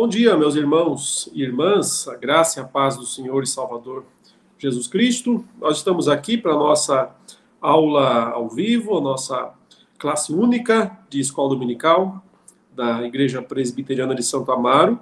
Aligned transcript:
Bom 0.00 0.06
dia, 0.06 0.36
meus 0.36 0.54
irmãos 0.54 1.28
e 1.34 1.42
irmãs, 1.42 2.06
a 2.06 2.14
graça 2.14 2.60
e 2.60 2.62
a 2.62 2.64
paz 2.64 2.96
do 2.96 3.04
Senhor 3.04 3.42
e 3.42 3.48
Salvador 3.48 4.04
Jesus 4.56 4.86
Cristo. 4.86 5.44
Nós 5.60 5.78
estamos 5.78 6.06
aqui 6.06 6.38
para 6.38 6.52
a 6.52 6.56
nossa 6.56 7.12
aula 7.60 8.30
ao 8.30 8.48
vivo, 8.48 8.96
a 8.96 9.00
nossa 9.00 9.52
classe 9.98 10.32
única 10.32 10.96
de 11.10 11.18
escola 11.18 11.48
dominical 11.48 12.24
da 12.76 13.04
Igreja 13.04 13.42
Presbiteriana 13.42 14.14
de 14.14 14.22
Santo 14.22 14.52
Amaro. 14.52 15.00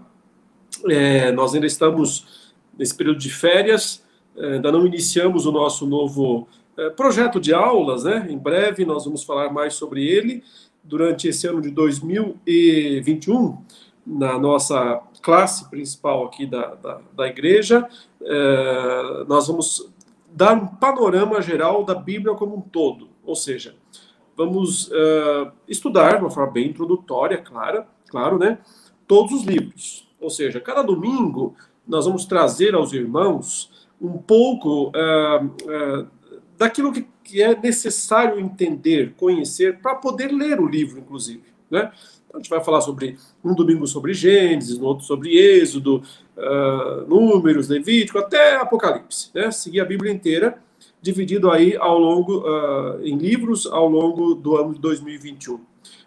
É, 0.88 1.30
nós 1.30 1.54
ainda 1.54 1.66
estamos 1.66 2.54
nesse 2.78 2.94
período 2.94 3.18
de 3.18 3.28
férias, 3.28 4.02
é, 4.34 4.54
ainda 4.54 4.72
não 4.72 4.86
iniciamos 4.86 5.44
o 5.44 5.52
nosso 5.52 5.86
novo 5.86 6.48
é, 6.74 6.88
projeto 6.88 7.38
de 7.38 7.52
aulas, 7.52 8.04
né? 8.04 8.28
Em 8.30 8.38
breve 8.38 8.86
nós 8.86 9.04
vamos 9.04 9.24
falar 9.24 9.52
mais 9.52 9.74
sobre 9.74 10.06
ele 10.06 10.42
durante 10.82 11.28
esse 11.28 11.46
ano 11.46 11.60
de 11.60 11.70
2021 11.70 13.58
na 14.06 14.38
nossa 14.38 15.02
classe 15.20 15.68
principal 15.68 16.24
aqui 16.24 16.46
da, 16.46 16.74
da, 16.76 17.00
da 17.12 17.26
igreja, 17.26 17.88
é, 18.22 19.24
nós 19.26 19.48
vamos 19.48 19.90
dar 20.32 20.54
um 20.54 20.66
panorama 20.66 21.42
geral 21.42 21.84
da 21.84 21.94
Bíblia 21.94 22.34
como 22.34 22.56
um 22.56 22.60
todo, 22.60 23.08
ou 23.24 23.34
seja, 23.34 23.74
vamos 24.36 24.90
é, 24.92 25.50
estudar 25.66 26.16
de 26.16 26.22
uma 26.22 26.30
forma 26.30 26.52
bem 26.52 26.68
introdutória, 26.68 27.38
clara, 27.38 27.88
claro, 28.08 28.38
né, 28.38 28.58
todos 29.06 29.32
os 29.32 29.44
livros. 29.44 30.06
Ou 30.20 30.30
seja, 30.30 30.60
cada 30.60 30.82
domingo 30.82 31.54
nós 31.86 32.06
vamos 32.06 32.24
trazer 32.24 32.74
aos 32.74 32.92
irmãos 32.92 33.88
um 34.00 34.18
pouco 34.18 34.92
é, 34.94 35.40
é 35.68 36.06
daquilo 36.58 36.92
que, 36.92 37.06
que 37.22 37.42
é 37.42 37.54
necessário 37.56 38.40
entender, 38.40 39.14
conhecer, 39.16 39.78
para 39.80 39.94
poder 39.94 40.32
ler 40.32 40.60
o 40.60 40.66
livro, 40.66 40.98
inclusive. 40.98 41.44
Né? 41.70 41.92
A 42.36 42.38
gente 42.38 42.50
vai 42.50 42.62
falar 42.62 42.82
sobre 42.82 43.16
um 43.42 43.54
domingo 43.54 43.86
sobre 43.86 44.12
Gênesis, 44.12 44.78
no 44.78 44.86
outro 44.86 45.06
sobre 45.06 45.34
Êxodo, 45.36 46.02
uh, 46.36 47.08
Números, 47.08 47.68
Levítico, 47.68 48.18
até 48.18 48.56
Apocalipse. 48.56 49.30
Né? 49.34 49.50
Seguir 49.50 49.80
a 49.80 49.86
Bíblia 49.86 50.12
inteira, 50.12 50.58
dividido 51.00 51.50
aí 51.50 51.74
ao 51.76 51.98
longo, 51.98 52.40
uh, 52.40 53.02
em 53.02 53.16
livros 53.16 53.66
ao 53.66 53.88
longo 53.88 54.34
do 54.34 54.54
ano 54.54 54.74
de 54.74 54.80
2021. 54.80 55.58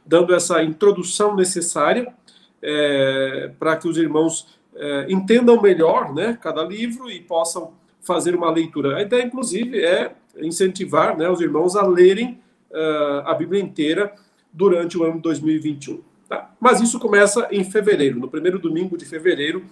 Dando 0.05 0.33
essa 0.35 0.63
introdução 0.63 1.35
necessária 1.35 2.13
é, 2.61 3.51
para 3.59 3.75
que 3.77 3.87
os 3.87 3.97
irmãos 3.97 4.59
é, 4.75 5.05
entendam 5.09 5.61
melhor 5.61 6.13
né, 6.13 6.37
cada 6.41 6.63
livro 6.63 7.09
e 7.09 7.19
possam 7.19 7.73
fazer 8.01 8.35
uma 8.35 8.51
leitura. 8.51 8.97
A 8.97 9.01
ideia, 9.01 9.23
inclusive, 9.23 9.83
é 9.83 10.13
incentivar 10.37 11.17
né, 11.17 11.29
os 11.29 11.41
irmãos 11.41 11.75
a 11.75 11.85
lerem 11.85 12.39
uh, 12.71 13.21
a 13.25 13.33
Bíblia 13.33 13.61
inteira 13.61 14.13
durante 14.51 14.97
o 14.97 15.03
ano 15.03 15.15
de 15.15 15.21
2021. 15.21 16.08
Tá? 16.29 16.51
Mas 16.59 16.79
isso 16.79 16.99
começa 16.99 17.47
em 17.51 17.63
fevereiro, 17.63 18.19
no 18.19 18.29
primeiro 18.29 18.59
domingo 18.59 18.95
de 18.95 19.03
fevereiro, 19.03 19.65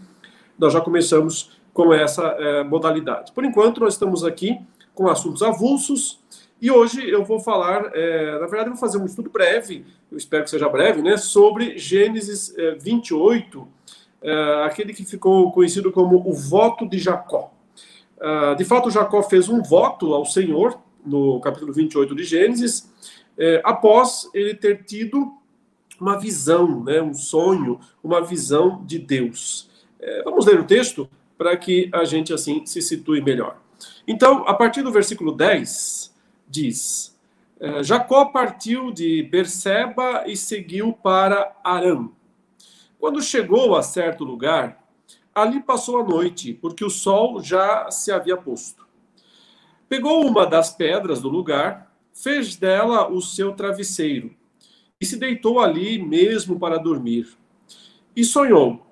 nós 0.57 0.73
já 0.73 0.81
começamos 0.81 1.55
com 1.71 1.93
essa 1.93 2.23
é, 2.23 2.63
modalidade. 2.63 3.31
Por 3.31 3.45
enquanto, 3.45 3.79
nós 3.79 3.93
estamos 3.93 4.23
aqui 4.23 4.59
com 4.95 5.07
assuntos 5.07 5.43
avulsos, 5.43 6.19
e 6.59 6.71
hoje 6.71 7.07
eu 7.07 7.23
vou 7.23 7.39
falar, 7.39 7.91
é, 7.93 8.31
na 8.39 8.47
verdade, 8.47 8.69
eu 8.69 8.71
vou 8.71 8.77
fazer 8.77 8.97
um 8.97 9.05
estudo 9.05 9.29
breve, 9.29 9.85
eu 10.11 10.17
espero 10.17 10.43
que 10.43 10.49
seja 10.49 10.67
breve, 10.67 11.03
né, 11.03 11.15
sobre 11.15 11.77
Gênesis 11.77 12.51
é, 12.57 12.71
28, 12.71 13.67
é, 14.23 14.63
aquele 14.65 14.91
que 14.91 15.05
ficou 15.05 15.51
conhecido 15.51 15.91
como 15.91 16.27
o 16.27 16.33
voto 16.33 16.89
de 16.89 16.97
Jacó. 16.97 17.53
É, 18.19 18.55
de 18.55 18.65
fato, 18.65 18.89
Jacó 18.89 19.21
fez 19.21 19.47
um 19.47 19.61
voto 19.61 20.15
ao 20.15 20.25
Senhor, 20.25 20.79
no 21.05 21.39
capítulo 21.39 21.71
28 21.71 22.15
de 22.15 22.23
Gênesis, 22.23 22.91
após 23.63 24.29
ele 24.33 24.55
ter 24.55 24.83
tido 24.83 25.36
uma 25.99 26.19
visão, 26.19 26.83
né, 26.83 27.01
um 27.01 27.13
sonho, 27.13 27.79
uma 28.03 28.21
visão 28.21 28.83
de 28.85 28.99
Deus. 28.99 29.69
É, 29.99 30.23
vamos 30.23 30.45
ler 30.45 30.59
o 30.59 30.65
texto 30.65 31.09
para 31.37 31.55
que 31.57 31.89
a 31.93 32.03
gente 32.03 32.33
assim 32.33 32.65
se 32.65 32.81
situe 32.81 33.21
melhor. 33.21 33.59
Então, 34.07 34.47
a 34.47 34.53
partir 34.53 34.81
do 34.81 34.91
versículo 34.91 35.31
10, 35.31 36.13
diz: 36.47 37.17
é, 37.59 37.83
Jacó 37.83 38.25
partiu 38.25 38.91
de 38.91 39.23
Berseba 39.23 40.23
e 40.27 40.35
seguiu 40.35 40.93
para 40.93 41.55
Arã. 41.63 42.09
Quando 42.99 43.21
chegou 43.21 43.75
a 43.75 43.83
certo 43.83 44.23
lugar, 44.23 44.83
ali 45.33 45.61
passou 45.61 45.99
a 45.99 46.03
noite, 46.03 46.53
porque 46.53 46.83
o 46.83 46.89
sol 46.89 47.41
já 47.43 47.91
se 47.91 48.11
havia 48.11 48.37
posto. 48.37 48.87
Pegou 49.87 50.25
uma 50.25 50.45
das 50.45 50.73
pedras 50.73 51.21
do 51.21 51.29
lugar, 51.29 51.93
fez 52.13 52.55
dela 52.55 53.07
o 53.07 53.21
seu 53.21 53.53
travesseiro 53.53 54.35
e 54.99 55.05
se 55.05 55.17
deitou 55.17 55.59
ali 55.59 56.01
mesmo 56.01 56.59
para 56.59 56.77
dormir. 56.77 57.27
E 58.15 58.23
sonhou. 58.23 58.85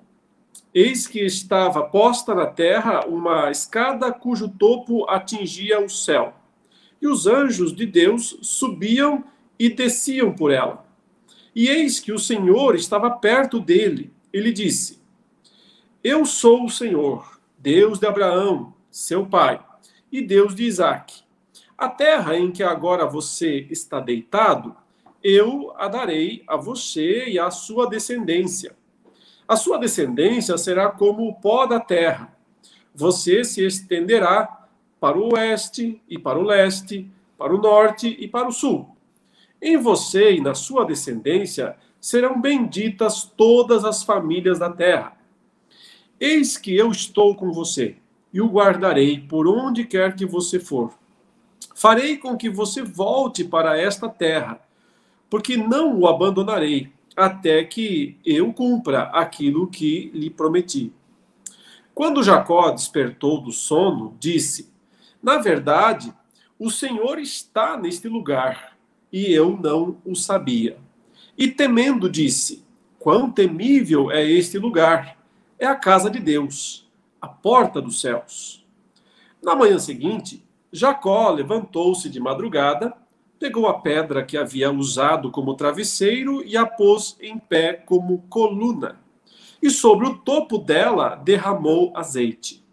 Eis 0.72 1.06
que 1.06 1.20
estava 1.20 1.82
posta 1.82 2.34
na 2.34 2.46
terra 2.46 3.06
uma 3.06 3.50
escada 3.50 4.12
cujo 4.12 4.48
topo 4.48 5.08
atingia 5.08 5.80
o 5.80 5.88
céu. 5.88 6.34
E 7.00 7.08
os 7.08 7.26
anjos 7.26 7.74
de 7.74 7.86
Deus 7.86 8.38
subiam 8.42 9.24
e 9.58 9.68
desciam 9.68 10.32
por 10.32 10.50
ela. 10.50 10.86
E 11.54 11.68
eis 11.68 11.98
que 11.98 12.12
o 12.12 12.18
Senhor 12.18 12.74
estava 12.74 13.10
perto 13.10 13.58
dele. 13.58 14.12
Ele 14.32 14.52
disse: 14.52 15.00
Eu 16.04 16.24
sou 16.24 16.66
o 16.66 16.70
Senhor, 16.70 17.40
Deus 17.58 17.98
de 17.98 18.06
Abraão, 18.06 18.74
seu 18.90 19.26
pai, 19.26 19.58
e 20.12 20.20
Deus 20.20 20.54
de 20.54 20.64
Isaque. 20.64 21.24
A 21.76 21.88
terra 21.88 22.36
em 22.36 22.52
que 22.52 22.62
agora 22.62 23.06
você 23.06 23.66
está 23.70 23.98
deitado, 23.98 24.76
eu 25.28 25.72
a 25.76 25.88
darei 25.88 26.44
a 26.46 26.56
você 26.56 27.28
e 27.28 27.36
à 27.36 27.50
sua 27.50 27.88
descendência. 27.88 28.76
A 29.48 29.56
sua 29.56 29.76
descendência 29.76 30.56
será 30.56 30.88
como 30.88 31.26
o 31.26 31.34
pó 31.34 31.66
da 31.66 31.80
terra. 31.80 32.32
Você 32.94 33.42
se 33.42 33.66
estenderá 33.66 34.68
para 35.00 35.18
o 35.18 35.34
oeste 35.34 36.00
e 36.08 36.16
para 36.16 36.38
o 36.38 36.44
leste, 36.44 37.10
para 37.36 37.52
o 37.52 37.60
norte 37.60 38.16
e 38.20 38.28
para 38.28 38.46
o 38.46 38.52
sul. 38.52 38.96
Em 39.60 39.76
você 39.76 40.36
e 40.36 40.40
na 40.40 40.54
sua 40.54 40.84
descendência 40.84 41.76
serão 42.00 42.40
benditas 42.40 43.24
todas 43.24 43.84
as 43.84 44.04
famílias 44.04 44.60
da 44.60 44.70
terra. 44.70 45.16
Eis 46.20 46.56
que 46.56 46.76
eu 46.76 46.92
estou 46.92 47.34
com 47.34 47.50
você 47.50 47.96
e 48.32 48.40
o 48.40 48.46
guardarei 48.46 49.18
por 49.18 49.48
onde 49.48 49.84
quer 49.84 50.14
que 50.14 50.24
você 50.24 50.60
for. 50.60 50.94
Farei 51.74 52.16
com 52.16 52.36
que 52.36 52.48
você 52.48 52.80
volte 52.80 53.42
para 53.42 53.76
esta 53.76 54.08
terra 54.08 54.65
porque 55.28 55.56
não 55.56 55.98
o 55.98 56.06
abandonarei 56.06 56.92
até 57.16 57.64
que 57.64 58.18
eu 58.24 58.52
cumpra 58.52 59.04
aquilo 59.04 59.68
que 59.68 60.10
lhe 60.12 60.28
prometi. 60.28 60.92
Quando 61.94 62.22
Jacó 62.22 62.70
despertou 62.70 63.40
do 63.40 63.50
sono, 63.50 64.14
disse: 64.20 64.70
Na 65.22 65.38
verdade, 65.38 66.12
o 66.58 66.70
Senhor 66.70 67.18
está 67.18 67.76
neste 67.76 68.06
lugar, 68.06 68.76
e 69.10 69.32
eu 69.32 69.58
não 69.58 69.96
o 70.04 70.14
sabia. 70.14 70.78
E 71.38 71.48
temendo, 71.48 72.10
disse: 72.10 72.64
Quão 72.98 73.30
temível 73.30 74.10
é 74.10 74.22
este 74.22 74.58
lugar! 74.58 75.16
É 75.58 75.66
a 75.66 75.74
casa 75.74 76.10
de 76.10 76.20
Deus, 76.20 76.86
a 77.18 77.26
porta 77.26 77.80
dos 77.80 77.98
céus. 77.98 78.66
Na 79.42 79.54
manhã 79.54 79.78
seguinte, 79.78 80.44
Jacó 80.70 81.30
levantou-se 81.30 82.10
de 82.10 82.20
madrugada 82.20 82.94
pegou 83.38 83.66
a 83.66 83.74
pedra 83.74 84.24
que 84.24 84.36
havia 84.36 84.70
usado 84.70 85.30
como 85.30 85.54
travesseiro 85.54 86.42
e 86.44 86.56
a 86.56 86.66
pôs 86.66 87.16
em 87.20 87.38
pé 87.38 87.74
como 87.74 88.24
coluna. 88.28 89.00
E 89.62 89.70
sobre 89.70 90.06
o 90.06 90.18
topo 90.18 90.58
dela 90.58 91.16
derramou 91.16 91.92
azeite. 91.94 92.64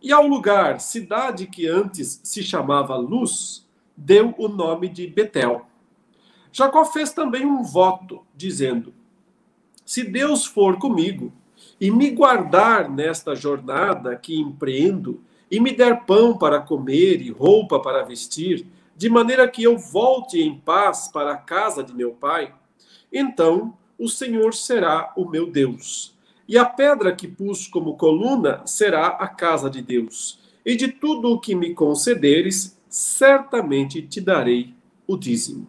E 0.00 0.12
ao 0.12 0.26
lugar, 0.26 0.80
cidade 0.80 1.46
que 1.46 1.66
antes 1.66 2.20
se 2.22 2.42
chamava 2.42 2.96
Luz, 2.96 3.66
deu 3.96 4.34
o 4.38 4.48
nome 4.48 4.88
de 4.88 5.06
Betel. 5.06 5.66
Jacó 6.52 6.84
fez 6.84 7.12
também 7.12 7.44
um 7.44 7.62
voto, 7.62 8.24
dizendo: 8.34 8.94
Se 9.84 10.04
Deus 10.04 10.46
for 10.46 10.78
comigo 10.78 11.32
e 11.80 11.90
me 11.90 12.10
guardar 12.10 12.88
nesta 12.88 13.34
jornada 13.34 14.16
que 14.16 14.38
empreendo, 14.38 15.22
e 15.50 15.60
me 15.60 15.72
der 15.72 16.04
pão 16.04 16.36
para 16.36 16.60
comer 16.60 17.22
e 17.22 17.30
roupa 17.30 17.80
para 17.80 18.04
vestir, 18.04 18.66
de 18.98 19.08
maneira 19.08 19.46
que 19.46 19.62
eu 19.62 19.78
volte 19.78 20.42
em 20.42 20.58
paz 20.58 21.06
para 21.06 21.30
a 21.30 21.36
casa 21.36 21.84
de 21.84 21.94
meu 21.94 22.10
pai, 22.10 22.52
então 23.12 23.78
o 23.96 24.08
Senhor 24.08 24.52
será 24.52 25.12
o 25.16 25.24
meu 25.24 25.48
Deus. 25.48 26.18
E 26.48 26.58
a 26.58 26.64
pedra 26.64 27.14
que 27.14 27.28
pus 27.28 27.68
como 27.68 27.96
coluna 27.96 28.60
será 28.66 29.06
a 29.06 29.28
casa 29.28 29.70
de 29.70 29.80
Deus. 29.80 30.40
E 30.66 30.74
de 30.74 30.88
tudo 30.88 31.30
o 31.30 31.38
que 31.38 31.54
me 31.54 31.74
concederes, 31.74 32.76
certamente 32.88 34.02
te 34.02 34.20
darei 34.20 34.74
o 35.06 35.16
dízimo. 35.16 35.68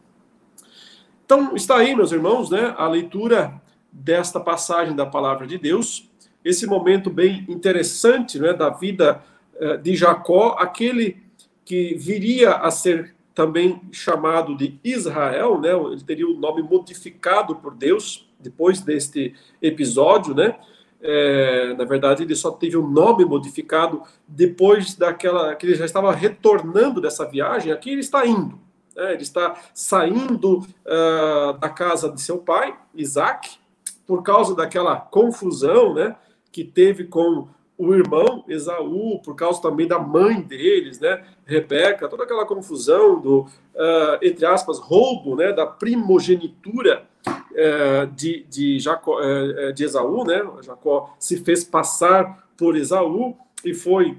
Então, 1.24 1.56
está 1.56 1.78
aí, 1.78 1.96
meus 1.96 2.12
irmãos, 2.12 2.50
né, 2.50 2.74
a 2.80 2.88
leitura 2.88 3.62
desta 3.92 4.40
passagem 4.40 4.96
da 4.96 5.06
palavra 5.06 5.46
de 5.46 5.60
Deus, 5.60 6.10
esse 6.44 6.66
momento 6.66 7.12
bem 7.12 7.46
interessante 7.48 8.40
né, 8.40 8.54
da 8.54 8.72
vida 8.72 9.24
eh, 9.54 9.78
de 9.78 9.96
Jacó, 9.96 10.56
aquele 10.58 11.22
que 11.64 11.94
viria 11.94 12.54
a 12.56 12.72
ser 12.72 13.19
também 13.40 13.82
chamado 13.92 14.56
de 14.56 14.78
Israel, 14.84 15.62
né? 15.62 15.72
Ele 15.72 16.04
teria 16.04 16.28
o 16.28 16.38
nome 16.38 16.62
modificado 16.62 17.56
por 17.56 17.74
Deus 17.74 18.30
depois 18.40 18.82
deste 18.82 19.34
episódio, 19.62 20.34
né? 20.34 20.56
é, 21.02 21.74
na 21.76 21.86
verdade, 21.86 22.24
ele 22.24 22.36
só 22.36 22.52
teve 22.52 22.76
o 22.76 22.84
um 22.84 22.90
nome 22.90 23.24
modificado 23.24 24.04
depois 24.28 24.96
daquela 24.96 25.56
que 25.56 25.66
ele 25.66 25.76
já 25.76 25.86
estava 25.86 26.12
retornando 26.12 27.00
dessa 27.00 27.26
viagem. 27.26 27.72
Aqui 27.72 27.92
ele 27.92 28.02
está 28.02 28.26
indo. 28.26 28.60
Né? 28.96 29.14
Ele 29.14 29.22
está 29.22 29.56
saindo 29.74 30.60
uh, 30.60 31.58
da 31.58 31.70
casa 31.70 32.12
de 32.12 32.22
seu 32.22 32.40
pai, 32.40 32.78
Isaac, 32.94 33.58
por 34.06 34.24
causa 34.24 34.56
daquela 34.56 34.98
confusão, 34.98 35.94
né, 35.94 36.16
que 36.52 36.64
teve 36.64 37.06
com 37.06 37.48
o 37.80 37.96
irmão 37.96 38.44
Esaú, 38.50 39.20
por 39.20 39.36
causa 39.36 39.62
também 39.62 39.88
da 39.88 39.98
mãe 39.98 40.42
deles, 40.42 41.00
né, 41.00 41.24
Rebeca, 41.46 42.10
toda 42.10 42.26
aquela 42.26 42.46
confusão 42.46 43.22
do, 43.22 43.40
uh, 43.40 44.20
entre 44.22 44.46
aspas, 44.46 44.78
roubo, 44.80 45.38
né, 45.38 45.54
da 45.54 45.66
primogenitura 45.66 47.04
uh, 47.26 48.06
de, 48.14 48.46
de, 48.50 48.80
Jacó, 48.80 49.22
uh, 49.22 49.72
de 49.72 49.86
Esaú, 49.86 50.26
né, 50.26 50.44
Jacó 50.62 51.16
se 51.18 51.38
fez 51.38 51.64
passar 51.64 52.50
por 52.58 52.76
Esaú 52.76 53.38
e 53.64 53.74
foi, 53.74 54.18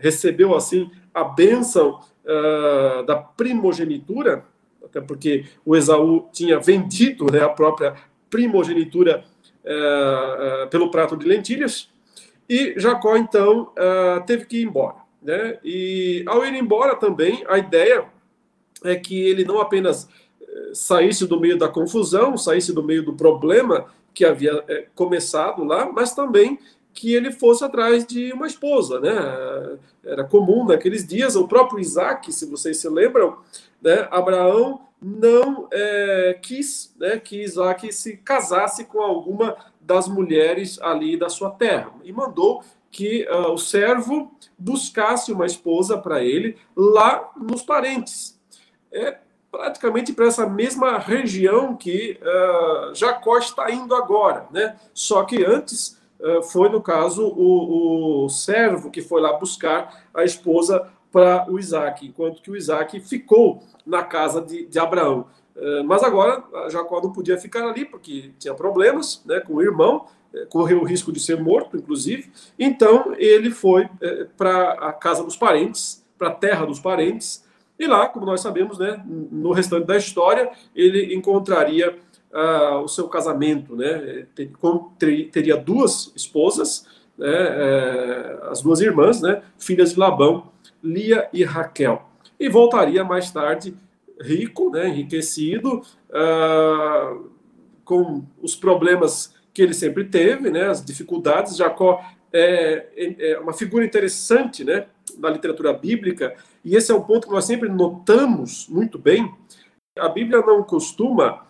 recebeu 0.00 0.54
assim 0.54 0.90
a 1.12 1.24
bênção 1.24 2.00
da 3.06 3.16
primogenitura, 3.16 4.44
até 4.82 5.00
porque 5.00 5.46
o 5.66 5.74
Esaú 5.74 6.28
tinha 6.32 6.58
vendido 6.58 7.26
né, 7.30 7.40
a 7.40 7.48
própria 7.48 7.94
primogenitura 8.30 9.24
pelo 10.70 10.90
prato 10.90 11.16
de 11.16 11.26
lentilhas, 11.26 11.90
e 12.48 12.74
Jacó, 12.78 13.16
então, 13.16 13.72
uh, 13.72 14.24
teve 14.26 14.44
que 14.46 14.58
ir 14.58 14.66
embora. 14.66 14.96
Né? 15.22 15.58
E 15.64 16.22
ao 16.26 16.44
ir 16.44 16.54
embora 16.54 16.94
também, 16.94 17.44
a 17.48 17.58
ideia 17.58 18.04
é 18.84 18.94
que 18.94 19.18
ele 19.18 19.44
não 19.44 19.58
apenas 19.58 20.06
eh, 20.42 20.70
saísse 20.74 21.26
do 21.26 21.40
meio 21.40 21.56
da 21.56 21.68
confusão, 21.68 22.36
saísse 22.36 22.74
do 22.74 22.82
meio 22.82 23.02
do 23.02 23.14
problema 23.14 23.86
que 24.12 24.24
havia 24.24 24.62
eh, 24.68 24.86
começado 24.94 25.64
lá, 25.64 25.90
mas 25.90 26.14
também 26.14 26.58
que 26.92 27.14
ele 27.14 27.32
fosse 27.32 27.64
atrás 27.64 28.06
de 28.06 28.32
uma 28.32 28.46
esposa, 28.46 29.00
né? 29.00 29.78
Era 30.04 30.22
comum 30.22 30.66
naqueles 30.66 31.06
dias, 31.06 31.34
o 31.34 31.48
próprio 31.48 31.80
Isaac, 31.80 32.30
se 32.30 32.46
vocês 32.46 32.76
se 32.76 32.88
lembram, 32.88 33.38
né? 33.82 34.06
Abraão 34.10 34.82
não 35.06 35.68
é, 35.70 36.38
quis 36.40 36.94
né, 36.98 37.18
que 37.18 37.42
Isaac 37.42 37.92
se 37.92 38.16
casasse 38.16 38.86
com 38.86 39.02
alguma 39.02 39.54
das 39.78 40.08
mulheres 40.08 40.80
ali 40.80 41.14
da 41.14 41.28
sua 41.28 41.50
terra 41.50 41.92
e 42.02 42.10
mandou 42.10 42.64
que 42.90 43.28
uh, 43.28 43.52
o 43.52 43.58
servo 43.58 44.32
buscasse 44.56 45.30
uma 45.30 45.44
esposa 45.44 45.98
para 45.98 46.24
ele 46.24 46.56
lá 46.74 47.30
nos 47.36 47.62
parentes. 47.62 48.40
É 48.90 49.18
praticamente 49.50 50.12
para 50.12 50.26
essa 50.26 50.48
mesma 50.48 50.96
região 50.96 51.76
que 51.76 52.18
uh, 52.22 52.94
Jacó 52.94 53.36
está 53.36 53.70
indo 53.70 53.94
agora, 53.94 54.46
né? 54.50 54.76
Só 54.94 55.24
que 55.24 55.44
antes 55.44 56.00
uh, 56.18 56.42
foi, 56.44 56.70
no 56.70 56.80
caso, 56.80 57.26
o, 57.26 58.24
o 58.24 58.28
servo 58.30 58.90
que 58.90 59.02
foi 59.02 59.20
lá 59.20 59.34
buscar 59.34 60.06
a 60.14 60.24
esposa 60.24 60.90
para 61.14 61.48
o 61.48 61.60
Isaac, 61.60 62.04
enquanto 62.04 62.42
que 62.42 62.50
o 62.50 62.56
Isaac 62.56 62.98
ficou 62.98 63.62
na 63.86 64.02
casa 64.02 64.40
de, 64.42 64.66
de 64.66 64.80
Abraão. 64.80 65.26
Eh, 65.56 65.82
mas 65.84 66.02
agora 66.02 66.42
Jacó 66.68 67.00
não 67.00 67.12
podia 67.12 67.38
ficar 67.38 67.68
ali 67.68 67.84
porque 67.84 68.32
tinha 68.36 68.52
problemas 68.52 69.22
né, 69.24 69.38
com 69.38 69.54
o 69.54 69.62
irmão, 69.62 70.06
eh, 70.34 70.44
correu 70.46 70.80
o 70.80 70.84
risco 70.84 71.12
de 71.12 71.20
ser 71.20 71.40
morto, 71.40 71.76
inclusive. 71.76 72.32
Então 72.58 73.14
ele 73.16 73.52
foi 73.52 73.88
eh, 74.00 74.26
para 74.36 74.72
a 74.72 74.92
casa 74.92 75.22
dos 75.22 75.36
parentes, 75.36 76.04
para 76.18 76.28
a 76.28 76.34
terra 76.34 76.66
dos 76.66 76.80
parentes, 76.80 77.44
e 77.78 77.86
lá, 77.86 78.08
como 78.08 78.26
nós 78.26 78.40
sabemos, 78.40 78.76
né, 78.78 79.00
no 79.06 79.52
restante 79.52 79.86
da 79.86 79.96
história, 79.96 80.50
ele 80.76 81.12
encontraria 81.12 81.96
uh, 82.32 82.78
o 82.78 82.86
seu 82.86 83.08
casamento, 83.08 83.74
né, 83.74 84.28
teria 85.32 85.56
duas 85.56 86.12
esposas, 86.14 86.86
né, 87.18 87.28
as 88.48 88.62
duas 88.62 88.80
irmãs, 88.80 89.20
né, 89.20 89.42
filhas 89.58 89.92
de 89.92 89.98
Labão, 89.98 90.52
Lia 90.84 91.28
e 91.32 91.42
Raquel, 91.42 92.06
e 92.38 92.48
voltaria 92.48 93.02
mais 93.02 93.30
tarde 93.30 93.74
rico, 94.20 94.70
né, 94.70 94.88
enriquecido, 94.88 95.82
uh, 96.10 97.30
com 97.84 98.24
os 98.40 98.54
problemas 98.54 99.34
que 99.52 99.62
ele 99.62 99.74
sempre 99.74 100.04
teve, 100.04 100.50
né, 100.50 100.66
as 100.66 100.84
dificuldades. 100.84 101.56
Jacó 101.56 102.04
é, 102.32 102.86
é, 102.96 103.30
é 103.32 103.38
uma 103.38 103.52
figura 103.52 103.84
interessante 103.84 104.64
né, 104.64 104.86
da 105.16 105.30
literatura 105.30 105.72
bíblica, 105.72 106.34
e 106.64 106.76
esse 106.76 106.92
é 106.92 106.94
um 106.94 107.02
ponto 107.02 107.26
que 107.26 107.32
nós 107.32 107.44
sempre 107.44 107.68
notamos 107.68 108.66
muito 108.68 108.98
bem. 108.98 109.32
A 109.98 110.08
Bíblia 110.08 110.40
não 110.40 110.62
costuma 110.62 111.46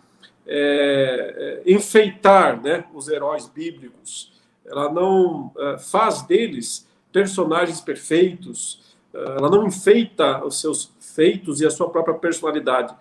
é, 0.47 1.63
é 1.65 1.71
enfeitar 1.71 2.61
né, 2.61 2.85
os 2.93 3.07
heróis 3.07 3.47
bíblicos, 3.47 4.33
ela 4.65 4.91
não 4.91 5.51
é, 5.57 5.77
faz 5.77 6.21
deles 6.23 6.87
personagens 7.11 7.79
perfeitos, 7.79 8.94
ela 9.15 9.49
não 9.49 9.65
enfeita 9.65 10.43
os 10.43 10.59
seus 10.59 10.91
feitos 10.99 11.61
e 11.61 11.65
a 11.65 11.69
sua 11.69 11.89
própria 11.89 12.15
personalidade. 12.15 12.93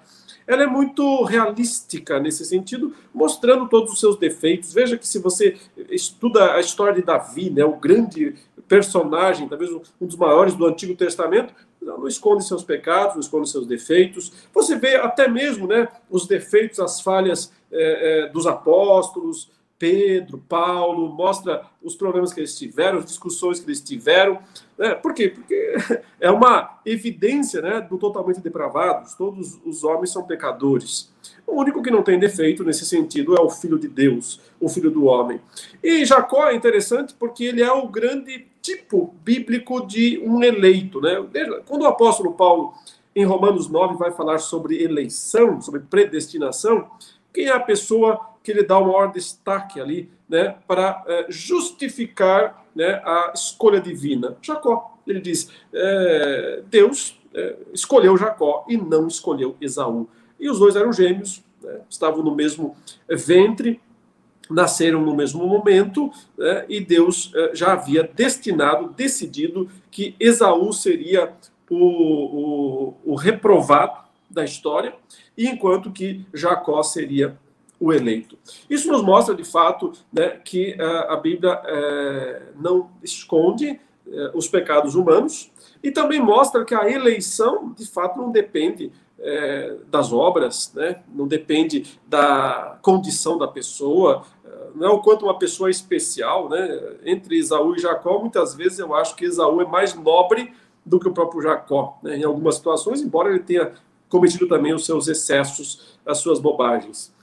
Ela 0.46 0.64
é 0.64 0.66
muito 0.66 1.24
realística 1.24 2.20
nesse 2.20 2.44
sentido, 2.44 2.94
mostrando 3.12 3.68
todos 3.68 3.92
os 3.92 4.00
seus 4.00 4.16
defeitos. 4.16 4.72
Veja 4.72 4.96
que 4.98 5.08
se 5.08 5.18
você 5.18 5.56
estuda 5.88 6.52
a 6.52 6.60
história 6.60 6.94
de 6.94 7.02
Davi, 7.02 7.50
né, 7.50 7.64
o 7.64 7.76
grande 7.76 8.34
personagem, 8.68 9.48
talvez 9.48 9.70
um 9.72 10.06
dos 10.06 10.16
maiores 10.16 10.54
do 10.54 10.66
Antigo 10.66 10.94
Testamento, 10.94 11.54
não 11.80 12.06
esconde 12.06 12.44
seus 12.44 12.62
pecados, 12.62 13.14
não 13.14 13.20
esconde 13.20 13.48
seus 13.48 13.66
defeitos. 13.66 14.32
Você 14.52 14.76
vê 14.76 14.96
até 14.96 15.28
mesmo 15.28 15.66
né, 15.66 15.88
os 16.10 16.26
defeitos, 16.26 16.80
as 16.80 17.00
falhas 17.00 17.52
é, 17.70 18.24
é, 18.24 18.28
dos 18.28 18.46
apóstolos, 18.46 19.50
Pedro, 19.78 20.38
Paulo, 20.48 21.08
mostra 21.08 21.66
os 21.82 21.96
problemas 21.96 22.32
que 22.32 22.40
eles 22.40 22.56
tiveram, 22.56 22.98
as 22.98 23.06
discussões 23.06 23.58
que 23.58 23.66
eles 23.66 23.80
tiveram. 23.80 24.38
Né? 24.78 24.94
Por 24.94 25.12
quê? 25.12 25.28
Porque 25.28 25.74
é 26.20 26.30
uma 26.30 26.78
evidência 26.86 27.60
né, 27.60 27.80
do 27.80 27.98
totalmente 27.98 28.40
depravados. 28.40 29.14
Todos 29.14 29.58
os 29.64 29.82
homens 29.82 30.10
são 30.10 30.24
pecadores. 30.24 31.12
O 31.46 31.60
único 31.60 31.82
que 31.82 31.90
não 31.90 32.02
tem 32.02 32.18
defeito 32.18 32.64
nesse 32.64 32.86
sentido 32.86 33.34
é 33.36 33.40
o 33.40 33.50
Filho 33.50 33.78
de 33.78 33.88
Deus, 33.88 34.40
o 34.60 34.68
Filho 34.68 34.90
do 34.90 35.04
homem. 35.04 35.40
E 35.82 36.04
Jacó 36.04 36.48
é 36.48 36.54
interessante 36.54 37.14
porque 37.18 37.44
ele 37.44 37.62
é 37.62 37.72
o 37.72 37.88
grande 37.88 38.46
tipo 38.62 39.14
bíblico 39.22 39.86
de 39.86 40.22
um 40.24 40.42
eleito. 40.42 41.00
Né? 41.00 41.16
Quando 41.66 41.82
o 41.82 41.86
apóstolo 41.86 42.32
Paulo, 42.32 42.72
em 43.14 43.24
Romanos 43.24 43.68
9, 43.68 43.96
vai 43.96 44.12
falar 44.12 44.38
sobre 44.38 44.82
eleição, 44.82 45.60
sobre 45.60 45.80
predestinação, 45.80 46.88
quem 47.32 47.46
é 47.46 47.52
a 47.52 47.60
pessoa 47.60 48.33
que 48.44 48.52
ele 48.52 48.62
dá 48.62 48.78
o 48.78 48.84
maior 48.84 49.10
destaque 49.10 49.80
ali, 49.80 50.10
né, 50.28 50.54
para 50.68 51.02
é, 51.06 51.26
justificar 51.30 52.66
né, 52.76 53.00
a 53.02 53.32
escolha 53.34 53.80
divina. 53.80 54.36
Jacó, 54.42 54.98
ele 55.06 55.18
diz, 55.18 55.50
é, 55.72 56.62
Deus 56.66 57.18
é, 57.32 57.56
escolheu 57.72 58.16
Jacó 58.18 58.66
e 58.68 58.76
não 58.76 59.08
escolheu 59.08 59.56
Esaú. 59.62 60.06
E 60.38 60.50
os 60.50 60.58
dois 60.58 60.76
eram 60.76 60.92
gêmeos, 60.92 61.42
né, 61.62 61.80
estavam 61.88 62.22
no 62.22 62.34
mesmo 62.34 62.76
ventre, 63.08 63.80
nasceram 64.50 65.00
no 65.00 65.16
mesmo 65.16 65.46
momento, 65.46 66.12
né, 66.36 66.66
e 66.68 66.80
Deus 66.80 67.32
já 67.54 67.72
havia 67.72 68.02
destinado, 68.02 68.90
decidido 68.90 69.70
que 69.90 70.14
Esaú 70.20 70.70
seria 70.70 71.32
o, 71.70 71.76
o, 71.76 72.94
o 73.12 73.14
reprovado 73.14 74.04
da 74.28 74.44
história, 74.44 74.94
enquanto 75.38 75.90
que 75.90 76.26
Jacó 76.34 76.82
seria 76.82 77.38
o 77.84 77.92
eleito. 77.92 78.38
Isso 78.68 78.90
nos 78.90 79.02
mostra, 79.02 79.34
de 79.34 79.44
fato, 79.44 79.92
né, 80.10 80.40
que 80.42 80.74
uh, 80.80 81.12
a 81.12 81.16
Bíblia 81.16 81.60
uh, 81.60 82.62
não 82.62 82.90
esconde 83.02 83.78
uh, 84.06 84.30
os 84.34 84.48
pecados 84.48 84.94
humanos 84.94 85.52
e 85.82 85.90
também 85.90 86.18
mostra 86.18 86.64
que 86.64 86.74
a 86.74 86.90
eleição, 86.90 87.74
de 87.76 87.86
fato, 87.86 88.18
não 88.18 88.30
depende 88.30 88.90
das 89.90 90.12
obras, 90.12 90.70
né, 90.74 91.02
não 91.08 91.26
depende 91.26 91.98
da 92.06 92.78
condição 92.82 93.38
da 93.38 93.48
pessoa, 93.48 94.22
não 94.74 94.86
é 94.86 94.90
o 94.90 95.00
quanto 95.00 95.24
uma 95.24 95.38
pessoa 95.38 95.68
é 95.68 95.70
especial. 95.70 96.48
Né, 96.50 96.96
entre 97.04 97.38
Esaú 97.38 97.74
e 97.74 97.78
Jacó, 97.78 98.18
muitas 98.18 98.54
vezes 98.54 98.80
eu 98.80 98.94
acho 98.94 99.16
que 99.16 99.24
Esaú 99.24 99.62
é 99.62 99.64
mais 99.64 99.94
nobre 99.94 100.52
do 100.84 101.00
que 101.00 101.08
o 101.08 101.12
próprio 101.12 101.40
Jacó, 101.40 101.98
né, 102.02 102.18
em 102.18 102.24
algumas 102.24 102.56
situações, 102.56 103.00
embora 103.00 103.30
ele 103.30 103.38
tenha 103.38 103.72
cometido 104.10 104.46
também 104.46 104.74
os 104.74 104.84
seus 104.84 105.08
excessos, 105.08 105.98
as 106.04 106.18
suas 106.18 106.38
bobagens 106.38 107.14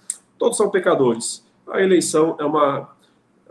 todos 0.41 0.57
são 0.57 0.71
pecadores. 0.71 1.45
A 1.67 1.81
eleição 1.81 2.35
é 2.39 2.43
uma, 2.43 2.89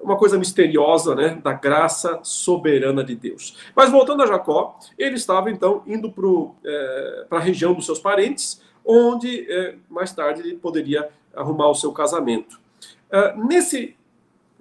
uma 0.03 0.17
coisa 0.17 0.37
misteriosa, 0.37 1.15
né, 1.15 1.41
da 1.41 1.53
graça 1.53 2.19
soberana 2.25 3.05
de 3.05 3.15
Deus. 3.15 3.57
Mas 3.77 3.93
voltando 3.93 4.25
a 4.25 4.27
Jacó, 4.27 4.77
ele 4.99 5.15
estava 5.15 5.53
então 5.53 5.85
indo 5.87 6.11
para 6.11 6.27
é, 6.65 7.27
a 7.31 7.39
região 7.39 7.73
dos 7.75 7.87
seus 7.87 8.01
parentes, 8.01 8.61
onde 8.85 9.47
é, 9.49 9.77
mais 9.89 10.13
tarde 10.13 10.41
ele 10.41 10.57
poderia 10.57 11.09
arrumar 11.33 11.69
o 11.69 11.77
seu 11.77 11.93
casamento. 11.93 12.61
É, 13.09 13.37
nesse 13.37 13.97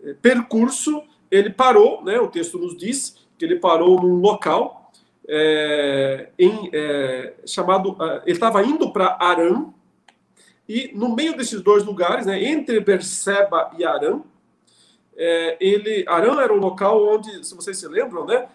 é, 0.03 0.13
percurso, 0.21 1.01
ele 1.31 1.49
parou, 1.49 2.03
né, 2.03 2.19
o 2.19 2.27
texto 2.27 2.59
nos 2.59 2.77
diz 2.77 3.17
que 3.39 3.43
ele 3.43 3.55
parou 3.55 3.99
num 3.99 4.21
local 4.21 4.91
é, 5.27 6.29
em, 6.37 6.69
é, 6.71 7.33
chamado. 7.43 7.97
ele 8.23 8.33
estava 8.33 8.61
indo 8.61 8.93
para 8.93 9.17
Arã, 9.19 9.65
e 10.69 10.91
no 10.93 11.15
meio 11.15 11.35
desses 11.35 11.61
dois 11.61 11.83
lugares, 11.83 12.27
né, 12.27 12.43
entre 12.43 12.79
Berseba 12.79 13.71
e 13.75 13.83
Arã, 13.83 14.21
é, 15.17 15.57
ele, 15.59 16.05
Arã 16.07 16.39
era 16.39 16.53
o 16.53 16.57
local 16.57 17.03
onde, 17.05 17.43
se 17.43 17.55
vocês 17.55 17.77
se 17.77 17.87
lembram, 17.87 18.25
né, 18.25 18.47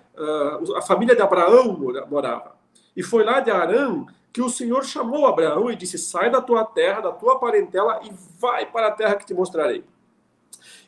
a 0.76 0.83
família 0.83 1.16
de 1.16 1.23
Abraão 1.23 1.76
morava. 2.09 2.54
E 2.97 3.02
foi 3.02 3.25
lá 3.25 3.40
de 3.40 3.50
Arã 3.50 4.06
que 4.33 4.40
o 4.40 4.49
Senhor 4.49 4.85
chamou 4.85 5.26
Abraão 5.26 5.71
e 5.71 5.76
disse: 5.76 5.99
Sai 5.99 6.30
da 6.30 6.40
tua 6.40 6.64
terra, 6.64 7.00
da 7.00 7.12
tua 7.12 7.38
parentela 7.38 8.00
e 8.04 8.12
vai 8.38 8.66
para 8.66 8.88
a 8.88 8.92
terra 8.92 9.16
que 9.16 9.26
te 9.26 9.35
mostrarei. 9.35 9.85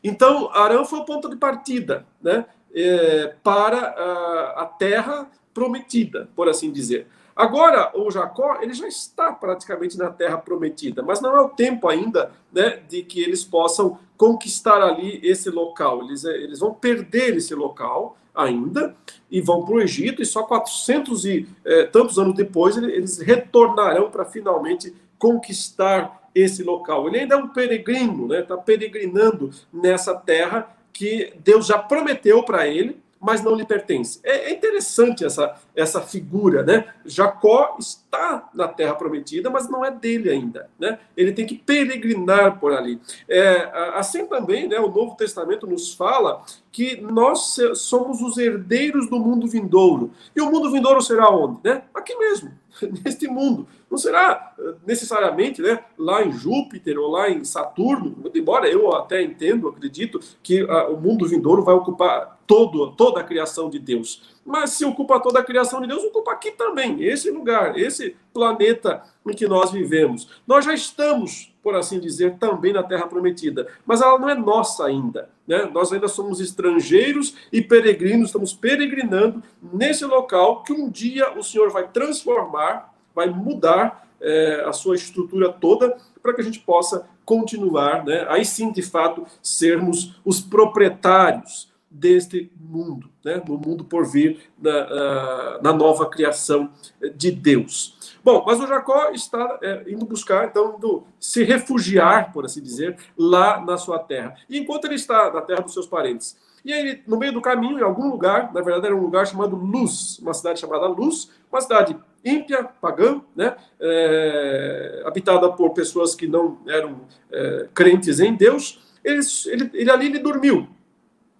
Então, 0.03 0.49
Arã 0.53 0.85
foi 0.85 0.99
o 0.99 1.05
ponto 1.05 1.29
de 1.29 1.35
partida 1.35 2.05
né, 2.21 2.45
é, 2.73 3.35
para 3.43 3.77
a, 3.77 4.61
a 4.63 4.65
terra 4.65 5.29
prometida, 5.53 6.29
por 6.35 6.47
assim 6.47 6.71
dizer. 6.71 7.07
Agora, 7.37 7.91
o 7.93 8.09
Jacó, 8.09 8.57
ele 8.61 8.73
já 8.73 8.87
está 8.87 9.31
praticamente 9.31 9.95
na 9.95 10.09
terra 10.09 10.39
prometida, 10.39 11.03
mas 11.03 11.21
não 11.21 11.37
é 11.37 11.41
o 11.41 11.49
tempo 11.49 11.87
ainda 11.87 12.31
né, 12.51 12.81
de 12.89 13.03
que 13.03 13.21
eles 13.21 13.43
possam 13.43 13.99
conquistar 14.17 14.81
ali 14.81 15.19
esse 15.21 15.51
local. 15.51 16.03
Eles, 16.03 16.25
eh, 16.25 16.35
eles 16.35 16.59
vão 16.59 16.73
perder 16.73 17.37
esse 17.37 17.53
local 17.53 18.17
ainda 18.33 18.95
e 19.29 19.39
vão 19.39 19.63
para 19.63 19.75
o 19.75 19.81
Egito, 19.81 20.19
e 20.19 20.25
só 20.25 20.43
400 20.43 21.25
e 21.25 21.47
é, 21.63 21.83
tantos 21.85 22.17
anos 22.17 22.35
depois 22.35 22.75
eles 22.75 23.19
retornarão 23.19 24.09
para 24.09 24.25
finalmente 24.25 24.95
conquistar 25.19 26.29
esse 26.33 26.63
local. 26.63 27.07
Ele 27.07 27.19
ainda 27.19 27.35
é 27.35 27.37
um 27.37 27.49
peregrino, 27.49 28.23
está 28.25 28.35
né, 28.35 28.41
tá 28.43 28.57
peregrinando 28.57 29.51
nessa 29.71 30.15
terra 30.15 30.75
que 30.93 31.33
Deus 31.43 31.67
já 31.67 31.77
prometeu 31.77 32.41
para 32.43 32.67
ele, 32.67 32.99
mas 33.19 33.43
não 33.43 33.55
lhe 33.55 33.65
pertence. 33.65 34.19
É, 34.23 34.49
é, 34.49 34.53
interessante 34.53 35.25
essa, 35.25 35.55
essa 35.75 36.01
figura, 36.01 36.63
né? 36.63 36.85
Jacó 37.05 37.75
está 37.79 38.49
na 38.53 38.67
terra 38.67 38.95
prometida, 38.95 39.49
mas 39.49 39.69
não 39.69 39.83
é 39.83 39.91
dele 39.91 40.29
ainda, 40.29 40.69
né? 40.79 40.99
Ele 41.15 41.31
tem 41.31 41.45
que 41.45 41.55
peregrinar 41.55 42.59
por 42.59 42.73
ali. 42.73 42.99
É, 43.27 43.69
assim 43.95 44.25
também, 44.25 44.67
né, 44.67 44.79
o 44.79 44.89
Novo 44.89 45.15
Testamento 45.15 45.65
nos 45.65 45.93
fala 45.93 46.43
que 46.71 47.01
nós 47.01 47.57
somos 47.75 48.21
os 48.21 48.37
herdeiros 48.37 49.09
do 49.09 49.19
mundo 49.19 49.47
vindouro. 49.47 50.11
E 50.35 50.41
o 50.41 50.51
mundo 50.51 50.71
vindouro 50.71 51.01
será 51.01 51.29
onde? 51.29 51.59
Né? 51.63 51.81
Aqui 51.93 52.15
mesmo, 52.15 52.51
neste 53.03 53.27
mundo. 53.27 53.67
Não 53.89 53.97
será 53.97 54.53
eh, 54.59 54.73
necessariamente 54.85 55.61
né, 55.61 55.83
lá 55.97 56.23
em 56.23 56.31
Júpiter 56.31 56.97
ou 56.99 57.09
lá 57.09 57.29
em 57.29 57.43
Saturno, 57.43 58.15
embora 58.33 58.67
eu 58.67 58.93
até 58.93 59.21
entendo, 59.21 59.67
acredito, 59.67 60.19
que 60.43 60.63
uh, 60.63 60.93
o 60.93 60.99
mundo 60.99 61.27
vindouro 61.27 61.63
vai 61.63 61.75
ocupar 61.75 62.37
todo, 62.47 62.91
toda 62.93 63.19
a 63.19 63.23
criação 63.23 63.69
de 63.69 63.79
Deus. 63.79 64.37
Mas 64.45 64.71
se 64.71 64.85
ocupa 64.85 65.19
toda 65.19 65.39
a 65.39 65.43
criação 65.43 65.81
de 65.81 65.87
Deus, 65.87 66.03
ocupa 66.03 66.31
aqui 66.31 66.51
também, 66.51 67.03
esse 67.03 67.29
lugar, 67.29 67.77
esse 67.77 68.15
planeta 68.33 69.03
em 69.25 69.33
que 69.33 69.47
nós 69.47 69.71
vivemos. 69.71 70.29
Nós 70.47 70.63
já 70.63 70.73
estamos, 70.73 71.53
por 71.67 71.75
assim 71.75 71.99
dizer, 71.99 72.37
também 72.37 72.71
na 72.71 72.81
Terra 72.81 73.07
Prometida, 73.07 73.67
mas 73.85 73.99
ela 73.99 74.17
não 74.17 74.29
é 74.29 74.35
nossa 74.35 74.85
ainda. 74.85 75.27
Né? 75.45 75.69
Nós 75.73 75.91
ainda 75.91 76.07
somos 76.07 76.39
estrangeiros 76.39 77.35
e 77.51 77.61
peregrinos, 77.61 78.29
estamos 78.29 78.53
peregrinando 78.53 79.43
nesse 79.61 80.05
local 80.05 80.63
que 80.63 80.71
um 80.71 80.89
dia 80.89 81.37
o 81.37 81.43
Senhor 81.43 81.69
vai 81.69 81.85
transformar, 81.85 82.93
vai 83.13 83.29
mudar 83.29 84.07
é, 84.21 84.63
a 84.65 84.71
sua 84.71 84.95
estrutura 84.95 85.51
toda 85.51 85.97
para 86.23 86.33
que 86.33 86.39
a 86.39 86.43
gente 86.45 86.61
possa 86.61 87.05
continuar, 87.25 88.05
né? 88.05 88.25
aí 88.29 88.45
sim, 88.45 88.71
de 88.71 88.81
fato, 88.81 89.25
sermos 89.43 90.17
os 90.23 90.39
proprietários 90.39 91.69
deste 91.91 92.49
mundo, 92.57 93.09
né? 93.25 93.43
no 93.45 93.57
mundo 93.57 93.83
por 93.83 94.05
vir, 94.05 94.39
na, 94.57 95.59
na 95.61 95.73
nova 95.73 96.09
criação 96.09 96.69
de 97.13 97.29
Deus. 97.29 97.96
Bom, 98.27 98.43
mas 98.45 98.59
o 98.59 98.67
Jacó 98.67 99.11
está 99.11 99.57
é, 99.61 99.85
indo 99.87 100.05
buscar, 100.05 100.49
então, 100.49 100.75
indo 100.75 101.05
se 101.17 101.45
refugiar, 101.45 102.33
por 102.33 102.43
assim 102.43 102.61
dizer, 102.61 102.97
lá 103.17 103.61
na 103.61 103.77
sua 103.77 103.99
terra. 103.99 104.35
E 104.49 104.59
enquanto 104.59 104.83
ele 104.83 104.95
está 104.95 105.31
na 105.31 105.39
terra 105.39 105.61
dos 105.61 105.71
seus 105.71 105.87
parentes, 105.87 106.35
e 106.65 106.73
aí, 106.73 107.01
no 107.07 107.17
meio 107.17 107.31
do 107.31 107.39
caminho, 107.39 107.79
em 107.79 107.83
algum 107.83 108.09
lugar, 108.09 108.53
na 108.53 108.59
verdade 108.59 108.87
era 108.87 108.95
um 108.97 109.01
lugar 109.01 109.25
chamado 109.25 109.55
Luz, 109.55 110.19
uma 110.19 110.33
cidade 110.33 110.59
chamada 110.59 110.87
Luz, 110.87 111.31
uma 111.49 111.61
cidade 111.61 111.97
ímpia, 112.21 112.65
pagã, 112.65 113.21
né, 113.33 113.55
é, 113.79 115.03
habitada 115.05 115.49
por 115.53 115.69
pessoas 115.69 116.13
que 116.13 116.27
não 116.27 116.57
eram 116.67 116.99
é, 117.31 117.69
crentes 117.73 118.19
em 118.19 118.35
Deus, 118.35 118.83
ele, 119.05 119.21
ele, 119.45 119.71
ele 119.73 119.89
ali 119.89 120.07
ele 120.07 120.19
dormiu, 120.19 120.67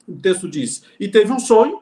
o 0.07 0.15
texto 0.15 0.47
diz, 0.47 0.85
e 0.97 1.09
teve 1.09 1.33
um 1.33 1.39
sonho, 1.39 1.81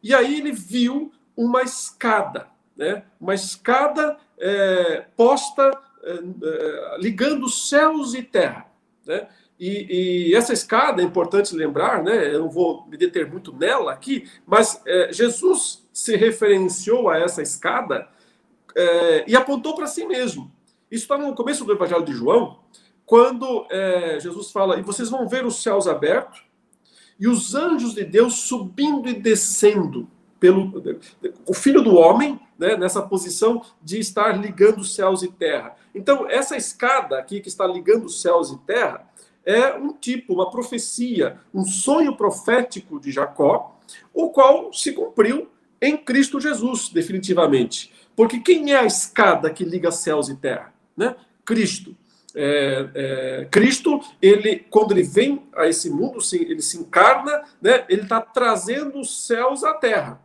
e 0.00 0.14
aí 0.14 0.38
ele 0.38 0.52
viu 0.52 1.10
uma 1.36 1.62
escada, 1.62 2.46
né? 2.80 3.02
uma 3.20 3.34
escada 3.34 4.16
é, 4.38 5.04
posta 5.14 5.78
é, 6.02 6.12
é, 6.12 6.96
ligando 6.98 7.46
céus 7.46 8.14
e 8.14 8.22
terra. 8.22 8.66
Né? 9.04 9.28
E, 9.58 10.30
e, 10.30 10.34
essa 10.34 10.54
escada 10.54 11.02
é 11.02 11.04
importante 11.04 11.54
lembrar, 11.54 12.02
né? 12.02 12.34
eu 12.34 12.40
não 12.40 12.48
vou 12.48 12.86
me 12.86 12.96
deter 12.96 13.30
muito 13.30 13.54
nela 13.54 13.92
aqui, 13.92 14.26
mas 14.46 14.80
é, 14.86 15.12
Jesus 15.12 15.86
se 15.92 16.16
referenciou 16.16 17.10
a 17.10 17.18
essa 17.18 17.42
escada 17.42 18.08
é, 18.74 19.24
e 19.28 19.36
apontou 19.36 19.74
para 19.74 19.86
si 19.86 20.06
mesmo. 20.06 20.50
Isso 20.90 21.04
está 21.04 21.18
no 21.18 21.34
começo 21.34 21.66
do 21.66 21.72
Evangelho 21.72 22.04
de 22.04 22.12
João, 22.12 22.60
quando 23.04 23.66
é, 23.70 24.18
Jesus 24.18 24.50
fala: 24.50 24.78
E 24.78 24.82
vocês 24.82 25.10
vão 25.10 25.28
ver 25.28 25.44
os 25.44 25.62
céus 25.62 25.86
abertos 25.86 26.42
e 27.18 27.28
os 27.28 27.54
anjos 27.54 27.94
de 27.94 28.04
Deus 28.04 28.34
subindo 28.34 29.08
e 29.08 29.12
descendo 29.12 30.08
pelo 30.40 30.82
o 31.46 31.52
filho 31.52 31.82
do 31.82 31.94
homem, 31.94 32.40
né, 32.60 32.76
nessa 32.76 33.00
posição 33.00 33.62
de 33.82 33.98
estar 33.98 34.38
ligando 34.38 34.84
céus 34.84 35.22
e 35.22 35.28
terra. 35.28 35.74
Então, 35.94 36.28
essa 36.28 36.58
escada 36.58 37.18
aqui 37.18 37.40
que 37.40 37.48
está 37.48 37.66
ligando 37.66 38.10
céus 38.10 38.50
e 38.50 38.58
terra 38.58 39.08
é 39.46 39.74
um 39.74 39.94
tipo, 39.94 40.34
uma 40.34 40.50
profecia, 40.50 41.38
um 41.54 41.64
sonho 41.64 42.14
profético 42.14 43.00
de 43.00 43.10
Jacó, 43.10 43.80
o 44.12 44.28
qual 44.28 44.70
se 44.74 44.92
cumpriu 44.92 45.48
em 45.80 45.96
Cristo 45.96 46.38
Jesus, 46.38 46.90
definitivamente. 46.90 47.90
Porque 48.14 48.38
quem 48.38 48.74
é 48.74 48.76
a 48.78 48.84
escada 48.84 49.48
que 49.48 49.64
liga 49.64 49.90
céus 49.90 50.28
e 50.28 50.36
terra? 50.36 50.74
Né? 50.94 51.16
Cristo. 51.46 51.96
É, 52.34 52.90
é, 52.94 53.48
Cristo, 53.50 54.00
ele, 54.20 54.66
quando 54.68 54.92
ele 54.92 55.02
vem 55.02 55.48
a 55.56 55.66
esse 55.66 55.88
mundo, 55.88 56.18
ele 56.34 56.60
se 56.60 56.78
encarna, 56.78 57.42
né, 57.60 57.86
ele 57.88 58.02
está 58.02 58.20
trazendo 58.20 59.00
os 59.00 59.26
céus 59.26 59.64
à 59.64 59.72
terra 59.72 60.20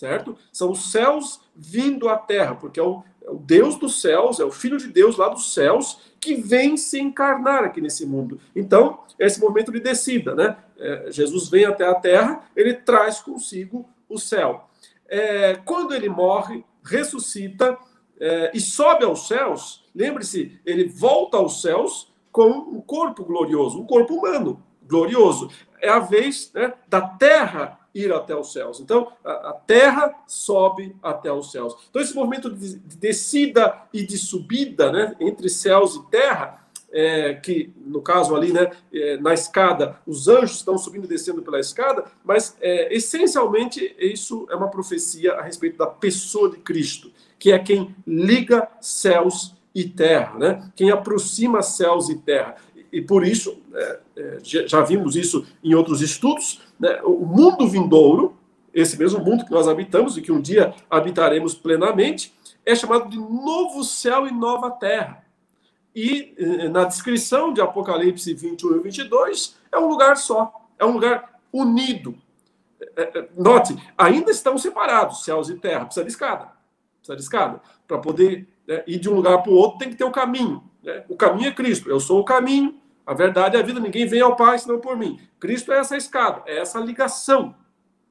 certo? 0.00 0.34
São 0.50 0.70
os 0.70 0.90
céus 0.90 1.42
vindo 1.54 2.08
à 2.08 2.16
terra, 2.16 2.54
porque 2.54 2.80
é 2.80 2.82
o, 2.82 3.04
é 3.22 3.30
o, 3.30 3.36
Deus 3.36 3.76
dos 3.76 4.00
céus, 4.00 4.40
é 4.40 4.44
o 4.44 4.50
Filho 4.50 4.78
de 4.78 4.88
Deus 4.88 5.18
lá 5.18 5.28
dos 5.28 5.52
céus, 5.52 6.14
que 6.18 6.36
vem 6.36 6.78
se 6.78 6.98
encarnar 6.98 7.64
aqui 7.64 7.82
nesse 7.82 8.06
mundo. 8.06 8.40
Então, 8.56 9.00
é 9.18 9.26
esse 9.26 9.38
momento 9.38 9.70
de 9.70 9.78
descida, 9.78 10.34
né? 10.34 10.56
É, 10.78 11.08
Jesus 11.10 11.50
vem 11.50 11.66
até 11.66 11.86
a 11.86 11.94
terra, 11.94 12.42
ele 12.56 12.72
traz 12.72 13.20
consigo 13.20 13.86
o 14.08 14.16
céu. 14.18 14.70
É, 15.06 15.56
quando 15.66 15.94
ele 15.94 16.08
morre, 16.08 16.64
ressuscita 16.82 17.76
é, 18.18 18.52
e 18.54 18.60
sobe 18.60 19.04
aos 19.04 19.28
céus, 19.28 19.84
lembre-se, 19.94 20.58
ele 20.64 20.88
volta 20.88 21.36
aos 21.36 21.60
céus 21.60 22.10
com 22.32 22.48
um 22.48 22.80
corpo 22.80 23.22
glorioso, 23.22 23.78
um 23.78 23.86
corpo 23.86 24.14
humano 24.14 24.62
glorioso. 24.82 25.50
É 25.80 25.88
a 25.88 25.98
vez 25.98 26.50
né, 26.54 26.72
da 26.88 27.00
terra 27.00 27.78
ir 27.94 28.12
até 28.12 28.34
os 28.34 28.52
céus. 28.52 28.80
Então, 28.80 29.12
a, 29.24 29.50
a, 29.50 29.52
terra 29.52 30.14
sobe 30.26 30.94
até 31.02 31.32
os 31.32 31.50
céus. 31.50 31.76
Então, 31.90 32.00
esse 32.00 32.14
movimento 32.14 32.50
de, 32.50 32.78
de 32.78 32.96
descida 32.96 33.82
e 33.92 34.04
de 34.04 34.16
subida, 34.16 34.92
né, 34.92 35.16
entre 35.18 35.48
céus 35.48 35.96
e 35.96 36.02
terra, 36.10 36.60
é, 36.92 37.34
que 37.34 37.72
no 37.84 38.02
caso 38.02 38.34
ali, 38.34 38.52
né, 38.52 38.70
é, 38.92 39.16
na 39.18 39.32
escada, 39.32 39.98
os 40.06 40.28
anjos 40.28 40.56
estão 40.56 40.76
subindo 40.76 41.04
e 41.04 41.08
descendo 41.08 41.42
pela 41.42 41.60
escada, 41.60 42.04
mas 42.24 42.56
é, 42.60 42.94
essencialmente 42.94 43.94
isso 43.98 44.46
é 44.50 44.56
uma 44.56 44.68
profecia 44.68 45.34
a 45.34 45.42
respeito 45.42 45.76
da 45.76 45.86
pessoa 45.86 46.50
de 46.50 46.58
Cristo, 46.58 47.12
que 47.38 47.52
é 47.52 47.58
quem 47.58 47.94
liga 48.06 48.68
céus 48.80 49.54
e 49.74 49.84
terra, 49.84 50.36
né? 50.36 50.70
quem 50.74 50.90
aproxima 50.90 51.62
céus 51.62 52.08
e 52.08 52.16
terra. 52.16 52.56
E, 52.92 53.00
por 53.00 53.24
isso, 53.24 53.62
é, 53.72 54.00
é, 54.16 54.38
já 54.42 54.82
vimos 54.82 55.16
isso 55.16 55.46
em 55.62 55.74
outros 55.74 56.00
estudos, 56.00 56.60
né, 56.78 57.00
o 57.04 57.24
mundo 57.24 57.68
vindouro, 57.68 58.36
esse 58.72 58.98
mesmo 58.98 59.24
mundo 59.24 59.44
que 59.44 59.50
nós 59.50 59.68
habitamos 59.68 60.16
e 60.16 60.22
que 60.22 60.32
um 60.32 60.40
dia 60.40 60.74
habitaremos 60.88 61.54
plenamente, 61.54 62.32
é 62.64 62.74
chamado 62.74 63.08
de 63.08 63.18
novo 63.18 63.82
céu 63.84 64.26
e 64.26 64.32
nova 64.32 64.70
terra. 64.70 65.24
E 65.94 66.34
eh, 66.38 66.68
na 66.68 66.84
descrição 66.84 67.52
de 67.52 67.60
Apocalipse 67.60 68.32
21 68.32 68.76
e 68.76 68.80
22, 68.80 69.56
é 69.72 69.78
um 69.78 69.88
lugar 69.88 70.16
só, 70.16 70.68
é 70.78 70.84
um 70.84 70.92
lugar 70.92 71.40
unido. 71.52 72.14
É, 72.96 73.18
é, 73.18 73.28
note, 73.36 73.76
ainda 73.98 74.30
estão 74.30 74.56
separados 74.56 75.24
céus 75.24 75.48
e 75.48 75.56
terra, 75.56 75.84
precisa 75.84 76.04
de 76.04 76.10
escada. 76.10 76.52
Precisa 76.98 77.16
de 77.16 77.22
escada. 77.22 77.60
Para 77.88 77.98
poder 77.98 78.48
né, 78.66 78.84
ir 78.86 78.98
de 78.98 79.08
um 79.08 79.14
lugar 79.14 79.42
para 79.42 79.50
o 79.50 79.54
outro, 79.54 79.78
tem 79.78 79.90
que 79.90 79.96
ter 79.96 80.04
o 80.04 80.08
um 80.08 80.12
caminho. 80.12 80.62
Né? 80.82 81.04
O 81.08 81.16
caminho 81.16 81.48
é 81.48 81.52
Cristo. 81.52 81.90
Eu 81.90 81.98
sou 81.98 82.20
o 82.20 82.24
caminho, 82.24 82.79
a 83.06 83.14
verdade 83.14 83.56
é 83.56 83.60
a 83.60 83.62
vida, 83.62 83.80
ninguém 83.80 84.06
vem 84.06 84.20
ao 84.20 84.36
Pai 84.36 84.58
senão 84.58 84.78
por 84.78 84.96
mim. 84.96 85.18
Cristo 85.38 85.72
é 85.72 85.78
essa 85.78 85.96
escada, 85.96 86.42
é 86.46 86.58
essa 86.58 86.78
ligação 86.78 87.54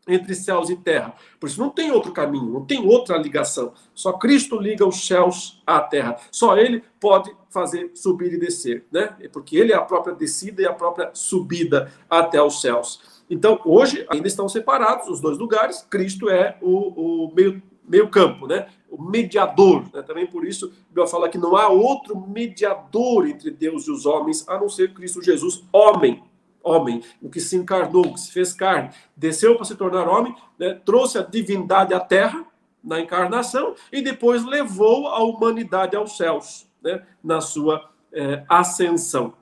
entre 0.08 0.34
céus 0.34 0.70
e 0.70 0.76
terra. 0.76 1.14
Por 1.40 1.48
isso 1.48 1.60
não 1.60 1.70
tem 1.70 1.92
outro 1.92 2.12
caminho, 2.12 2.52
não 2.52 2.66
tem 2.66 2.86
outra 2.86 3.18
ligação. 3.18 3.74
Só 3.94 4.14
Cristo 4.14 4.60
liga 4.60 4.86
os 4.86 5.06
céus 5.06 5.62
à 5.66 5.80
terra. 5.80 6.18
Só 6.32 6.58
ele 6.58 6.84
pode 7.00 7.32
fazer 7.50 7.92
subir 7.94 8.34
e 8.34 8.40
descer, 8.40 8.86
né? 8.92 9.16
Porque 9.32 9.56
ele 9.56 9.72
é 9.72 9.76
a 9.76 9.82
própria 9.82 10.16
descida 10.16 10.62
e 10.62 10.66
a 10.66 10.74
própria 10.74 11.12
subida 11.14 11.92
até 12.10 12.42
os 12.42 12.62
céus. 12.62 13.22
Então, 13.30 13.60
hoje 13.64 14.06
ainda 14.10 14.28
estão 14.28 14.50
separados 14.50 15.08
os 15.08 15.22
dois 15.22 15.38
lugares. 15.38 15.86
Cristo 15.90 16.30
é 16.30 16.58
o, 16.62 17.28
o 17.28 17.36
meio, 17.36 17.62
meio 17.88 18.10
campo, 18.10 18.48
né? 18.48 18.68
O 18.90 19.02
mediador. 19.02 19.84
Né? 19.94 20.02
Também 20.02 20.26
por 20.26 20.46
isso, 20.46 20.74
Bíblia 20.88 21.08
fala 21.08 21.30
que 21.30 21.38
não 21.38 21.56
há 21.56 21.68
outro 21.68 22.20
mediador 22.20 23.28
entre 23.28 23.52
Deus 23.52 23.88
e 23.88 23.92
os 23.92 24.06
homens, 24.06 24.48
a 24.48 24.58
não 24.60 24.70
ser 24.70 24.94
Cristo 24.94 25.22
Jesus, 25.22 25.64
homem 25.72 26.24
homem, 26.62 27.02
o 27.22 27.30
que 27.30 27.40
se 27.40 27.56
encarnou, 27.56 28.06
o 28.06 28.14
que 28.14 28.20
se 28.20 28.32
fez 28.32 28.54
carne, 28.54 28.90
desceu 29.16 29.56
para 29.56 29.66
se 29.66 29.76
tornar 29.76 30.08
homem, 30.08 30.36
né, 30.58 30.80
trouxe 30.86 31.18
a 31.18 31.24
divindade 31.24 31.94
à 31.94 32.00
terra 32.00 32.46
na 32.84 33.00
encarnação 33.00 33.76
e 33.92 34.02
depois 34.02 34.46
levou 34.46 35.08
a 35.08 35.22
humanidade 35.24 35.96
aos 35.96 36.18
céus, 36.18 36.68
né, 36.82 37.04
na 37.24 37.42
sua 37.42 37.90
é, 38.12 38.44
ascensão. 38.48 39.34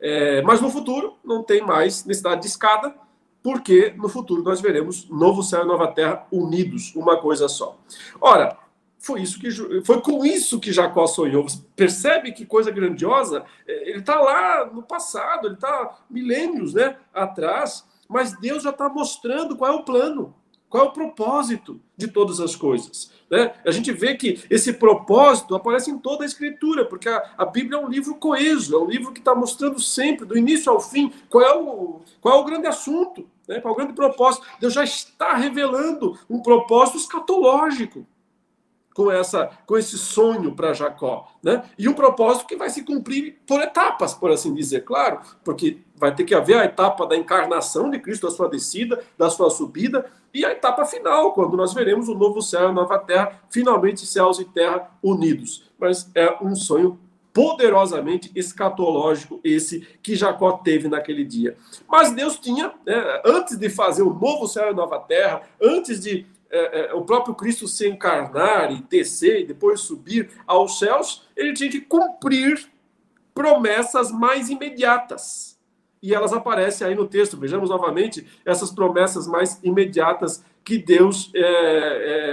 É, 0.00 0.42
mas 0.42 0.60
no 0.60 0.70
futuro 0.70 1.16
não 1.24 1.42
tem 1.42 1.62
mais 1.62 2.04
necessidade 2.04 2.42
de 2.42 2.48
escada, 2.48 2.94
porque 3.42 3.92
no 3.96 4.08
futuro 4.08 4.42
nós 4.42 4.60
veremos 4.60 5.08
novo 5.08 5.42
céu 5.42 5.64
e 5.64 5.66
nova 5.66 5.88
terra 5.88 6.26
unidos, 6.32 6.94
uma 6.94 7.18
coisa 7.18 7.48
só. 7.48 7.78
Ora, 8.20 8.56
foi 9.04 9.20
isso 9.20 9.38
que 9.38 9.50
foi 9.84 10.00
com 10.00 10.24
isso 10.24 10.58
que 10.58 10.72
Jacó 10.72 11.06
sonhou. 11.06 11.42
Você 11.42 11.60
percebe 11.76 12.32
que 12.32 12.46
coisa 12.46 12.70
grandiosa? 12.70 13.44
É, 13.68 13.90
ele 13.90 13.98
está 13.98 14.20
lá 14.20 14.64
no 14.66 14.82
passado, 14.82 15.46
ele 15.46 15.54
está 15.54 15.98
milênios, 16.08 16.72
né, 16.72 16.96
atrás, 17.12 17.84
mas 18.08 18.38
Deus 18.40 18.62
já 18.62 18.70
está 18.70 18.88
mostrando 18.88 19.56
qual 19.56 19.72
é 19.72 19.74
o 19.74 19.82
plano, 19.82 20.34
qual 20.70 20.86
é 20.86 20.88
o 20.88 20.92
propósito 20.92 21.78
de 21.96 22.08
todas 22.08 22.40
as 22.40 22.56
coisas. 22.56 23.12
Né? 23.30 23.52
A 23.66 23.70
gente 23.70 23.92
vê 23.92 24.14
que 24.14 24.42
esse 24.48 24.72
propósito 24.72 25.54
aparece 25.54 25.90
em 25.90 25.98
toda 25.98 26.24
a 26.24 26.26
Escritura, 26.26 26.86
porque 26.86 27.08
a, 27.08 27.34
a 27.36 27.44
Bíblia 27.44 27.78
é 27.78 27.84
um 27.84 27.88
livro 27.88 28.14
coeso, 28.14 28.74
é 28.74 28.78
um 28.78 28.86
livro 28.86 29.12
que 29.12 29.18
está 29.18 29.34
mostrando 29.34 29.78
sempre, 29.80 30.24
do 30.24 30.36
início 30.36 30.72
ao 30.72 30.80
fim, 30.80 31.12
qual 31.28 31.44
é 31.44 31.54
o, 31.54 32.00
qual 32.22 32.38
é 32.38 32.40
o 32.40 32.44
grande 32.44 32.66
assunto, 32.66 33.28
né? 33.46 33.60
qual 33.60 33.72
é 33.72 33.74
o 33.74 33.78
grande 33.78 33.92
propósito. 33.92 34.46
Deus 34.58 34.72
já 34.72 34.82
está 34.82 35.34
revelando 35.34 36.18
um 36.28 36.40
propósito 36.40 36.96
escatológico 36.96 38.06
com 38.94 39.10
essa 39.10 39.50
com 39.66 39.76
esse 39.76 39.98
sonho 39.98 40.54
para 40.54 40.72
Jacó, 40.72 41.28
né? 41.42 41.64
E 41.76 41.88
um 41.88 41.92
propósito 41.92 42.46
que 42.46 42.56
vai 42.56 42.70
se 42.70 42.84
cumprir 42.84 43.38
por 43.46 43.60
etapas, 43.60 44.14
por 44.14 44.30
assim 44.30 44.54
dizer, 44.54 44.84
claro, 44.84 45.20
porque 45.44 45.78
vai 45.96 46.14
ter 46.14 46.24
que 46.24 46.34
haver 46.34 46.56
a 46.56 46.64
etapa 46.64 47.06
da 47.06 47.16
encarnação 47.16 47.90
de 47.90 47.98
Cristo, 47.98 48.26
da 48.26 48.32
sua 48.32 48.48
descida, 48.48 49.02
da 49.18 49.28
sua 49.28 49.50
subida, 49.50 50.06
e 50.32 50.44
a 50.44 50.52
etapa 50.52 50.84
final, 50.84 51.32
quando 51.32 51.56
nós 51.56 51.74
veremos 51.74 52.08
o 52.08 52.14
novo 52.14 52.40
céu 52.40 52.62
e 52.62 52.66
a 52.66 52.72
nova 52.72 52.98
terra, 52.98 53.40
finalmente 53.50 54.06
céus 54.06 54.38
e 54.38 54.44
terra 54.44 54.90
unidos. 55.02 55.70
Mas 55.78 56.10
é 56.14 56.36
um 56.42 56.54
sonho 56.54 56.98
poderosamente 57.32 58.30
escatológico 58.34 59.40
esse 59.42 59.80
que 60.00 60.14
Jacó 60.14 60.52
teve 60.52 60.86
naquele 60.86 61.24
dia. 61.24 61.56
Mas 61.88 62.12
Deus 62.12 62.38
tinha, 62.38 62.72
né, 62.86 63.22
antes 63.24 63.58
de 63.58 63.68
fazer 63.68 64.02
o 64.02 64.14
novo 64.14 64.46
céu 64.46 64.66
e 64.66 64.68
a 64.68 64.74
nova 64.74 65.00
terra, 65.00 65.42
antes 65.60 66.00
de 66.00 66.24
é, 66.54 66.90
é, 66.90 66.94
o 66.94 67.02
próprio 67.02 67.34
Cristo 67.34 67.66
se 67.66 67.88
encarnar 67.88 68.70
e 68.72 68.82
descer 68.82 69.40
e 69.40 69.46
depois 69.46 69.80
subir 69.80 70.30
aos 70.46 70.78
céus, 70.78 71.26
ele 71.36 71.52
tinha 71.52 71.70
que 71.70 71.80
cumprir 71.80 72.70
promessas 73.34 74.12
mais 74.12 74.48
imediatas. 74.48 75.58
E 76.00 76.14
elas 76.14 76.32
aparecem 76.32 76.86
aí 76.86 76.94
no 76.94 77.08
texto. 77.08 77.36
Vejamos 77.36 77.70
novamente 77.70 78.26
essas 78.44 78.70
promessas 78.70 79.26
mais 79.26 79.58
imediatas 79.64 80.44
que 80.62 80.78
Deus 80.78 81.30
é, 81.34 81.40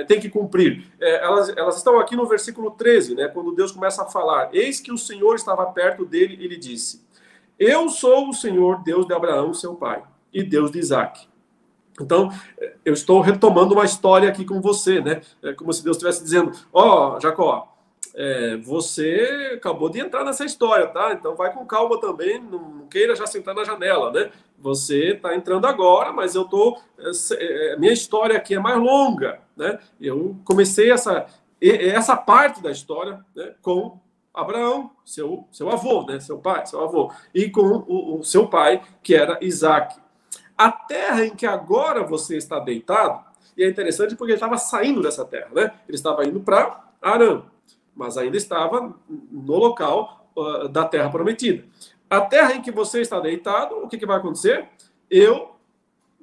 é, 0.01 0.03
tem 0.03 0.19
que 0.19 0.29
cumprir. 0.29 0.85
É, 0.99 1.23
elas, 1.23 1.49
elas 1.57 1.77
estão 1.77 1.99
aqui 1.99 2.15
no 2.15 2.27
versículo 2.27 2.71
13, 2.71 3.15
né, 3.15 3.27
quando 3.27 3.55
Deus 3.55 3.71
começa 3.71 4.03
a 4.03 4.09
falar: 4.09 4.49
Eis 4.53 4.79
que 4.79 4.91
o 4.91 4.97
Senhor 4.97 5.35
estava 5.35 5.65
perto 5.67 6.05
dele 6.05 6.37
e 6.39 6.47
lhe 6.47 6.57
disse: 6.57 7.05
Eu 7.57 7.89
sou 7.89 8.29
o 8.29 8.33
Senhor, 8.33 8.83
Deus 8.83 9.07
de 9.07 9.13
Abraão, 9.13 9.53
seu 9.53 9.73
pai, 9.73 10.03
e 10.33 10.43
Deus 10.43 10.69
de 10.69 10.79
Isaac. 10.79 11.30
Então, 12.00 12.31
eu 12.86 12.93
estou 12.93 13.21
retomando 13.21 13.74
uma 13.74 13.86
história 13.86 14.29
aqui 14.29 14.45
com 14.45 14.62
você, 14.62 15.01
né? 15.01 15.21
É 15.43 15.54
como 15.54 15.73
se 15.73 15.84
Deus 15.84 15.97
estivesse 15.97 16.23
dizendo: 16.23 16.51
Ó, 16.71 17.15
oh, 17.15 17.19
Jacó, 17.19 17.71
é, 18.13 18.58
você 18.58 19.54
acabou 19.56 19.89
de 19.89 19.99
entrar 19.99 20.23
nessa 20.23 20.43
história, 20.43 20.88
tá? 20.88 21.13
Então 21.13 21.36
vai 21.36 21.54
com 21.54 21.65
calma 21.65 21.99
também, 21.99 22.41
não 22.41 22.88
queira 22.88 23.15
já 23.15 23.25
sentar 23.25 23.56
na 23.56 23.63
janela, 23.63 24.12
né? 24.12 24.32
Você 24.60 25.13
está 25.13 25.36
entrando 25.36 25.65
agora, 25.65 26.12
mas 26.12 26.36
eu 26.36 26.45
tô. 26.45 26.77
É, 26.99 27.73
é, 27.73 27.77
minha 27.77 27.93
história 27.93 28.36
aqui 28.38 28.56
é 28.56 28.60
mais 28.60 28.77
longa, 28.77 29.39
né? 29.56 29.80
Eu 29.99 30.36
comecei 30.43 30.91
essa, 30.91 31.25
essa 31.62 32.15
parte 32.15 32.62
da 32.62 32.71
história 32.71 33.23
né, 33.36 33.54
com 33.62 33.99
Abraão, 34.34 34.91
seu, 35.06 35.47
seu 35.51 35.69
avô, 35.69 36.06
né? 36.06 36.19
Seu 36.19 36.38
pai, 36.38 36.65
seu 36.65 36.84
avô, 36.84 37.12
e 37.34 37.49
com 37.49 37.84
o, 37.88 38.19
o 38.19 38.23
seu 38.23 38.47
pai, 38.47 38.82
que 39.01 39.15
era 39.15 39.39
Isaac. 39.41 40.00
A 40.62 40.71
terra 40.71 41.26
em 41.26 41.36
que 41.36 41.47
agora 41.47 42.04
você 42.04 42.38
está 42.38 42.60
deitado, 42.60 43.19
e 43.58 43.63
é 43.63 43.67
interessante 43.67 44.15
porque 44.15 44.34
ele 44.34 44.38
estava 44.38 44.58
saindo 44.60 45.02
dessa 45.02 45.26
terra, 45.26 45.50
né? 45.52 45.74
Ele 45.88 45.95
estava 45.95 46.24
indo 46.24 46.39
para 46.39 46.86
Arã, 47.02 47.41
mas 47.95 48.15
ainda 48.15 48.38
estava 48.38 48.93
no 49.10 49.56
local 49.58 50.30
uh, 50.36 50.67
da 50.67 50.86
terra 50.86 51.10
prometida. 51.10 51.65
A 52.08 52.21
terra 52.21 52.54
em 52.54 52.62
que 52.62 52.69
você 52.69 53.02
está 53.02 53.19
deitado, 53.19 53.76
o 53.78 53.88
que, 53.88 53.97
que 53.97 54.06
vai 54.06 54.17
acontecer? 54.17 54.67
Eu 55.10 55.56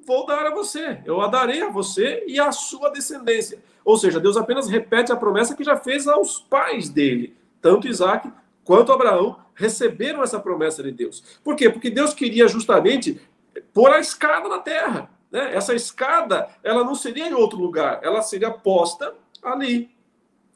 vou 0.07 0.25
dar 0.25 0.45
a 0.45 0.51
você, 0.51 1.01
eu 1.03 1.19
a 1.19 1.27
darei 1.27 1.61
a 1.61 1.69
você 1.69 2.23
e 2.25 2.39
à 2.39 2.49
sua 2.53 2.91
descendência. 2.91 3.61
Ou 3.83 3.97
seja, 3.97 4.21
Deus 4.21 4.37
apenas 4.37 4.69
repete 4.69 5.11
a 5.11 5.17
promessa 5.17 5.53
que 5.53 5.65
já 5.65 5.75
fez 5.75 6.07
aos 6.07 6.39
pais 6.39 6.87
dele, 6.87 7.35
tanto 7.61 7.89
Isaac 7.89 8.31
quanto 8.63 8.93
Abraão 8.93 9.35
receberam 9.53 10.23
essa 10.23 10.39
promessa 10.39 10.81
de 10.81 10.93
Deus. 10.93 11.39
Por 11.43 11.57
quê? 11.57 11.69
Porque 11.69 11.89
Deus 11.89 12.13
queria 12.13 12.47
justamente 12.47 13.19
pôr 13.73 13.91
a 13.91 13.99
escada 13.99 14.47
na 14.47 14.59
terra. 14.59 15.09
Né? 15.31 15.55
Essa 15.55 15.73
escada, 15.73 16.47
ela 16.63 16.83
não 16.83 16.95
seria 16.95 17.27
em 17.27 17.33
outro 17.33 17.57
lugar, 17.57 17.99
ela 18.03 18.21
seria 18.21 18.51
posta 18.51 19.13
ali, 19.43 19.89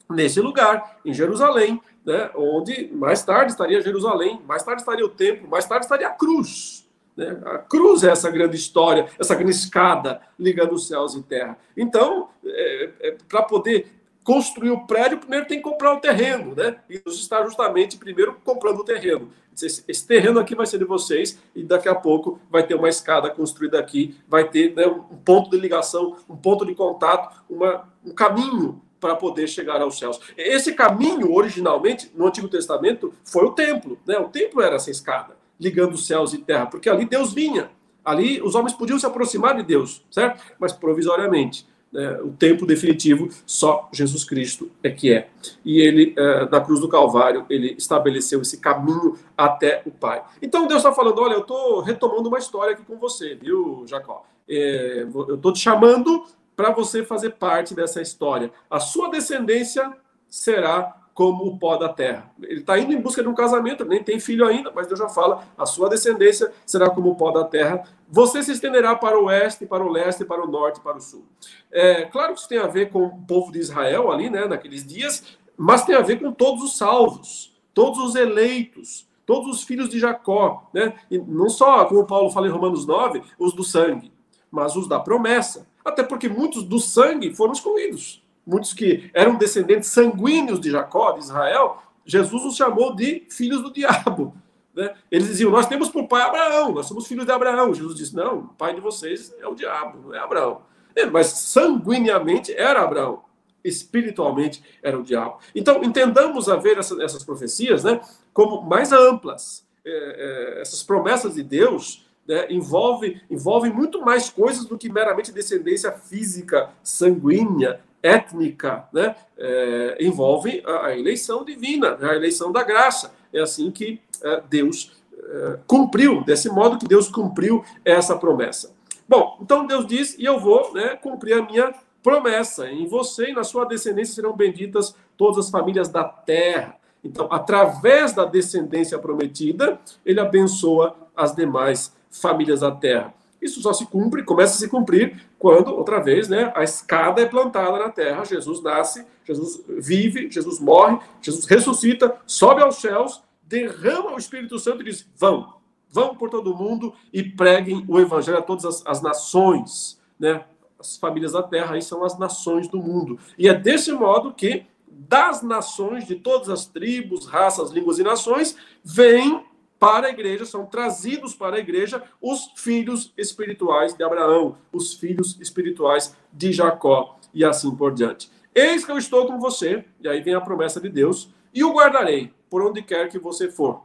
nesse 0.09 0.41
lugar, 0.41 0.99
em 1.05 1.13
Jerusalém, 1.13 1.81
né? 2.05 2.29
onde 2.35 2.89
mais 2.93 3.23
tarde 3.23 3.51
estaria 3.51 3.81
Jerusalém, 3.81 4.41
mais 4.47 4.63
tarde 4.63 4.81
estaria 4.81 5.05
o 5.05 5.09
templo, 5.09 5.47
mais 5.47 5.65
tarde 5.65 5.85
estaria 5.85 6.07
a 6.07 6.11
cruz. 6.11 6.87
Né? 7.15 7.39
A 7.45 7.59
cruz 7.59 8.03
é 8.03 8.09
essa 8.09 8.29
grande 8.29 8.55
história, 8.55 9.07
essa 9.19 9.35
grande 9.35 9.51
escada 9.51 10.21
ligando 10.37 10.73
os 10.73 10.87
céus 10.87 11.15
e 11.15 11.21
terra. 11.21 11.57
Então, 11.77 12.29
é, 12.45 12.89
é, 13.01 13.17
para 13.29 13.43
poder 13.43 14.02
construir 14.23 14.71
o 14.71 14.85
prédio, 14.87 15.17
primeiro 15.17 15.45
tem 15.45 15.57
que 15.57 15.63
comprar 15.63 15.93
o 15.93 15.99
terreno, 15.99 16.55
né? 16.55 16.77
E 16.89 16.99
Deus 16.99 17.19
está 17.19 17.43
justamente 17.43 17.97
primeiro 17.97 18.35
comprando 18.43 18.79
o 18.79 18.83
terreno. 18.83 19.29
Esse, 19.61 20.07
terreno 20.07 20.39
aqui 20.39 20.55
vai 20.55 20.65
ser 20.65 20.79
de 20.79 20.85
vocês 20.85 21.39
e 21.55 21.63
daqui 21.63 21.87
a 21.87 21.93
pouco 21.93 22.39
vai 22.49 22.65
ter 22.65 22.73
uma 22.73 22.89
escada 22.89 23.29
construída 23.29 23.79
aqui, 23.79 24.15
vai 24.27 24.49
ter 24.49 24.73
né, 24.75 24.87
um 24.87 25.17
ponto 25.17 25.49
de 25.49 25.57
ligação, 25.57 26.15
um 26.27 26.35
ponto 26.35 26.65
de 26.65 26.73
contato, 26.73 27.43
uma, 27.49 27.87
um 28.03 28.13
caminho 28.13 28.81
para 28.99 29.15
poder 29.15 29.47
chegar 29.47 29.81
aos 29.81 29.99
céus. 29.99 30.19
Esse 30.37 30.73
caminho, 30.73 31.33
originalmente, 31.33 32.09
no 32.15 32.25
Antigo 32.25 32.47
Testamento, 32.47 33.13
foi 33.23 33.45
o 33.45 33.51
templo. 33.51 33.99
Né? 34.07 34.17
O 34.17 34.29
templo 34.29 34.61
era 34.61 34.77
essa 34.77 34.89
escada, 34.89 35.35
ligando 35.59 35.97
céus 35.97 36.33
e 36.33 36.37
terra, 36.37 36.65
porque 36.65 36.89
ali 36.89 37.05
Deus 37.05 37.33
vinha. 37.33 37.69
Ali 38.03 38.41
os 38.41 38.55
homens 38.55 38.73
podiam 38.73 38.97
se 38.97 39.05
aproximar 39.05 39.55
de 39.55 39.63
Deus, 39.63 40.05
certo? 40.09 40.41
Mas 40.59 40.73
provisoriamente 40.73 41.65
né, 41.93 42.19
o 42.21 42.31
tempo 42.31 42.65
definitivo, 42.65 43.29
só 43.45 43.87
Jesus 43.93 44.23
Cristo 44.23 44.71
é 44.81 44.89
que 44.89 45.13
é. 45.13 45.29
E 45.63 45.79
ele, 45.79 46.15
é, 46.17 46.49
na 46.49 46.59
cruz 46.59 46.79
do 46.79 46.89
Calvário, 46.89 47.45
ele 47.49 47.75
estabeleceu 47.77 48.41
esse 48.41 48.59
caminho 48.59 49.17
até 49.37 49.83
o 49.85 49.91
Pai. 49.91 50.23
Então 50.41 50.65
Deus 50.65 50.79
está 50.79 50.91
falando: 50.91 51.21
olha, 51.21 51.33
eu 51.33 51.41
estou 51.41 51.81
retomando 51.81 52.29
uma 52.29 52.39
história 52.39 52.73
aqui 52.73 52.83
com 52.83 52.97
você, 52.97 53.35
viu, 53.35 53.85
Jacó? 53.85 54.25
É, 54.49 55.03
eu 55.03 55.35
estou 55.35 55.53
te 55.53 55.59
chamando 55.59 56.25
para 56.55 56.71
você 56.71 57.03
fazer 57.03 57.31
parte 57.31 57.75
dessa 57.75 58.01
história. 58.01 58.51
A 58.69 58.79
sua 58.79 59.09
descendência 59.09 59.93
será 60.27 61.02
como 61.13 61.45
o 61.45 61.57
pó 61.57 61.77
da 61.77 61.89
terra. 61.89 62.31
Ele 62.41 62.61
está 62.61 62.77
indo 62.77 62.91
em 62.91 62.99
busca 62.99 63.21
de 63.21 63.29
um 63.29 63.35
casamento, 63.35 63.85
nem 63.85 64.03
tem 64.03 64.19
filho 64.19 64.45
ainda, 64.45 64.71
mas 64.73 64.87
Deus 64.87 64.99
já 64.99 65.07
fala: 65.07 65.45
a 65.57 65.65
sua 65.65 65.89
descendência 65.89 66.51
será 66.65 66.89
como 66.89 67.11
o 67.11 67.15
pó 67.15 67.31
da 67.31 67.43
terra. 67.43 67.83
Você 68.09 68.41
se 68.43 68.51
estenderá 68.51 68.95
para 68.95 69.19
o 69.19 69.25
oeste, 69.25 69.65
para 69.65 69.83
o 69.83 69.89
leste, 69.89 70.25
para 70.25 70.43
o 70.43 70.49
norte, 70.49 70.79
para 70.79 70.97
o 70.97 71.01
sul. 71.01 71.25
É 71.71 72.05
claro 72.05 72.33
que 72.33 72.39
isso 72.39 72.49
tem 72.49 72.59
a 72.59 72.67
ver 72.67 72.89
com 72.89 73.03
o 73.05 73.25
povo 73.25 73.51
de 73.51 73.59
Israel 73.59 74.11
ali, 74.11 74.29
né, 74.29 74.45
naqueles 74.45 74.85
dias, 74.85 75.37
mas 75.55 75.85
tem 75.85 75.95
a 75.95 76.01
ver 76.01 76.19
com 76.19 76.31
todos 76.31 76.63
os 76.63 76.77
salvos, 76.77 77.55
todos 77.73 77.99
os 77.99 78.15
eleitos, 78.15 79.07
todos 79.25 79.49
os 79.49 79.63
filhos 79.63 79.89
de 79.89 79.99
Jacó, 79.99 80.69
né? 80.73 80.93
E 81.09 81.17
não 81.17 81.49
só, 81.49 81.85
como 81.85 82.05
Paulo 82.05 82.31
fala 82.31 82.47
em 82.47 82.51
Romanos 82.51 82.85
9, 82.85 83.21
os 83.37 83.53
do 83.53 83.63
sangue, 83.63 84.11
mas 84.51 84.75
os 84.75 84.87
da 84.87 84.99
promessa. 84.99 85.67
Até 85.85 86.01
porque 86.01 86.29
muitos 86.29 86.63
do 86.63 86.79
sangue 86.79 87.33
foram 87.33 87.53
excluídos 87.53 88.22
muitos 88.45 88.73
que 88.73 89.09
eram 89.13 89.35
descendentes 89.35 89.89
sanguíneos 89.89 90.59
de 90.59 90.71
Jacó, 90.71 91.11
de 91.13 91.19
Israel, 91.19 91.81
Jesus 92.05 92.43
os 92.43 92.55
chamou 92.55 92.95
de 92.95 93.25
filhos 93.29 93.61
do 93.61 93.71
diabo. 93.71 94.35
Né? 94.75 94.93
Eles 95.11 95.27
diziam: 95.27 95.51
Nós 95.51 95.67
temos 95.67 95.89
por 95.89 96.07
pai 96.07 96.21
Abraão, 96.21 96.71
nós 96.71 96.87
somos 96.87 97.07
filhos 97.07 97.25
de 97.25 97.31
Abraão. 97.31 97.73
Jesus 97.73 97.95
disse: 97.95 98.15
Não, 98.15 98.39
o 98.39 98.47
pai 98.49 98.73
de 98.73 98.81
vocês 98.81 99.33
é 99.39 99.47
o 99.47 99.55
diabo, 99.55 99.99
não 100.07 100.15
é 100.15 100.19
Abraão. 100.19 100.61
É, 100.95 101.05
mas 101.05 101.27
sanguineamente 101.27 102.53
era 102.53 102.81
Abraão. 102.81 103.23
Espiritualmente 103.63 104.61
era 104.81 104.99
o 104.99 105.03
diabo. 105.03 105.39
Então, 105.55 105.83
entendamos 105.83 106.49
a 106.49 106.55
ver 106.57 106.77
essa, 106.77 107.01
essas 107.01 107.23
profecias 107.23 107.83
né, 107.83 108.01
como 108.33 108.61
mais 108.61 108.91
amplas. 108.91 109.65
É, 109.85 110.57
é, 110.57 110.61
essas 110.61 110.83
promessas 110.83 111.35
de 111.35 111.43
Deus 111.43 112.05
né, 112.27 112.47
envolvem, 112.49 113.21
envolvem 113.29 113.71
muito 113.71 114.01
mais 114.01 114.29
coisas 114.29 114.65
do 114.65 114.77
que 114.77 114.89
meramente 114.89 115.31
descendência 115.31 115.91
física, 115.91 116.71
sanguínea, 116.83 117.81
étnica, 118.03 118.87
né? 118.91 119.15
É, 119.37 119.97
envolve 120.01 120.61
a, 120.65 120.87
a, 120.87 120.97
eleição 120.97 121.45
divina, 121.45 121.97
a 121.99 122.13
eleição 122.13 122.51
da 122.51 122.61
graça. 122.61 123.13
É 123.31 123.39
assim 123.39 123.71
que 123.71 124.01
é, 124.21 124.43
Deus 124.49 124.91
é, 125.17 125.59
cumpriu, 125.65 126.23
desse 126.23 126.49
modo 126.49 126.77
que 126.77 126.87
Deus 126.87 127.07
cumpriu 127.07 127.63
essa 127.85 128.17
promessa. 128.17 128.75
Bom, 129.07 129.39
então 129.41 129.65
Deus 129.65 129.87
diz, 129.87 130.17
e 130.19 130.25
eu 130.25 130.39
vou 130.39 130.73
né, 130.73 130.97
cumprir 130.97 131.33
a 131.33 131.41
minha 131.41 131.73
promessa. 132.03 132.69
Em 132.69 132.85
você 132.85 133.29
e 133.29 133.33
na 133.33 133.43
sua 133.43 133.65
descendência 133.65 134.15
serão 134.15 134.33
benditas 134.33 134.95
todas 135.17 135.45
as 135.45 135.49
famílias 135.49 135.87
da 135.87 136.03
terra. 136.03 136.75
Então, 137.03 137.27
através 137.31 138.13
da 138.13 138.25
descendência 138.25 138.97
prometida, 138.99 139.79
ele 140.05 140.19
abençoa 140.19 140.95
as 141.15 141.35
demais 141.35 141.93
famílias 142.09 142.61
da 142.61 142.71
terra. 142.71 143.13
Isso 143.43 143.61
só 143.61 143.73
se 143.73 143.85
cumpre, 143.85 144.23
começa 144.23 144.53
a 144.53 144.57
se 144.57 144.69
cumprir 144.69 145.21
quando, 145.37 145.75
outra 145.75 145.99
vez, 145.99 146.29
né, 146.29 146.53
a 146.55 146.63
escada 146.63 147.21
é 147.21 147.25
plantada 147.25 147.77
na 147.77 147.89
terra, 147.89 148.23
Jesus 148.23 148.61
nasce, 148.63 149.05
Jesus 149.25 149.61
vive, 149.67 150.31
Jesus 150.31 150.59
morre, 150.59 150.97
Jesus 151.21 151.45
ressuscita, 151.45 152.15
sobe 152.25 152.61
aos 152.61 152.77
céus, 152.77 153.21
derrama 153.43 154.13
o 154.13 154.17
Espírito 154.17 154.57
Santo 154.57 154.81
e 154.81 154.85
diz: 154.85 155.05
vão, 155.17 155.55
vão 155.89 156.15
por 156.15 156.29
todo 156.29 156.55
mundo 156.55 156.93
e 157.11 157.21
preguem 157.21 157.83
o 157.87 157.99
evangelho 157.99 158.37
a 158.37 158.41
todas 158.41 158.63
as, 158.63 158.83
as 158.85 159.01
nações, 159.01 159.99
né? 160.17 160.45
As 160.79 160.97
famílias 160.97 161.33
da 161.33 161.43
terra 161.43 161.75
aí 161.75 161.81
são 161.81 162.03
as 162.03 162.17
nações 162.17 162.67
do 162.67 162.77
mundo. 162.77 163.19
E 163.37 163.47
é 163.47 163.53
desse 163.53 163.91
modo 163.91 164.33
que 164.33 164.65
das 164.87 165.41
nações, 165.41 166.05
de 166.05 166.15
todas 166.15 166.49
as 166.49 166.65
tribos, 166.65 167.25
raças, 167.25 167.71
línguas 167.71 167.99
e 167.99 168.03
nações, 168.03 168.55
vem 168.83 169.43
para 169.83 170.07
a 170.07 170.11
igreja, 170.11 170.45
são 170.45 170.65
trazidos 170.65 171.35
para 171.35 171.57
a 171.57 171.59
igreja 171.59 172.01
os 172.21 172.53
filhos 172.55 173.13
espirituais 173.17 173.93
de 173.93 174.01
Abraão, 174.01 174.55
os 174.71 174.93
filhos 174.93 175.37
espirituais 175.41 176.15
de 176.31 176.53
Jacó 176.53 177.19
e 177.33 177.43
assim 177.43 177.75
por 177.75 177.93
diante. 177.93 178.31
Eis 178.55 178.85
que 178.85 178.91
eu 178.93 178.97
estou 178.97 179.27
com 179.27 179.37
você, 179.41 179.83
e 179.99 180.07
aí 180.07 180.21
vem 180.21 180.35
a 180.35 180.39
promessa 180.39 180.79
de 180.79 180.87
Deus, 180.87 181.29
e 181.53 181.65
o 181.65 181.73
guardarei 181.73 182.31
por 182.49 182.65
onde 182.65 182.81
quer 182.81 183.09
que 183.09 183.19
você 183.19 183.51
for. 183.51 183.83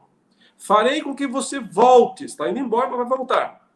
Farei 0.57 1.03
com 1.03 1.17
que 1.17 1.27
você 1.27 1.59
volte, 1.59 2.27
está 2.27 2.49
indo 2.49 2.61
embora, 2.61 2.89
mas 2.89 3.09
vai 3.09 3.19
voltar. 3.19 3.69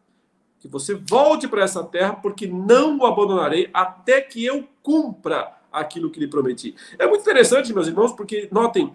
Que 0.61 0.69
você 0.69 0.95
volte 0.95 1.45
para 1.45 1.63
essa 1.63 1.83
terra, 1.83 2.13
porque 2.13 2.47
não 2.47 2.99
o 2.99 3.05
abandonarei 3.05 3.69
até 3.73 4.21
que 4.21 4.45
eu 4.45 4.65
cumpra 4.81 5.57
aquilo 5.69 6.09
que 6.09 6.21
lhe 6.21 6.27
prometi. 6.29 6.73
É 6.97 7.05
muito 7.05 7.19
interessante, 7.19 7.73
meus 7.73 7.87
irmãos, 7.87 8.13
porque 8.13 8.47
notem, 8.49 8.93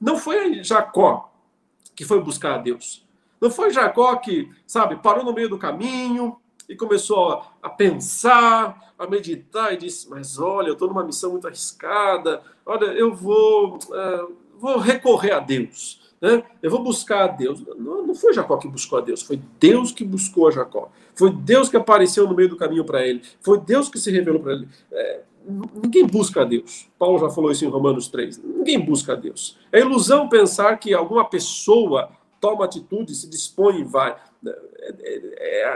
não 0.00 0.16
foi 0.16 0.62
Jacó 0.62 1.29
que 2.00 2.04
foi 2.06 2.18
buscar 2.18 2.54
a 2.54 2.56
Deus. 2.58 3.06
Não 3.38 3.50
foi 3.50 3.70
Jacó 3.70 4.16
que, 4.16 4.48
sabe, 4.66 4.96
parou 4.96 5.22
no 5.22 5.34
meio 5.34 5.50
do 5.50 5.58
caminho 5.58 6.38
e 6.66 6.74
começou 6.74 7.42
a 7.62 7.68
pensar, 7.68 8.94
a 8.98 9.06
meditar 9.06 9.74
e 9.74 9.76
disse: 9.76 10.08
Mas 10.08 10.38
olha, 10.38 10.68
eu 10.68 10.72
estou 10.72 10.88
numa 10.88 11.04
missão 11.04 11.32
muito 11.32 11.46
arriscada, 11.46 12.40
olha, 12.64 12.86
eu 12.86 13.14
vou, 13.14 13.76
uh, 13.76 14.34
vou 14.58 14.78
recorrer 14.78 15.32
a 15.32 15.40
Deus. 15.40 16.00
Né? 16.22 16.42
Eu 16.62 16.70
vou 16.70 16.82
buscar 16.82 17.24
a 17.24 17.26
Deus. 17.26 17.62
Não, 17.76 18.06
não 18.06 18.14
foi 18.14 18.32
Jacó 18.32 18.56
que 18.56 18.66
buscou 18.66 18.98
a 18.98 19.02
Deus, 19.02 19.20
foi 19.20 19.38
Deus 19.58 19.92
que 19.92 20.02
buscou 20.02 20.48
a 20.48 20.50
Jacó. 20.50 20.90
Foi 21.14 21.30
Deus 21.30 21.68
que 21.68 21.76
apareceu 21.76 22.26
no 22.26 22.34
meio 22.34 22.48
do 22.48 22.56
caminho 22.56 22.86
para 22.86 23.06
ele. 23.06 23.20
Foi 23.42 23.60
Deus 23.60 23.90
que 23.90 23.98
se 23.98 24.10
revelou 24.10 24.40
para 24.40 24.52
ele. 24.54 24.68
É, 24.90 25.20
Ninguém 25.46 26.06
busca 26.06 26.42
a 26.42 26.44
Deus. 26.44 26.88
Paulo 26.98 27.18
já 27.18 27.30
falou 27.30 27.50
isso 27.50 27.64
em 27.64 27.68
Romanos 27.68 28.08
3. 28.08 28.38
Ninguém 28.38 28.78
busca 28.78 29.12
a 29.12 29.16
Deus. 29.16 29.58
É 29.72 29.80
ilusão 29.80 30.28
pensar 30.28 30.76
que 30.78 30.92
alguma 30.92 31.24
pessoa 31.24 32.10
toma 32.40 32.64
atitude, 32.64 33.14
se 33.14 33.28
dispõe 33.28 33.80
e 33.80 33.84
vai. 33.84 34.16
É, 34.46 34.58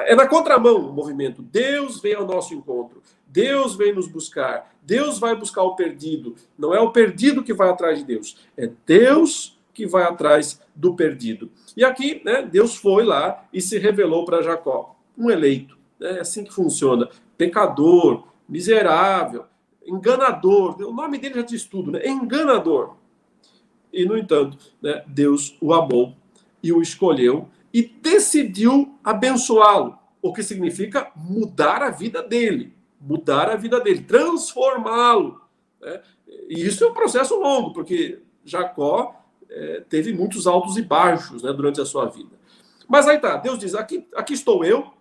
é, 0.09 0.13
é 0.13 0.15
na 0.17 0.27
contramão 0.27 0.77
o 0.77 0.93
movimento. 0.93 1.43
Deus 1.43 2.01
vem 2.01 2.15
ao 2.15 2.27
nosso 2.27 2.55
encontro. 2.55 3.03
Deus 3.27 3.75
vem 3.75 3.95
nos 3.95 4.09
buscar. 4.09 4.75
Deus 4.83 5.19
vai 5.19 5.35
buscar 5.37 5.63
o 5.63 5.75
perdido. 5.75 6.35
Não 6.59 6.75
é 6.75 6.81
o 6.81 6.91
perdido 6.91 7.43
que 7.43 7.53
vai 7.53 7.69
atrás 7.69 7.99
de 7.99 8.05
Deus. 8.05 8.37
É 8.57 8.71
Deus 8.87 9.59
que 9.73 9.87
vai 9.87 10.05
atrás 10.05 10.61
do 10.75 10.95
perdido. 10.95 11.51
E 11.77 11.85
aqui, 11.85 12.23
né, 12.25 12.43
Deus 12.43 12.77
foi 12.77 13.05
lá 13.05 13.45
e 13.53 13.61
se 13.61 13.77
revelou 13.79 14.25
para 14.25 14.43
Jacó, 14.43 14.97
um 15.19 15.31
eleito. 15.31 15.77
É 16.01 16.21
assim 16.21 16.45
que 16.45 16.53
funciona. 16.53 17.09
Pecador, 17.37 18.29
miserável, 18.49 19.45
enganador. 19.87 20.81
O 20.83 20.93
nome 20.93 21.19
dele 21.19 21.35
já 21.35 21.43
diz 21.43 21.65
tudo, 21.65 21.91
né? 21.91 22.07
Enganador. 22.07 22.97
E, 23.93 24.05
no 24.05 24.19
entanto, 24.19 24.59
né, 24.83 25.05
Deus 25.07 25.57
o 25.61 25.73
amou 25.73 26.17
e 26.63 26.73
o 26.73 26.83
escolheu 26.83 27.49
e 27.73 27.83
decidiu 27.83 28.99
abençoá-lo, 29.03 29.99
o 30.23 30.33
que 30.33 30.43
significa 30.43 31.11
mudar 31.15 31.83
a 31.83 31.91
vida 31.91 32.23
dele, 32.23 32.73
mudar 33.01 33.51
a 33.51 33.57
vida 33.57 33.81
dele, 33.81 34.03
transformá-lo. 34.03 35.41
Né? 35.81 36.01
E 36.49 36.67
isso 36.67 36.85
é 36.85 36.89
um 36.89 36.95
processo 36.95 37.39
longo, 37.39 37.73
porque 37.73 38.21
Jacó 38.45 39.21
é, 39.51 39.85
teve 39.89 40.13
muitos 40.13 40.47
altos 40.47 40.77
e 40.77 40.83
baixos 40.83 41.43
né, 41.43 41.53
durante 41.53 41.81
a 41.81 41.85
sua 41.85 42.07
vida. 42.07 42.37
Mas 42.89 43.07
aí 43.07 43.19
tá, 43.19 43.37
Deus 43.37 43.59
diz: 43.59 43.75
aqui, 43.75 44.07
aqui 44.15 44.35
estou 44.35 44.65
eu, 44.65 44.93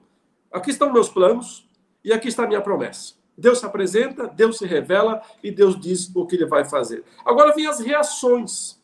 aqui 0.52 0.72
estão 0.72 0.92
meus 0.92 1.10
planos 1.10 1.68
e 2.04 2.12
aqui 2.12 2.28
está 2.28 2.48
minha 2.48 2.62
promessa. 2.62 3.16
Deus 3.38 3.60
se 3.60 3.66
apresenta, 3.66 4.28
Deus 4.28 4.58
se 4.58 4.66
revela 4.66 5.22
e 5.44 5.52
Deus 5.52 5.80
diz 5.80 6.12
o 6.14 6.26
que 6.26 6.36
ele 6.36 6.46
vai 6.46 6.66
fazer. 6.66 7.04
Agora 7.26 7.54
vem 7.54 7.68
as 7.68 7.80
reações. 7.80 8.82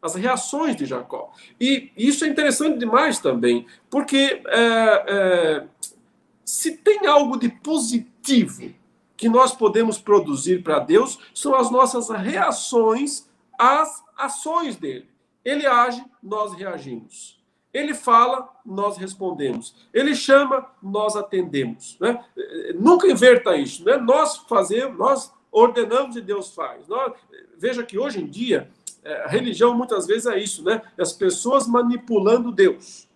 As 0.00 0.14
reações 0.14 0.76
de 0.76 0.86
Jacó. 0.86 1.32
E 1.60 1.90
isso 1.96 2.24
é 2.24 2.28
interessante 2.28 2.78
demais 2.78 3.18
também, 3.18 3.66
porque 3.90 4.42
é, 4.46 5.04
é, 5.08 5.66
se 6.44 6.76
tem 6.76 7.06
algo 7.06 7.36
de 7.36 7.48
positivo 7.48 8.72
que 9.16 9.28
nós 9.28 9.52
podemos 9.52 9.98
produzir 9.98 10.62
para 10.62 10.78
Deus, 10.78 11.18
são 11.34 11.54
as 11.54 11.70
nossas 11.70 12.08
reações 12.08 13.28
às 13.58 14.04
ações 14.16 14.76
dele. 14.76 15.08
Ele 15.44 15.66
age, 15.66 16.04
nós 16.22 16.52
reagimos. 16.54 17.37
Ele 17.78 17.94
fala, 17.94 18.48
nós 18.66 18.96
respondemos. 18.96 19.74
Ele 19.94 20.14
chama, 20.14 20.66
nós 20.82 21.14
atendemos. 21.14 21.96
Né? 22.00 22.22
Nunca 22.74 23.06
inverta 23.06 23.56
isso. 23.56 23.84
Né? 23.84 23.96
Nós 23.96 24.38
fazemos, 24.48 24.98
nós 24.98 25.32
ordenamos 25.52 26.16
e 26.16 26.20
Deus 26.20 26.52
faz. 26.52 26.88
Nós, 26.88 27.12
veja 27.56 27.84
que 27.84 27.96
hoje 27.96 28.20
em 28.20 28.26
dia, 28.26 28.68
é, 29.04 29.24
a 29.24 29.28
religião 29.28 29.74
muitas 29.74 30.06
vezes 30.06 30.26
é 30.26 30.38
isso, 30.38 30.64
né? 30.64 30.82
As 30.98 31.12
pessoas 31.12 31.66
manipulando 31.66 32.50
Deus. 32.50 33.08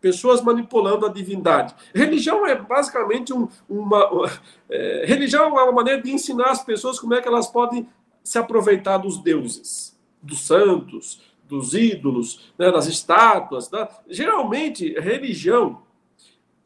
Pessoas 0.00 0.40
manipulando 0.40 1.04
a 1.04 1.10
divindade. 1.10 1.74
Religião 1.94 2.46
é 2.46 2.54
basicamente 2.54 3.32
um, 3.32 3.48
uma. 3.68 4.30
É, 4.70 5.04
religião 5.04 5.58
é 5.58 5.62
uma 5.62 5.72
maneira 5.72 6.00
de 6.00 6.10
ensinar 6.10 6.50
as 6.50 6.64
pessoas 6.64 6.98
como 6.98 7.12
é 7.14 7.20
que 7.20 7.28
elas 7.28 7.48
podem 7.48 7.88
se 8.22 8.38
aproveitar 8.38 8.98
dos 8.98 9.18
deuses, 9.18 9.98
dos 10.22 10.46
santos, 10.46 11.20
dos 11.50 11.74
ídolos, 11.74 12.52
né, 12.58 12.70
das 12.70 12.86
estátuas. 12.86 13.68
Tá? 13.68 13.88
Geralmente, 14.08 14.98
religião 14.98 15.82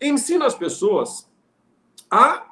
ensina 0.00 0.46
as 0.46 0.54
pessoas 0.54 1.28
a 2.10 2.46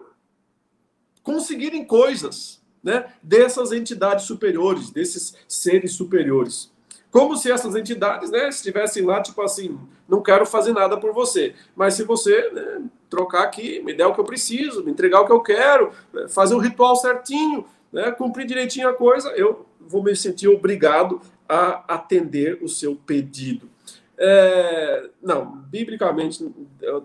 conseguirem 1.23 1.85
coisas 1.85 2.61
né, 2.83 3.07
dessas 3.23 3.71
entidades 3.71 4.25
superiores, 4.25 4.91
desses 4.91 5.37
seres 5.47 5.93
superiores. 5.93 6.73
Como 7.11 7.37
se 7.37 7.51
essas 7.51 7.77
entidades 7.77 8.31
né, 8.31 8.49
estivessem 8.49 9.05
lá, 9.05 9.21
tipo 9.21 9.41
assim, 9.43 9.79
não 10.09 10.23
quero 10.23 10.47
fazer 10.47 10.73
nada 10.73 10.97
por 10.97 11.13
você, 11.13 11.55
mas 11.77 11.95
se 11.95 12.05
você 12.05 12.51
né, 12.51 12.83
trocar 13.09 13.43
aqui, 13.43 13.81
me 13.81 13.93
der 13.93 14.07
o 14.07 14.15
que 14.15 14.21
eu 14.21 14.25
preciso, 14.25 14.83
me 14.83 14.91
entregar 14.91 15.21
o 15.21 15.27
que 15.27 15.33
eu 15.33 15.43
quero, 15.43 15.93
né, 16.13 16.27
fazer 16.29 16.55
o 16.55 16.59
ritual 16.59 16.97
certinho, 16.97 17.67
né, 17.93 18.11
cumprir 18.11 18.47
direitinho 18.47 18.89
a 18.89 18.95
coisa, 18.95 19.29
eu 19.37 19.67
vou 19.79 20.03
me 20.03 20.17
sentir 20.17 20.49
obrigado 20.49 21.21
a 21.53 21.85
atender 21.87 22.59
o 22.63 22.69
seu 22.69 22.97
pedido. 22.97 23.69
É, 24.19 25.11
não, 25.23 25.57
biblicamente, 25.69 26.49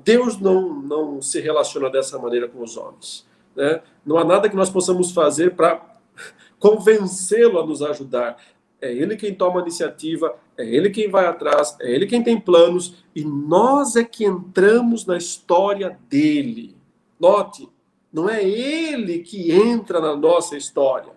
Deus 0.06 0.40
não, 0.40 0.74
não 0.82 1.22
se 1.22 1.42
relaciona 1.42 1.90
dessa 1.90 2.18
maneira 2.18 2.48
com 2.48 2.64
os 2.64 2.78
homens. 2.78 3.28
Né? 3.54 3.82
Não 4.06 4.18
há 4.18 4.24
nada 4.24 4.50
que 4.50 4.56
nós 4.56 4.70
possamos 4.70 5.12
fazer 5.12 5.54
para 5.54 5.82
convencê-lo 6.58 7.60
a 7.60 7.66
nos 7.66 7.82
ajudar. 7.82 8.38
É 8.80 8.94
ele 8.94 9.18
quem 9.18 9.36
toma 9.36 9.60
a 9.60 9.64
iniciativa, 9.64 10.34
é 10.58 10.66
ele 10.66 10.92
quem 10.92 11.10
vai 11.10 11.26
atrás, 11.26 11.76
é 11.82 11.92
ele 11.92 12.06
quem 12.06 12.24
tem 12.24 12.40
planos, 12.40 13.04
e 13.14 13.26
nós 13.26 13.98
é 13.98 14.04
que 14.06 14.24
entramos 14.24 15.06
na 15.06 15.18
história 15.18 16.00
dele. 16.08 16.78
Note, 17.20 17.68
não 18.14 18.30
é 18.30 18.48
ele 18.48 19.20
que 19.20 19.52
entra 19.52 20.00
na 20.00 20.16
nossa 20.16 20.56
história. 20.56 21.12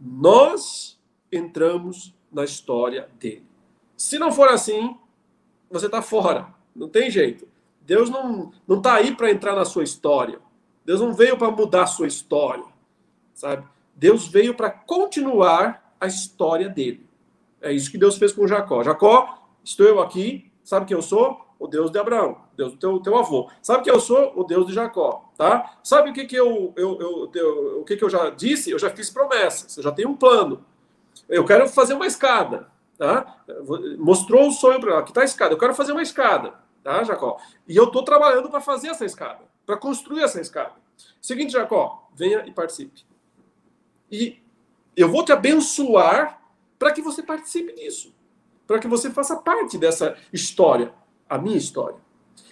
Nós 0.00 0.98
entramos 1.30 2.14
na 2.32 2.44
história 2.44 3.08
dele. 3.18 3.46
Se 3.96 4.18
não 4.18 4.32
for 4.32 4.48
assim, 4.48 4.96
você 5.70 5.86
está 5.86 6.02
fora. 6.02 6.48
Não 6.74 6.88
tem 6.88 7.10
jeito. 7.10 7.46
Deus 7.82 8.08
não 8.08 8.52
não 8.66 8.78
está 8.78 8.94
aí 8.94 9.14
para 9.14 9.30
entrar 9.30 9.54
na 9.54 9.64
sua 9.64 9.82
história. 9.82 10.40
Deus 10.84 11.00
não 11.00 11.12
veio 11.12 11.36
para 11.36 11.50
mudar 11.50 11.84
a 11.84 11.86
sua 11.86 12.06
história, 12.06 12.64
sabe? 13.34 13.66
Deus 13.94 14.26
veio 14.26 14.54
para 14.54 14.70
continuar 14.70 15.94
a 16.00 16.06
história 16.06 16.68
dele. 16.68 17.06
É 17.60 17.72
isso 17.72 17.90
que 17.90 17.98
Deus 17.98 18.18
fez 18.18 18.32
com 18.32 18.46
Jacó. 18.46 18.82
Jacó, 18.82 19.46
estou 19.62 19.86
eu 19.86 20.00
aqui, 20.00 20.50
sabe 20.64 20.86
quem 20.86 20.96
eu 20.96 21.02
sou? 21.02 21.40
O 21.58 21.68
Deus 21.68 21.92
de 21.92 21.98
Abraão, 21.98 22.38
Deus 22.56 22.72
do 22.72 22.78
teu, 22.78 22.98
teu 22.98 23.16
avô. 23.16 23.48
Sabe 23.62 23.84
quem 23.84 23.92
eu 23.92 24.00
sou? 24.00 24.32
O 24.34 24.42
Deus 24.42 24.66
de 24.66 24.72
Jacó, 24.72 25.30
tá? 25.36 25.78
Sabe 25.84 26.10
o 26.10 26.12
que 26.12 26.24
que 26.24 26.34
eu, 26.34 26.72
eu, 26.76 26.98
eu, 27.00 27.30
eu 27.32 27.80
o 27.80 27.84
que 27.84 27.96
que 27.96 28.02
eu 28.02 28.10
já 28.10 28.30
disse? 28.30 28.72
Eu 28.72 28.78
já 28.80 28.90
fiz 28.90 29.08
promessas, 29.08 29.76
eu 29.76 29.82
já 29.82 29.92
tenho 29.92 30.08
um 30.08 30.16
plano. 30.16 30.64
Eu 31.28 31.44
quero 31.44 31.68
fazer 31.68 31.94
uma 31.94 32.06
escada, 32.06 32.68
tá? 32.98 33.42
Mostrou 33.98 34.48
o 34.48 34.52
sonho 34.52 34.80
para 34.80 34.90
ela, 34.90 35.00
aqui 35.00 35.10
está 35.10 35.22
a 35.22 35.24
escada. 35.24 35.54
Eu 35.54 35.58
quero 35.58 35.74
fazer 35.74 35.92
uma 35.92 36.02
escada, 36.02 36.54
tá, 36.82 37.02
Jacó? 37.04 37.38
E 37.66 37.76
eu 37.76 37.84
estou 37.84 38.04
trabalhando 38.04 38.50
para 38.50 38.60
fazer 38.60 38.88
essa 38.88 39.04
escada, 39.04 39.40
para 39.64 39.76
construir 39.76 40.22
essa 40.22 40.40
escada. 40.40 40.74
Seguinte, 41.20 41.52
Jacó, 41.52 42.08
venha 42.14 42.44
e 42.46 42.50
participe. 42.50 43.04
E 44.10 44.42
eu 44.96 45.08
vou 45.10 45.24
te 45.24 45.32
abençoar 45.32 46.40
para 46.78 46.92
que 46.92 47.00
você 47.00 47.22
participe 47.22 47.72
disso, 47.74 48.14
para 48.66 48.78
que 48.78 48.88
você 48.88 49.10
faça 49.10 49.36
parte 49.36 49.78
dessa 49.78 50.16
história, 50.32 50.92
a 51.28 51.38
minha 51.38 51.56
história. 51.56 51.98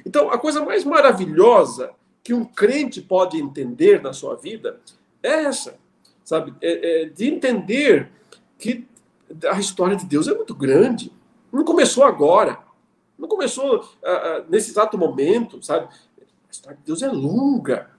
Então, 0.07 0.31
a 0.31 0.39
coisa 0.39 0.65
mais 0.65 0.85
maravilhosa 0.85 1.93
que 2.23 2.33
um 2.33 2.45
crente 2.45 3.01
pode 3.01 3.39
entender 3.39 4.03
na 4.03 4.13
sua 4.13 4.37
vida 4.37 4.81
é 5.23 5.45
essa, 5.45 5.79
sabe? 6.25 6.55
É, 6.63 7.03
é 7.03 7.05
de 7.07 7.29
entender 7.29 8.11
que 8.61 8.87
a 9.51 9.59
história 9.59 9.97
de 9.97 10.05
Deus 10.05 10.29
é 10.29 10.35
muito 10.35 10.55
grande. 10.55 11.13
Não 11.53 11.65
começou 11.65 12.05
agora. 12.05 12.59
Não 13.19 13.29
começou 13.29 13.79
uh, 13.79 13.81
uh, 13.81 14.45
nesse 14.49 14.71
exato 14.71 14.97
momento, 14.97 15.63
sabe? 15.63 15.89
A 16.19 16.51
história 16.51 16.79
de 16.79 16.85
Deus 16.85 17.03
é 17.03 17.09
longa. 17.09 17.91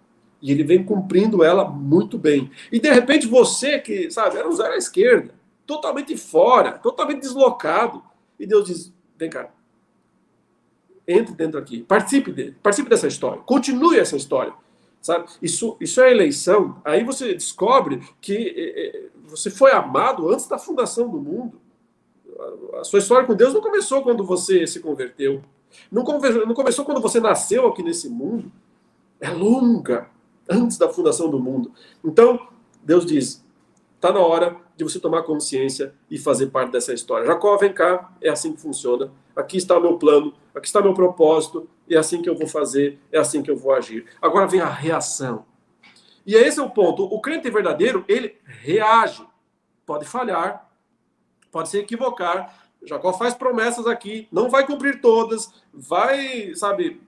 E 0.42 0.52
ele 0.52 0.64
vem 0.64 0.84
cumprindo 0.84 1.44
ela 1.44 1.66
muito 1.66 2.18
bem. 2.18 2.50
E 2.72 2.80
de 2.80 2.92
repente 2.92 3.28
você 3.28 3.80
que, 3.80 4.10
sabe, 4.10 4.38
era 4.38 4.48
um 4.48 4.56
zero 4.56 4.74
à 4.74 4.78
esquerda, 4.78 5.34
totalmente 5.66 6.18
fora, 6.18 6.74
totalmente 6.74 7.22
deslocado. 7.22 8.04
E 8.40 8.48
Deus 8.48 8.66
diz: 8.66 8.94
vem 9.18 9.30
cá, 9.30 9.52
entre 11.08 11.36
dentro 11.36 11.60
aqui, 11.60 11.84
participe 11.84 12.32
dele, 12.32 12.56
participe 12.64 12.90
dessa 12.90 13.08
história, 13.08 13.42
continue 13.42 14.00
essa 14.00 14.18
história. 14.18 14.54
Sabe? 15.02 15.26
Isso, 15.42 15.76
isso 15.80 16.00
é 16.00 16.12
eleição. 16.12 16.80
Aí 16.86 17.04
você 17.04 17.34
descobre 17.34 18.02
que 18.22 18.54
é, 18.56 19.10
você 19.26 19.50
foi 19.50 19.72
amado 19.72 20.30
antes 20.30 20.48
da 20.48 20.60
fundação 20.60 21.10
do 21.10 21.20
mundo. 21.20 21.60
A 22.76 22.84
sua 22.84 23.00
história 23.00 23.26
com 23.26 23.34
Deus 23.34 23.54
não 23.54 23.62
começou 23.62 24.04
quando 24.04 24.24
você 24.24 24.68
se 24.68 24.80
converteu. 24.80 25.42
Não, 25.92 26.04
não 26.04 26.54
começou 26.54 26.86
quando 26.86 27.02
você 27.02 27.20
nasceu 27.20 27.68
aqui 27.68 27.82
nesse 27.82 28.10
mundo. 28.10 28.52
É 29.20 29.30
longa, 29.30 30.10
antes 30.50 30.78
da 30.78 30.90
fundação 30.90 31.30
do 31.30 31.40
mundo. 31.40 31.72
Então, 32.04 32.48
Deus 32.84 33.06
diz: 33.06 33.44
está 33.96 34.12
na 34.12 34.20
hora 34.20 34.58
de 34.76 34.84
você 34.84 35.00
tomar 35.00 35.24
consciência 35.24 35.94
e 36.10 36.18
fazer 36.18 36.48
parte 36.48 36.72
dessa 36.72 36.94
história. 36.94 37.26
Jacó, 37.26 37.56
vem 37.58 37.74
cá, 37.74 38.12
é 38.22 38.30
assim 38.30 38.54
que 38.54 38.62
funciona. 38.62 39.12
Aqui 39.36 39.58
está 39.58 39.78
o 39.78 39.82
meu 39.82 39.98
plano, 39.98 40.34
aqui 40.54 40.68
está 40.68 40.80
o 40.80 40.84
meu 40.84 40.94
propósito, 40.94 41.70
é 41.96 41.98
assim 41.98 42.22
que 42.22 42.30
eu 42.30 42.36
vou 42.36 42.48
fazer, 42.48 43.00
é 43.12 43.20
assim 43.20 43.42
que 43.42 43.52
eu 43.52 43.58
vou 43.58 43.74
agir. 43.74 44.06
Agora 44.22 44.48
vem 44.48 44.62
a 44.62 44.70
reação. 44.70 45.46
E 46.26 46.36
esse 46.36 46.60
é 46.60 46.64
o 46.64 46.70
ponto. 46.70 47.04
O 47.04 47.20
crente 47.20 47.50
verdadeiro, 47.50 48.06
ele 48.08 48.38
reage. 48.46 49.26
Pode 49.86 50.06
falhar, 50.06 50.70
pode 51.52 51.70
se 51.70 51.78
equivocar. 51.78 52.56
Jacó 52.84 53.14
faz 53.14 53.34
promessas 53.34 53.86
aqui, 53.86 54.28
não 54.32 54.50
vai 54.50 54.66
cumprir 54.66 55.02
todas, 55.02 55.54
vai, 55.72 56.54
sabe, 56.56 57.00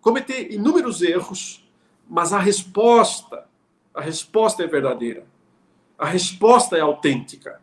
cometer 0.00 0.52
inúmeros 0.52 1.00
erros, 1.00 1.64
mas 2.08 2.32
a 2.32 2.38
resposta, 2.38 3.46
a 3.94 4.00
resposta 4.00 4.64
é 4.64 4.66
verdadeira. 4.66 5.24
A 5.96 6.06
resposta 6.06 6.76
é 6.76 6.80
autêntica. 6.80 7.60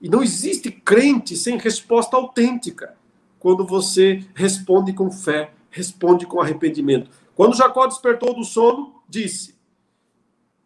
E 0.00 0.08
não 0.08 0.22
existe 0.22 0.70
crente 0.70 1.36
sem 1.36 1.56
resposta 1.58 2.16
autêntica. 2.16 2.96
Quando 3.42 3.66
você 3.66 4.24
responde 4.36 4.92
com 4.92 5.10
fé, 5.10 5.52
responde 5.68 6.24
com 6.26 6.40
arrependimento. 6.40 7.10
Quando 7.34 7.56
Jacó 7.56 7.88
despertou 7.88 8.32
do 8.32 8.44
sono, 8.44 9.02
disse: 9.08 9.58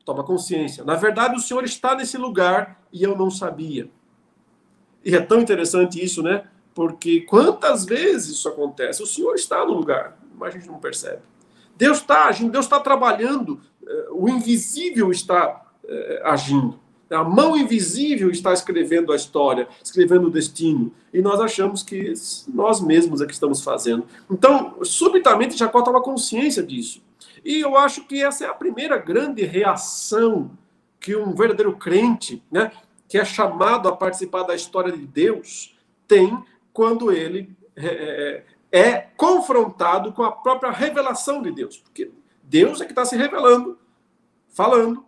Toma 0.04 0.22
consciência. 0.22 0.84
Na 0.84 0.94
verdade, 0.94 1.34
o 1.34 1.40
Senhor 1.40 1.64
está 1.64 1.94
nesse 1.94 2.18
lugar 2.18 2.86
e 2.92 3.02
eu 3.02 3.16
não 3.16 3.30
sabia. 3.30 3.88
E 5.02 5.16
é 5.16 5.20
tão 5.22 5.40
interessante 5.40 6.04
isso, 6.04 6.22
né? 6.22 6.48
Porque 6.74 7.22
quantas 7.22 7.86
vezes 7.86 8.36
isso 8.36 8.46
acontece? 8.46 9.02
O 9.02 9.06
Senhor 9.06 9.34
está 9.36 9.64
no 9.64 9.72
lugar, 9.72 10.18
mas 10.34 10.54
a 10.54 10.58
gente 10.58 10.68
não 10.68 10.78
percebe. 10.78 11.22
Deus 11.78 12.00
está 12.00 12.26
agindo, 12.26 12.52
Deus 12.52 12.66
está 12.66 12.78
trabalhando, 12.78 13.58
eh, 13.86 14.08
o 14.10 14.28
invisível 14.28 15.10
está 15.10 15.64
eh, 15.82 16.20
agindo. 16.26 16.78
A 17.10 17.22
mão 17.22 17.56
invisível 17.56 18.30
está 18.30 18.52
escrevendo 18.52 19.12
a 19.12 19.16
história, 19.16 19.68
escrevendo 19.82 20.26
o 20.26 20.30
destino. 20.30 20.92
E 21.12 21.22
nós 21.22 21.40
achamos 21.40 21.82
que 21.82 22.12
nós 22.48 22.80
mesmos 22.80 23.20
é 23.20 23.26
que 23.26 23.32
estamos 23.32 23.62
fazendo. 23.62 24.04
Então, 24.30 24.76
subitamente, 24.82 25.56
Jacó 25.56 25.82
toma 25.82 26.02
consciência 26.02 26.62
disso. 26.62 27.00
E 27.44 27.60
eu 27.60 27.76
acho 27.76 28.04
que 28.06 28.22
essa 28.22 28.44
é 28.44 28.48
a 28.48 28.54
primeira 28.54 28.98
grande 28.98 29.44
reação 29.44 30.50
que 30.98 31.14
um 31.14 31.32
verdadeiro 31.32 31.76
crente, 31.76 32.42
né, 32.50 32.72
que 33.06 33.16
é 33.16 33.24
chamado 33.24 33.88
a 33.88 33.94
participar 33.94 34.42
da 34.42 34.56
história 34.56 34.90
de 34.90 35.06
Deus, 35.06 35.76
tem 36.08 36.36
quando 36.72 37.12
ele 37.12 37.56
é, 37.76 38.44
é, 38.72 38.80
é 38.80 38.92
confrontado 39.16 40.12
com 40.12 40.24
a 40.24 40.32
própria 40.32 40.72
revelação 40.72 41.40
de 41.40 41.52
Deus. 41.52 41.78
Porque 41.78 42.10
Deus 42.42 42.80
é 42.80 42.84
que 42.84 42.90
está 42.90 43.04
se 43.04 43.16
revelando, 43.16 43.78
falando, 44.48 45.05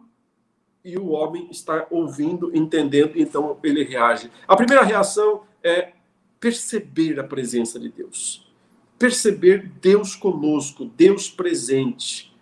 e 0.88 0.96
o 0.96 1.08
homem 1.08 1.48
está 1.50 1.86
ouvindo, 1.90 2.50
entendendo, 2.56 3.12
então 3.14 3.58
ele 3.62 3.84
reage. 3.84 4.30
A 4.46 4.56
primeira 4.56 4.82
reação 4.82 5.42
é 5.62 5.92
perceber 6.40 7.20
a 7.20 7.24
presença 7.24 7.78
de 7.78 7.90
Deus. 7.90 8.50
Perceber 8.98 9.70
Deus 9.82 10.16
conosco, 10.16 10.86
Deus 10.96 11.28
presente. 11.28 12.34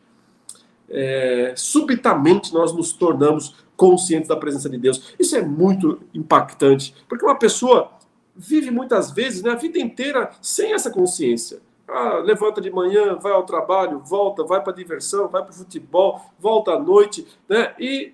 É, 0.89 1.55
subitamente 1.57 2.55
nós 2.55 2.73
nos 2.73 2.93
tornamos 2.93 3.67
conscientes 3.77 4.29
da 4.29 4.37
presença 4.37 4.71
de 4.71 4.79
Deus. 4.79 5.13
Isso 5.19 5.37
é 5.37 5.43
muito 5.43 6.01
impactante, 6.15 6.95
porque 7.09 7.25
uma 7.25 7.39
pessoa 7.39 7.91
vive 8.35 8.71
muitas 8.71 9.11
vezes 9.11 9.43
né, 9.43 9.51
a 9.51 9.57
vida 9.57 9.81
inteira 9.81 10.31
sem 10.41 10.73
essa 10.73 10.91
consciência. 10.91 11.61
Ah, 11.89 12.19
levanta 12.19 12.61
de 12.61 12.71
manhã, 12.71 13.17
vai 13.17 13.33
ao 13.33 13.45
trabalho, 13.45 14.01
volta, 14.01 14.45
vai 14.45 14.63
para 14.63 14.73
diversão, 14.73 15.29
vai 15.29 15.43
para 15.43 15.53
o 15.53 15.55
futebol, 15.55 16.21
volta 16.39 16.73
à 16.73 16.81
noite, 16.81 17.27
né? 17.49 17.75
E 17.79 18.13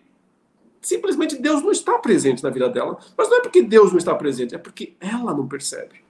simplesmente 0.83 1.41
Deus 1.41 1.63
não 1.63 1.71
está 1.71 1.99
presente 1.99 2.43
na 2.43 2.51
vida 2.51 2.69
dela. 2.69 2.99
Mas 3.17 3.31
não 3.31 3.39
é 3.39 3.41
porque 3.41 3.63
Deus 3.63 3.91
não 3.91 3.99
está 3.99 4.15
presente, 4.15 4.55
é 4.55 4.59
porque 4.59 4.95
ela 5.01 5.33
não 5.33 5.47
percebe. 5.49 6.03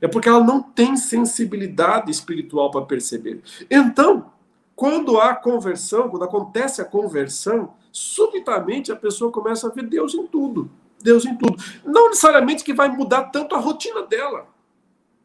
É 0.00 0.08
porque 0.08 0.28
ela 0.28 0.42
não 0.42 0.62
tem 0.62 0.96
sensibilidade 0.96 2.10
espiritual 2.10 2.70
para 2.70 2.84
perceber. 2.84 3.42
Então, 3.70 4.32
quando 4.74 5.20
há 5.20 5.34
conversão, 5.34 6.08
quando 6.08 6.24
acontece 6.24 6.80
a 6.80 6.84
conversão, 6.84 7.74
subitamente 7.92 8.90
a 8.90 8.96
pessoa 8.96 9.30
começa 9.30 9.68
a 9.68 9.70
ver 9.70 9.84
Deus 9.84 10.14
em 10.14 10.26
tudo. 10.26 10.70
Deus 11.02 11.24
em 11.24 11.36
tudo. 11.36 11.62
Não 11.84 12.08
necessariamente 12.08 12.64
que 12.64 12.72
vai 12.72 12.88
mudar 12.88 13.24
tanto 13.24 13.54
a 13.54 13.58
rotina 13.58 14.02
dela. 14.02 14.46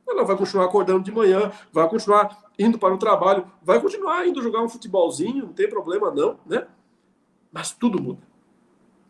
Ela 0.07 0.23
vai 0.23 0.37
continuar 0.37 0.65
acordando 0.65 1.03
de 1.03 1.11
manhã, 1.11 1.51
vai 1.71 1.87
continuar 1.89 2.45
indo 2.59 2.77
para 2.77 2.93
o 2.93 2.97
trabalho, 2.97 3.49
vai 3.63 3.81
continuar 3.81 4.27
indo 4.27 4.41
jogar 4.41 4.61
um 4.61 4.69
futebolzinho, 4.69 5.45
não 5.45 5.53
tem 5.53 5.67
problema 5.67 6.11
não, 6.11 6.37
né? 6.45 6.67
Mas 7.51 7.71
tudo 7.71 8.01
muda. 8.01 8.24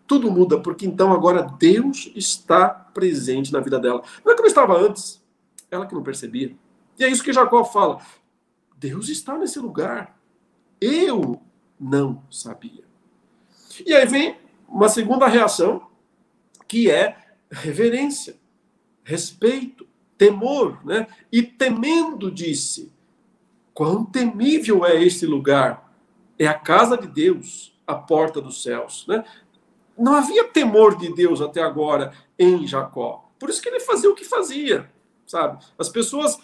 Tudo 0.07 0.31
muda, 0.31 0.59
porque 0.59 0.85
então 0.85 1.11
agora 1.11 1.41
Deus 1.57 2.11
está 2.15 2.69
presente 2.69 3.51
na 3.51 3.59
vida 3.59 3.79
dela. 3.79 4.03
Não 4.23 4.33
é 4.33 4.35
como 4.35 4.47
estava 4.47 4.77
antes, 4.77 5.23
ela 5.69 5.85
que 5.85 5.95
não 5.95 6.03
percebia. 6.03 6.55
E 6.97 7.03
é 7.03 7.09
isso 7.09 7.23
que 7.23 7.33
Jacó 7.33 7.63
fala: 7.63 7.99
Deus 8.77 9.09
está 9.09 9.37
nesse 9.37 9.59
lugar. 9.59 10.17
Eu 10.79 11.41
não 11.79 12.23
sabia. 12.29 12.83
E 13.85 13.93
aí 13.93 14.05
vem 14.05 14.37
uma 14.67 14.89
segunda 14.89 15.27
reação, 15.27 15.87
que 16.67 16.89
é 16.89 17.17
reverência, 17.49 18.37
respeito, 19.03 19.87
temor, 20.17 20.85
né? 20.85 21.07
E 21.31 21.41
temendo 21.41 22.31
disse: 22.31 22.91
Quão 23.73 24.05
temível 24.05 24.85
é 24.85 25.01
este 25.01 25.25
lugar! 25.25 25.93
É 26.37 26.47
a 26.47 26.53
casa 26.53 26.97
de 26.97 27.07
Deus, 27.07 27.77
a 27.87 27.95
porta 27.95 28.41
dos 28.41 28.61
céus, 28.61 29.05
né? 29.07 29.23
Não 29.97 30.15
havia 30.15 30.47
temor 30.47 30.97
de 30.97 31.13
Deus 31.13 31.41
até 31.41 31.61
agora 31.61 32.13
em 32.37 32.65
Jacó. 32.67 33.29
Por 33.39 33.49
isso 33.49 33.61
que 33.61 33.69
ele 33.69 33.79
fazia 33.79 34.09
o 34.09 34.15
que 34.15 34.25
fazia, 34.25 34.89
sabe? 35.25 35.63
As 35.77 35.89
pessoas 35.89 36.39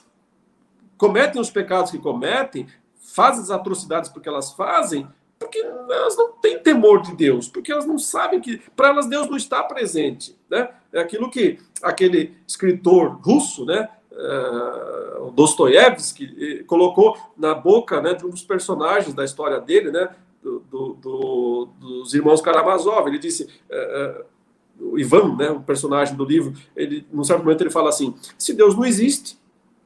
cometem 0.97 1.41
os 1.41 1.49
pecados 1.49 1.91
que 1.91 1.97
cometem, 1.97 2.67
fazem 3.13 3.41
as 3.41 3.51
atrocidades 3.51 4.09
porque 4.09 4.29
elas 4.29 4.51
fazem, 4.53 5.07
porque 5.39 5.57
elas 5.59 6.15
não 6.15 6.33
têm 6.33 6.59
temor 6.59 7.01
de 7.01 7.15
Deus, 7.15 7.47
porque 7.47 7.71
elas 7.71 7.85
não 7.85 7.97
sabem 7.97 8.39
que 8.39 8.61
para 8.75 8.89
elas 8.89 9.07
Deus 9.07 9.27
não 9.27 9.37
está 9.37 9.63
presente, 9.63 10.37
né? 10.49 10.69
É 10.93 10.99
aquilo 10.99 11.31
que 11.31 11.57
aquele 11.81 12.37
escritor 12.47 13.19
russo, 13.23 13.65
né, 13.65 13.89
uh, 14.11 15.31
Dostoiévski 15.31 16.63
colocou 16.65 17.17
na 17.37 17.55
boca 17.55 18.01
né, 18.01 18.13
de 18.13 18.25
um 18.25 18.29
dos 18.29 18.43
personagens 18.43 19.13
da 19.13 19.23
história 19.23 19.59
dele, 19.59 19.89
né, 19.89 20.09
do, 20.41 20.59
do, 20.59 20.93
do, 20.93 21.65
dos 21.79 22.13
irmãos 22.13 22.41
Karamazov. 22.41 23.07
Ele 23.07 23.19
disse, 23.19 23.47
uh, 23.69 24.97
Ivan, 24.97 25.35
né, 25.35 25.49
o 25.51 25.61
personagem 25.61 26.15
do 26.15 26.25
livro, 26.25 26.53
ele, 26.75 27.05
num 27.11 27.23
certo 27.23 27.43
momento 27.43 27.61
ele 27.61 27.69
fala 27.69 27.89
assim: 27.89 28.15
se 28.37 28.53
Deus 28.53 28.75
não 28.75 28.85
existe, 28.85 29.39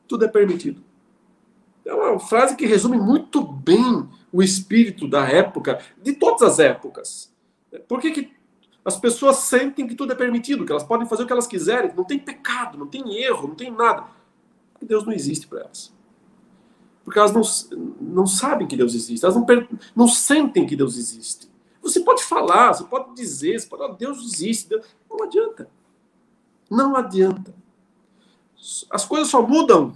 tudo 0.07 0.25
é 0.25 0.27
permitido. 0.27 0.81
É 1.85 1.93
uma 1.93 2.19
frase 2.19 2.55
que 2.55 2.65
resume 2.65 2.97
muito 2.97 3.41
bem 3.41 4.07
o 4.31 4.41
espírito 4.41 5.07
da 5.07 5.27
época, 5.27 5.79
de 6.01 6.13
todas 6.13 6.41
as 6.41 6.59
épocas. 6.59 7.33
Por 7.87 7.99
que, 7.99 8.11
que 8.11 8.33
as 8.83 8.97
pessoas 8.97 9.37
sentem 9.37 9.87
que 9.87 9.95
tudo 9.95 10.13
é 10.13 10.15
permitido, 10.15 10.65
que 10.65 10.71
elas 10.71 10.83
podem 10.83 11.07
fazer 11.07 11.23
o 11.23 11.25
que 11.27 11.33
elas 11.33 11.47
quiserem, 11.47 11.93
não 11.95 12.03
tem 12.03 12.17
pecado, 12.17 12.77
não 12.77 12.87
tem 12.87 13.17
erro, 13.17 13.47
não 13.47 13.55
tem 13.55 13.71
nada? 13.71 14.05
Porque 14.73 14.85
Deus 14.85 15.05
não 15.05 15.13
existe 15.13 15.47
para 15.47 15.61
elas. 15.61 15.94
Porque 17.05 17.19
elas 17.19 17.31
não, 17.31 17.43
não 18.01 18.25
sabem 18.25 18.67
que 18.67 18.75
Deus 18.75 18.95
existe, 18.95 19.23
elas 19.23 19.37
não, 19.37 19.45
não 19.95 20.07
sentem 20.07 20.65
que 20.65 20.75
Deus 20.75 20.97
existe. 20.97 21.47
Você 21.83 21.99
pode 21.99 22.23
falar, 22.23 22.73
você 22.73 22.83
pode 22.83 23.13
dizer, 23.15 23.59
você 23.59 23.67
pode, 23.67 23.83
oh, 23.83 23.95
Deus 23.95 24.17
existe, 24.25 24.67
Deus... 24.67 24.83
não 25.07 25.23
adianta. 25.23 25.69
Não 26.67 26.95
adianta. 26.95 27.53
As 28.89 29.05
coisas 29.05 29.29
só 29.29 29.45
mudam 29.45 29.95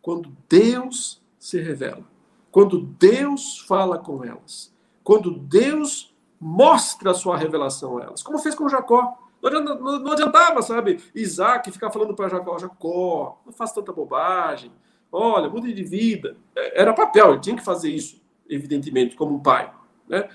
quando 0.00 0.34
Deus 0.48 1.20
se 1.38 1.60
revela, 1.60 2.04
quando 2.50 2.80
Deus 2.80 3.58
fala 3.58 3.98
com 3.98 4.24
elas, 4.24 4.72
quando 5.04 5.30
Deus 5.30 6.14
mostra 6.40 7.10
a 7.10 7.14
sua 7.14 7.36
revelação 7.36 7.98
a 7.98 8.04
elas, 8.04 8.22
como 8.22 8.38
fez 8.38 8.54
com 8.54 8.68
Jacó. 8.68 9.18
Não 9.42 10.12
adiantava, 10.12 10.60
sabe, 10.60 11.02
Isaac 11.14 11.70
ficar 11.70 11.90
falando 11.90 12.14
para 12.14 12.28
Jacó, 12.28 12.58
Jacó, 12.58 13.40
não 13.44 13.52
faça 13.52 13.74
tanta 13.74 13.92
bobagem, 13.92 14.70
olha, 15.10 15.48
mude 15.48 15.72
de 15.72 15.82
vida. 15.82 16.36
É, 16.54 16.82
era 16.82 16.92
papel, 16.92 17.32
ele 17.32 17.40
tinha 17.40 17.56
que 17.56 17.64
fazer 17.64 17.90
isso, 17.90 18.20
evidentemente, 18.48 19.16
como 19.16 19.34
um 19.34 19.40
pai. 19.40 19.72
Né? 20.08 20.28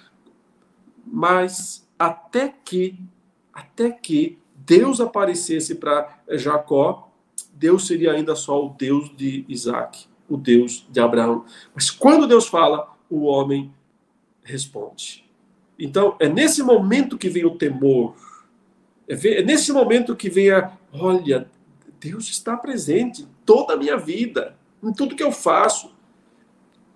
Mas 1.05 1.87
até 1.97 2.53
que, 2.63 2.99
até 3.53 3.91
que 3.91 4.37
Deus 4.55 4.99
aparecesse 4.99 5.75
para 5.75 6.19
Jacó, 6.31 7.11
Deus 7.53 7.87
seria 7.87 8.11
ainda 8.11 8.35
só 8.35 8.65
o 8.65 8.69
Deus 8.69 9.15
de 9.15 9.45
Isaac, 9.47 10.07
o 10.27 10.37
Deus 10.37 10.85
de 10.89 10.99
Abraão. 10.99 11.45
Mas 11.73 11.89
quando 11.89 12.27
Deus 12.27 12.47
fala, 12.47 12.93
o 13.09 13.23
homem 13.23 13.73
responde. 14.43 15.25
Então, 15.77 16.15
é 16.19 16.27
nesse 16.27 16.63
momento 16.63 17.17
que 17.17 17.29
vem 17.29 17.45
o 17.45 17.57
temor. 17.57 18.15
É, 19.07 19.13
é 19.13 19.43
nesse 19.43 19.71
momento 19.71 20.15
que 20.15 20.29
vem 20.29 20.51
a, 20.51 20.71
olha, 20.91 21.49
Deus 21.99 22.27
está 22.29 22.55
presente 22.55 23.27
toda 23.45 23.73
a 23.73 23.77
minha 23.77 23.97
vida, 23.97 24.55
em 24.85 24.93
tudo 24.93 25.15
que 25.15 25.23
eu 25.23 25.31
faço. 25.31 25.93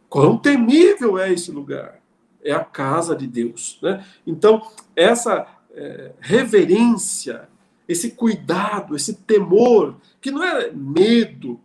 Quão 0.07 0.37
temível 0.37 1.17
é 1.17 1.31
esse 1.31 1.51
lugar. 1.51 1.99
É 2.43 2.51
a 2.51 2.63
casa 2.63 3.15
de 3.15 3.27
Deus. 3.27 3.77
Né? 3.81 4.05
Então, 4.25 4.71
essa 4.95 5.47
é, 5.71 6.13
reverência 6.19 7.49
esse 7.89 8.11
cuidado, 8.11 8.95
esse 8.95 9.15
temor, 9.15 9.95
que 10.21 10.29
não 10.29 10.43
é 10.43 10.71
medo, 10.71 11.59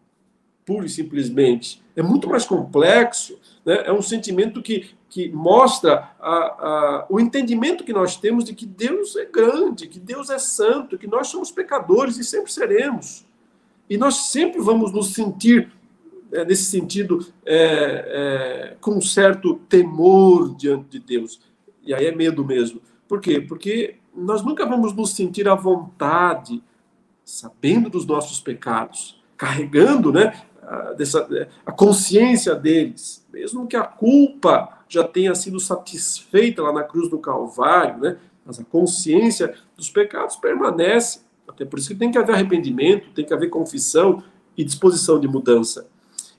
puro 0.65 0.87
e 0.87 0.89
simplesmente, 0.89 1.85
é 1.95 2.03
muito 2.03 2.27
mais 2.27 2.47
complexo, 2.47 3.39
né? 3.63 3.83
é 3.85 3.93
um 3.93 4.01
sentimento 4.01 4.63
que, 4.63 4.89
que 5.11 5.29
mostra 5.29 6.13
a, 6.19 6.33
a, 6.33 7.07
o 7.11 7.21
entendimento 7.21 7.85
que 7.85 7.93
nós 7.93 8.17
temos 8.17 8.45
de 8.45 8.55
que 8.55 8.65
Deus 8.65 9.15
é 9.17 9.27
grande, 9.27 9.87
que 9.87 10.01
Deus 10.01 10.31
é 10.31 10.39
santo, 10.39 10.97
que 10.97 11.07
nós 11.07 11.29
somos 11.29 11.51
pecadores 11.51 12.17
e 12.17 12.25
sempre 12.25 12.51
seremos. 12.51 13.27
E 13.89 13.99
nós 13.99 14.31
sempre 14.31 14.63
vamos 14.63 14.93
nos 14.93 15.13
sentir, 15.13 15.71
é, 16.35 16.45
nesse 16.45 16.65
sentido, 16.65 17.25
é, 17.47 17.55
é, 17.57 18.77
com 18.81 18.97
um 18.97 19.01
certo 19.01 19.55
temor 19.69 20.57
diante 20.57 20.91
de 20.91 20.99
Deus. 20.99 21.41
E 21.85 21.95
aí 21.95 22.07
é 22.07 22.15
medo 22.15 22.45
mesmo. 22.45 22.81
Por 23.07 23.21
quê? 23.21 23.41
Porque 23.41 23.97
nós 24.13 24.43
nunca 24.43 24.67
vamos 24.67 24.93
nos 24.93 25.15
sentir 25.15 25.49
à 25.49 25.55
vontade, 25.55 26.61
sabendo 27.25 27.89
dos 27.89 28.05
nossos 28.05 28.41
pecados, 28.41 29.23
carregando 29.37 30.13
né, 30.13 30.43
a, 30.61 30.93
dessa, 30.95 31.49
a 31.65 31.71
consciência 31.71 32.55
deles, 32.57 33.25
mesmo 33.33 33.69
que 33.69 33.77
a 33.77 33.85
culpa 33.85 34.81
já 34.89 35.05
tenha 35.05 35.35
sido 35.37 35.61
satisfeita 35.61 36.63
lá 36.63 36.73
na 36.73 36.83
cruz 36.83 37.09
do 37.09 37.19
Calvário, 37.19 38.01
né, 38.01 38.17
mas 38.45 38.59
a 38.59 38.65
consciência 38.65 39.55
dos 39.77 39.89
pecados 39.89 40.35
permanece. 40.35 41.21
Até 41.47 41.65
por 41.65 41.79
isso 41.79 41.89
que 41.89 41.95
tem 41.95 42.11
que 42.11 42.19
haver 42.19 42.35
arrependimento, 42.35 43.13
tem 43.15 43.25
que 43.25 43.33
haver 43.33 43.51
confissão 43.51 44.23
e 44.57 44.65
disposição 44.65 45.21
de 45.21 45.29
mudança. 45.29 45.94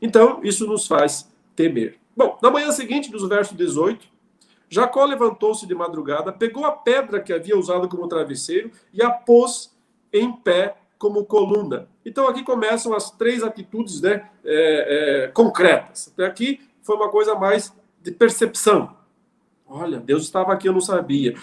Então, 0.05 0.39
isso 0.43 0.67
nos 0.67 0.85
faz 0.85 1.27
temer. 1.55 1.97
Bom, 2.15 2.37
na 2.41 2.51
manhã 2.51 2.71
seguinte, 2.71 3.11
dos 3.11 3.27
versos 3.27 3.57
18 3.57 4.15
Jacó 4.69 5.05
levantou-se 5.05 5.65
de 5.65 5.75
madrugada, 5.75 6.31
pegou 6.31 6.65
a 6.65 6.71
pedra 6.71 7.21
que 7.21 7.31
havia 7.31 7.57
usado 7.57 7.87
como 7.87 8.07
travesseiro 8.07 8.71
e 8.93 9.01
a 9.01 9.09
pôs 9.09 9.73
em 10.11 10.31
pé 10.31 10.75
como 10.97 11.25
coluna. 11.25 11.87
Então 12.05 12.27
aqui 12.27 12.43
começam 12.43 12.93
as 12.93 13.11
três 13.11 13.43
atitudes 13.43 14.01
né, 14.01 14.29
é, 14.43 15.25
é, 15.25 15.27
concretas. 15.27 16.11
Até 16.13 16.25
aqui 16.25 16.61
foi 16.81 16.95
uma 16.95 17.09
coisa 17.09 17.35
mais 17.35 17.73
de 18.01 18.11
percepção. 18.11 18.95
Olha, 19.67 19.99
Deus 19.99 20.23
estava 20.23 20.53
aqui, 20.53 20.67
eu 20.67 20.73
não 20.73 20.81
sabia. 20.81 21.35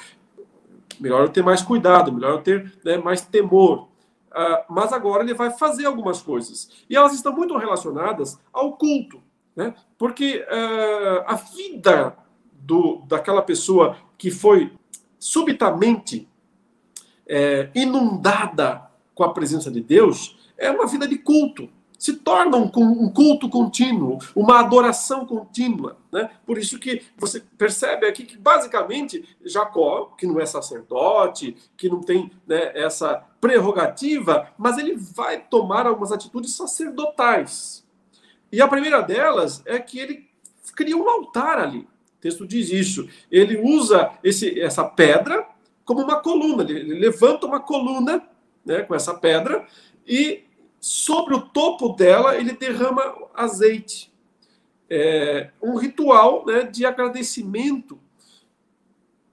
Melhor 1.00 1.22
eu 1.22 1.28
ter 1.28 1.42
mais 1.42 1.62
cuidado, 1.62 2.12
melhor 2.12 2.32
eu 2.32 2.42
ter 2.42 2.72
né, 2.84 2.96
mais 2.96 3.22
temor. 3.22 3.88
Uh, 4.32 4.72
mas 4.72 4.92
agora 4.92 5.22
ele 5.22 5.34
vai 5.34 5.50
fazer 5.50 5.84
algumas 5.84 6.22
coisas. 6.22 6.70
E 6.88 6.96
elas 6.96 7.12
estão 7.12 7.34
muito 7.34 7.56
relacionadas 7.56 8.38
ao 8.52 8.76
culto. 8.76 9.22
Né? 9.54 9.74
Porque 9.98 10.38
uh, 10.48 11.24
a 11.26 11.34
vida 11.34 12.16
do, 12.52 13.02
daquela 13.06 13.42
pessoa 13.42 13.96
que 14.16 14.30
foi 14.30 14.72
subitamente 15.18 16.28
é, 17.26 17.70
inundada 17.74 18.90
com 19.14 19.24
a 19.24 19.32
presença 19.32 19.70
de 19.70 19.80
Deus 19.80 20.38
é 20.56 20.70
uma 20.70 20.86
vida 20.86 21.06
de 21.06 21.18
culto. 21.18 21.68
Se 22.02 22.14
torna 22.14 22.56
um, 22.56 22.68
um 22.74 23.08
culto 23.08 23.48
contínuo, 23.48 24.18
uma 24.34 24.58
adoração 24.58 25.24
contínua. 25.24 25.96
Né? 26.10 26.28
Por 26.44 26.58
isso 26.58 26.76
que 26.80 27.02
você 27.16 27.38
percebe 27.56 28.08
aqui 28.08 28.24
que, 28.24 28.36
basicamente, 28.36 29.24
Jacó, 29.44 30.12
que 30.18 30.26
não 30.26 30.40
é 30.40 30.44
sacerdote, 30.44 31.54
que 31.76 31.88
não 31.88 32.00
tem 32.00 32.28
né, 32.44 32.72
essa 32.74 33.24
prerrogativa, 33.40 34.48
mas 34.58 34.78
ele 34.78 34.96
vai 34.96 35.42
tomar 35.42 35.86
algumas 35.86 36.10
atitudes 36.10 36.56
sacerdotais. 36.56 37.86
E 38.50 38.60
a 38.60 38.66
primeira 38.66 39.00
delas 39.00 39.62
é 39.64 39.78
que 39.78 40.00
ele 40.00 40.28
cria 40.74 40.96
um 40.96 41.08
altar 41.08 41.60
ali 41.60 41.86
texto 42.20 42.46
diz 42.46 42.70
isso. 42.70 43.08
Ele 43.30 43.60
usa 43.60 44.12
esse, 44.22 44.60
essa 44.60 44.84
pedra 44.84 45.44
como 45.84 46.02
uma 46.02 46.20
coluna, 46.20 46.62
ele 46.62 46.94
levanta 46.94 47.44
uma 47.44 47.58
coluna 47.58 48.22
né, 48.64 48.82
com 48.82 48.94
essa 48.94 49.12
pedra 49.12 49.66
e 50.06 50.44
sobre 50.82 51.32
o 51.32 51.40
topo 51.40 51.90
dela 51.90 52.36
ele 52.36 52.54
derrama 52.54 53.14
azeite. 53.32 54.12
É 54.90 55.50
um 55.62 55.76
ritual 55.76 56.44
né, 56.44 56.64
de 56.64 56.84
agradecimento, 56.84 58.00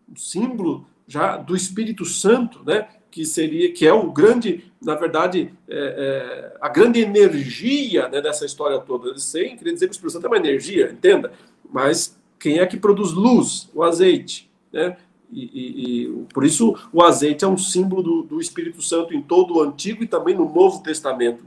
um 0.07 0.15
símbolo 0.15 0.87
já 1.07 1.37
do 1.37 1.55
Espírito 1.55 2.05
Santo, 2.05 2.63
né, 2.63 2.87
que 3.09 3.25
seria 3.25 3.73
que 3.73 3.87
é 3.87 3.91
o 3.91 4.11
grande, 4.11 4.71
na 4.79 4.93
verdade, 4.93 5.51
é, 5.67 6.53
é, 6.53 6.57
a 6.61 6.69
grande 6.69 6.99
energia 6.99 8.07
né, 8.07 8.21
dessa 8.21 8.45
história 8.45 8.79
toda. 8.79 9.17
Sem 9.17 9.57
queria 9.57 9.73
dizer 9.73 9.87
que 9.87 9.91
o 9.91 9.93
Espírito 9.93 10.13
Santo 10.13 10.27
é 10.27 10.29
uma 10.29 10.37
energia, 10.37 10.91
entenda, 10.91 11.33
mas 11.67 12.15
quem 12.37 12.59
é 12.59 12.65
que 12.67 12.77
produz 12.77 13.11
luz? 13.11 13.69
O 13.73 13.81
azeite. 13.81 14.49
Né? 14.71 14.95
E, 15.31 15.43
e, 15.43 16.03
e, 16.05 16.25
por 16.33 16.43
isso 16.43 16.75
o 16.91 17.03
azeite 17.03 17.45
é 17.45 17.47
um 17.47 17.57
símbolo 17.57 18.01
do, 18.01 18.23
do, 18.23 18.41
Espírito 18.41 18.81
Santo 18.81 19.13
em 19.13 19.21
todo 19.21 19.55
o 19.55 19.61
Antigo 19.61 20.03
e 20.03 20.07
também 20.07 20.35
no 20.35 20.51
Novo 20.51 20.81
Testamento. 20.81 21.45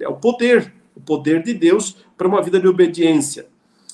É 0.00 0.08
o 0.08 0.16
poder, 0.16 0.74
o 0.94 1.00
poder 1.00 1.42
de 1.42 1.54
Deus 1.54 2.04
para 2.16 2.26
uma 2.26 2.42
vida 2.42 2.58
de 2.58 2.66
obediência. 2.66 3.48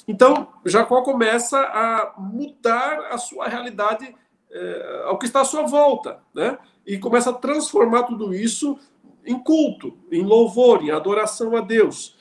Então, 0.09 0.49
Jacó 0.65 1.03
começa 1.03 1.59
a 1.59 2.15
mudar 2.19 3.09
a 3.11 3.19
sua 3.19 3.49
realidade 3.49 4.15
é, 4.51 5.03
ao 5.07 5.19
que 5.19 5.27
está 5.27 5.43
à 5.43 5.45
sua 5.45 5.63
volta, 5.63 6.19
né? 6.35 6.59
E 6.87 6.99
começa 6.99 7.31
a 7.31 7.35
transformar 7.35 8.03
tudo 8.05 8.35
isso 8.35 8.79
em 9.25 9.39
culto, 9.39 9.97
em 10.11 10.23
louvor, 10.23 10.83
em 10.83 10.91
adoração 10.91 11.57
a 11.57 11.61
Deus. 11.61 12.17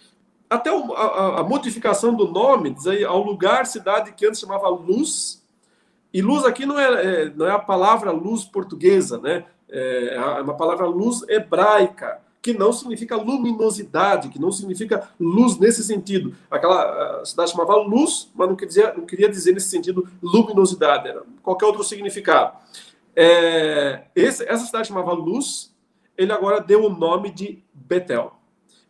Até 0.50 0.70
a, 0.70 1.40
a, 1.40 1.44
modificação 1.44 2.14
do 2.14 2.28
nome, 2.28 2.72
diz 2.72 2.86
aí, 2.86 3.04
ao 3.04 3.24
lugar, 3.24 3.66
cidade 3.66 4.12
que 4.14 4.26
antes 4.26 4.40
chamava 4.40 4.68
Luz, 4.68 5.41
e 6.14 6.22
luz 6.22 6.44
aqui 6.46 6.66
não 6.66 6.80
é, 6.80 6.86
é 6.86 7.30
não 7.36 7.46
é 7.46 7.52
a 7.52 7.60
palavra 7.60 8.12
luz 8.12 8.44
portuguesa, 8.44 9.20
né? 9.20 9.46
É, 9.70 10.16
é 10.16 10.42
uma 10.42 10.56
palavra 10.56 10.86
luz 10.86 11.24
hebraica, 11.30 12.20
que 12.42 12.54
não 12.54 12.74
significa 12.74 13.16
luminosidade, 13.16 14.30
que 14.30 14.40
não 14.40 14.52
significa 14.52 15.10
luz 15.20 15.58
nesse 15.58 15.84
sentido. 15.84 16.36
Aquela 16.50 17.24
cidade 17.24 17.52
chamava 17.52 17.76
luz, 17.76 18.32
mas 18.34 18.50
não 18.50 18.56
queria, 18.56 18.94
não 18.94 19.06
queria 19.06 19.30
dizer 19.30 19.54
nesse 19.54 19.70
sentido 19.70 20.08
luminosidade, 20.22 21.08
era 21.08 21.24
qualquer 21.44 21.68
outro 21.68 21.84
significado. 21.84 22.58
É, 23.16 24.04
esse, 24.16 24.44
essa 24.48 24.66
cidade 24.66 24.88
chamava 24.88 25.14
luz, 25.14 25.74
ele 26.18 26.32
agora 26.32 26.60
deu 26.60 26.86
o 26.86 26.90
nome 26.90 27.30
de 27.32 27.64
Betel. 27.74 28.34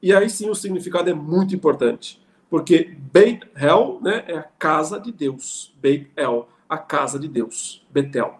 E 0.02 0.14
aí 0.14 0.30
sim 0.30 0.50
o 0.50 0.56
significado 0.56 1.10
é 1.10 1.14
muito 1.14 1.54
importante, 1.54 2.22
porque 2.50 2.96
Beit 3.12 3.46
El 3.56 4.00
né, 4.02 4.24
é 4.28 4.38
a 4.38 4.44
casa 4.44 5.00
de 5.00 5.12
Deus. 5.12 5.74
Beit 5.80 6.10
El, 6.16 6.48
a 6.72 6.78
casa 6.78 7.20
de 7.20 7.28
Deus. 7.28 7.86
Betel, 7.92 8.40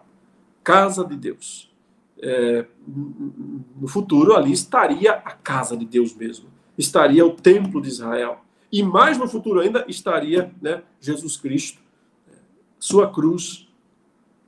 casa 0.64 1.04
de 1.04 1.14
Deus. 1.16 1.70
É, 2.18 2.64
no 2.86 3.86
futuro 3.86 4.34
ali 4.34 4.52
estaria 4.52 5.12
a 5.12 5.32
casa 5.32 5.76
de 5.76 5.84
Deus 5.84 6.14
mesmo, 6.14 6.48
estaria 6.78 7.26
o 7.26 7.34
templo 7.34 7.82
de 7.82 7.88
Israel. 7.88 8.40
E 8.70 8.82
mais 8.82 9.18
no 9.18 9.28
futuro 9.28 9.60
ainda 9.60 9.84
estaria 9.86 10.50
né, 10.62 10.82
Jesus 10.98 11.36
Cristo, 11.36 11.78
sua 12.78 13.12
cruz, 13.12 13.68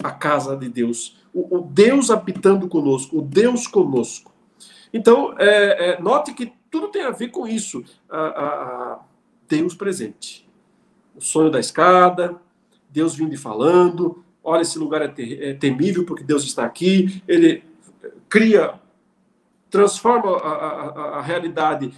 a 0.02 0.10
casa 0.10 0.56
de 0.56 0.68
Deus. 0.70 1.18
O, 1.34 1.58
o 1.58 1.60
Deus 1.60 2.10
habitando 2.10 2.68
conosco, 2.68 3.18
o 3.18 3.22
Deus 3.22 3.66
conosco. 3.66 4.32
Então, 4.94 5.34
é, 5.38 5.90
é, 5.90 6.00
note 6.00 6.32
que 6.32 6.54
tudo 6.70 6.88
tem 6.88 7.02
a 7.02 7.10
ver 7.10 7.28
com 7.28 7.46
isso. 7.46 7.84
A, 8.08 8.18
a, 8.18 8.92
a 8.92 9.00
Deus 9.46 9.74
presente. 9.74 10.48
O 11.14 11.20
sonho 11.20 11.50
da 11.50 11.60
escada, 11.60 12.40
Deus 12.94 13.16
vindo 13.16 13.34
e 13.34 13.36
falando. 13.36 14.24
Olha, 14.42 14.62
esse 14.62 14.78
lugar 14.78 15.02
é, 15.02 15.08
ter, 15.08 15.42
é 15.42 15.52
temível 15.52 16.06
porque 16.06 16.22
Deus 16.22 16.44
está 16.44 16.64
aqui. 16.64 17.20
Ele 17.26 17.64
cria, 18.28 18.74
transforma 19.68 20.36
a, 20.36 20.52
a, 20.52 21.18
a 21.18 21.22
realidade 21.22 21.92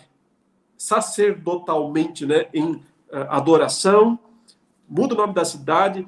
sacerdotalmente 0.78 2.24
né, 2.24 2.46
em 2.52 2.82
eh, 3.10 3.26
adoração, 3.28 4.18
muda 4.88 5.14
o 5.14 5.16
nome 5.16 5.34
da 5.34 5.44
cidade. 5.44 6.06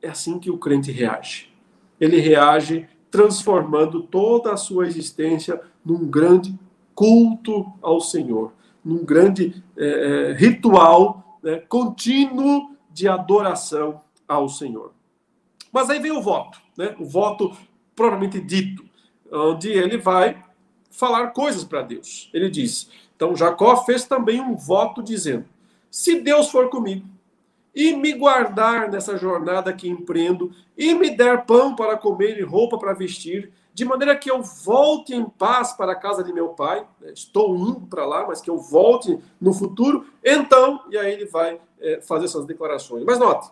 É 0.00 0.08
assim 0.08 0.40
que 0.40 0.50
o 0.50 0.58
crente 0.58 0.90
reage. 0.90 1.52
Ele 2.00 2.18
reage 2.18 2.88
transformando 3.08 4.02
toda 4.02 4.52
a 4.52 4.56
sua 4.56 4.86
existência 4.86 5.60
num 5.84 6.06
grande 6.06 6.58
culto 6.92 7.72
ao 7.80 8.00
Senhor, 8.00 8.52
num 8.84 9.04
grande 9.04 9.62
é, 9.76 10.34
ritual 10.36 11.38
né, 11.42 11.58
contínuo 11.68 12.71
de 12.92 13.08
adoração 13.08 14.00
ao 14.26 14.48
Senhor. 14.48 14.92
Mas 15.72 15.88
aí 15.88 15.98
vem 15.98 16.12
o 16.12 16.22
voto, 16.22 16.60
né, 16.76 16.94
o 16.98 17.04
voto 17.04 17.56
propriamente 17.94 18.40
dito, 18.40 18.84
onde 19.30 19.70
ele 19.70 19.96
vai 19.96 20.42
falar 20.90 21.28
coisas 21.28 21.64
para 21.64 21.82
Deus. 21.82 22.30
Ele 22.32 22.50
diz: 22.50 22.90
então 23.16 23.36
Jacó 23.36 23.76
fez 23.84 24.04
também 24.04 24.40
um 24.40 24.56
voto 24.56 25.02
dizendo: 25.02 25.46
se 25.90 26.20
Deus 26.20 26.50
for 26.50 26.68
comigo 26.68 27.06
e 27.74 27.94
me 27.94 28.12
guardar 28.12 28.90
nessa 28.90 29.16
jornada 29.16 29.72
que 29.72 29.88
empreendo 29.88 30.52
e 30.76 30.94
me 30.94 31.08
der 31.08 31.46
pão 31.46 31.74
para 31.74 31.96
comer 31.96 32.38
e 32.38 32.42
roupa 32.42 32.76
para 32.76 32.92
vestir, 32.92 33.50
de 33.72 33.84
maneira 33.84 34.14
que 34.16 34.30
eu 34.30 34.42
volte 34.42 35.14
em 35.14 35.24
paz 35.24 35.72
para 35.72 35.92
a 35.92 35.96
casa 35.96 36.22
de 36.22 36.32
meu 36.32 36.50
pai. 36.50 36.86
Né, 37.00 37.12
estou 37.12 37.56
indo 37.56 37.86
para 37.86 38.04
lá, 38.04 38.26
mas 38.26 38.40
que 38.40 38.50
eu 38.50 38.58
volte 38.58 39.18
no 39.40 39.54
futuro. 39.54 40.06
Então, 40.22 40.82
e 40.90 40.98
aí 40.98 41.12
ele 41.12 41.26
vai 41.26 41.60
é, 41.82 42.00
fazer 42.00 42.26
essas 42.26 42.46
declarações. 42.46 43.04
Mas 43.04 43.18
note, 43.18 43.50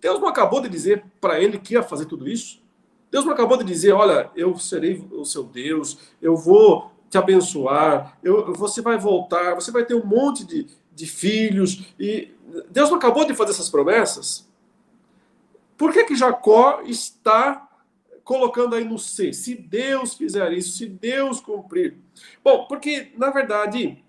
Deus 0.00 0.20
não 0.20 0.28
acabou 0.28 0.60
de 0.60 0.68
dizer 0.68 1.04
para 1.20 1.40
ele 1.40 1.58
que 1.58 1.74
ia 1.74 1.82
fazer 1.82 2.06
tudo 2.06 2.28
isso? 2.28 2.62
Deus 3.10 3.24
não 3.24 3.32
acabou 3.32 3.56
de 3.56 3.64
dizer, 3.64 3.92
olha, 3.92 4.30
eu 4.34 4.56
serei 4.58 5.06
o 5.12 5.24
seu 5.24 5.44
Deus, 5.44 5.98
eu 6.20 6.36
vou 6.36 6.90
te 7.10 7.18
abençoar, 7.18 8.18
eu, 8.22 8.54
você 8.54 8.80
vai 8.80 8.96
voltar, 8.96 9.54
você 9.54 9.70
vai 9.70 9.84
ter 9.84 9.94
um 9.94 10.04
monte 10.04 10.44
de, 10.44 10.66
de 10.94 11.06
filhos. 11.06 11.94
E 11.98 12.32
Deus 12.70 12.88
não 12.88 12.96
acabou 12.96 13.24
de 13.26 13.34
fazer 13.34 13.50
essas 13.50 13.68
promessas? 13.68 14.48
Por 15.76 15.92
que, 15.92 16.04
que 16.04 16.16
Jacó 16.16 16.80
está 16.86 17.68
colocando 18.24 18.74
aí 18.74 18.84
no 18.84 18.98
C. 18.98 19.32
Se 19.32 19.54
Deus 19.54 20.14
fizer 20.14 20.52
isso, 20.52 20.76
se 20.76 20.86
Deus 20.86 21.40
cumprir. 21.40 21.98
Bom, 22.42 22.66
porque, 22.66 23.12
na 23.16 23.30
verdade, 23.30 24.02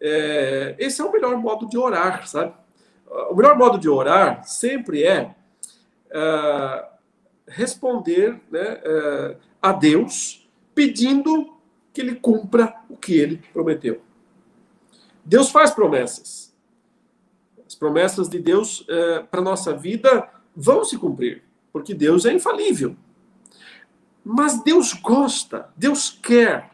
é, 0.00 0.74
esse 0.78 1.00
é 1.00 1.04
o 1.04 1.12
melhor 1.12 1.36
modo 1.36 1.68
de 1.68 1.76
orar, 1.78 2.26
sabe? 2.26 2.54
O 3.30 3.34
melhor 3.34 3.56
modo 3.58 3.78
de 3.78 3.88
orar 3.88 4.44
sempre 4.44 5.02
é, 5.04 5.34
é 6.10 6.88
responder 7.48 8.40
né, 8.50 8.80
é, 8.82 9.36
a 9.60 9.72
Deus 9.72 10.48
pedindo 10.74 11.56
que 11.92 12.00
ele 12.00 12.14
cumpra 12.14 12.74
o 12.88 12.96
que 12.96 13.14
ele 13.14 13.42
prometeu. 13.52 14.00
Deus 15.24 15.50
faz 15.50 15.72
promessas. 15.72 16.54
As 17.66 17.74
promessas 17.74 18.28
de 18.28 18.38
Deus 18.38 18.84
é, 18.88 19.20
para 19.20 19.40
nossa 19.40 19.74
vida 19.76 20.28
vão 20.54 20.84
se 20.84 20.96
cumprir, 20.96 21.42
porque 21.72 21.92
Deus 21.92 22.24
é 22.24 22.32
infalível. 22.32 22.96
Mas 24.24 24.62
Deus 24.62 24.92
gosta, 24.92 25.68
Deus 25.76 26.10
quer 26.10 26.70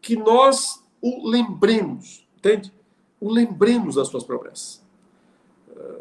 que 0.00 0.16
nós 0.16 0.82
o 1.00 1.28
lembremos, 1.28 2.26
entende? 2.36 2.72
O 3.20 3.30
lembremos 3.30 3.94
das 3.94 4.08
suas 4.08 4.24
promessas. 4.24 4.81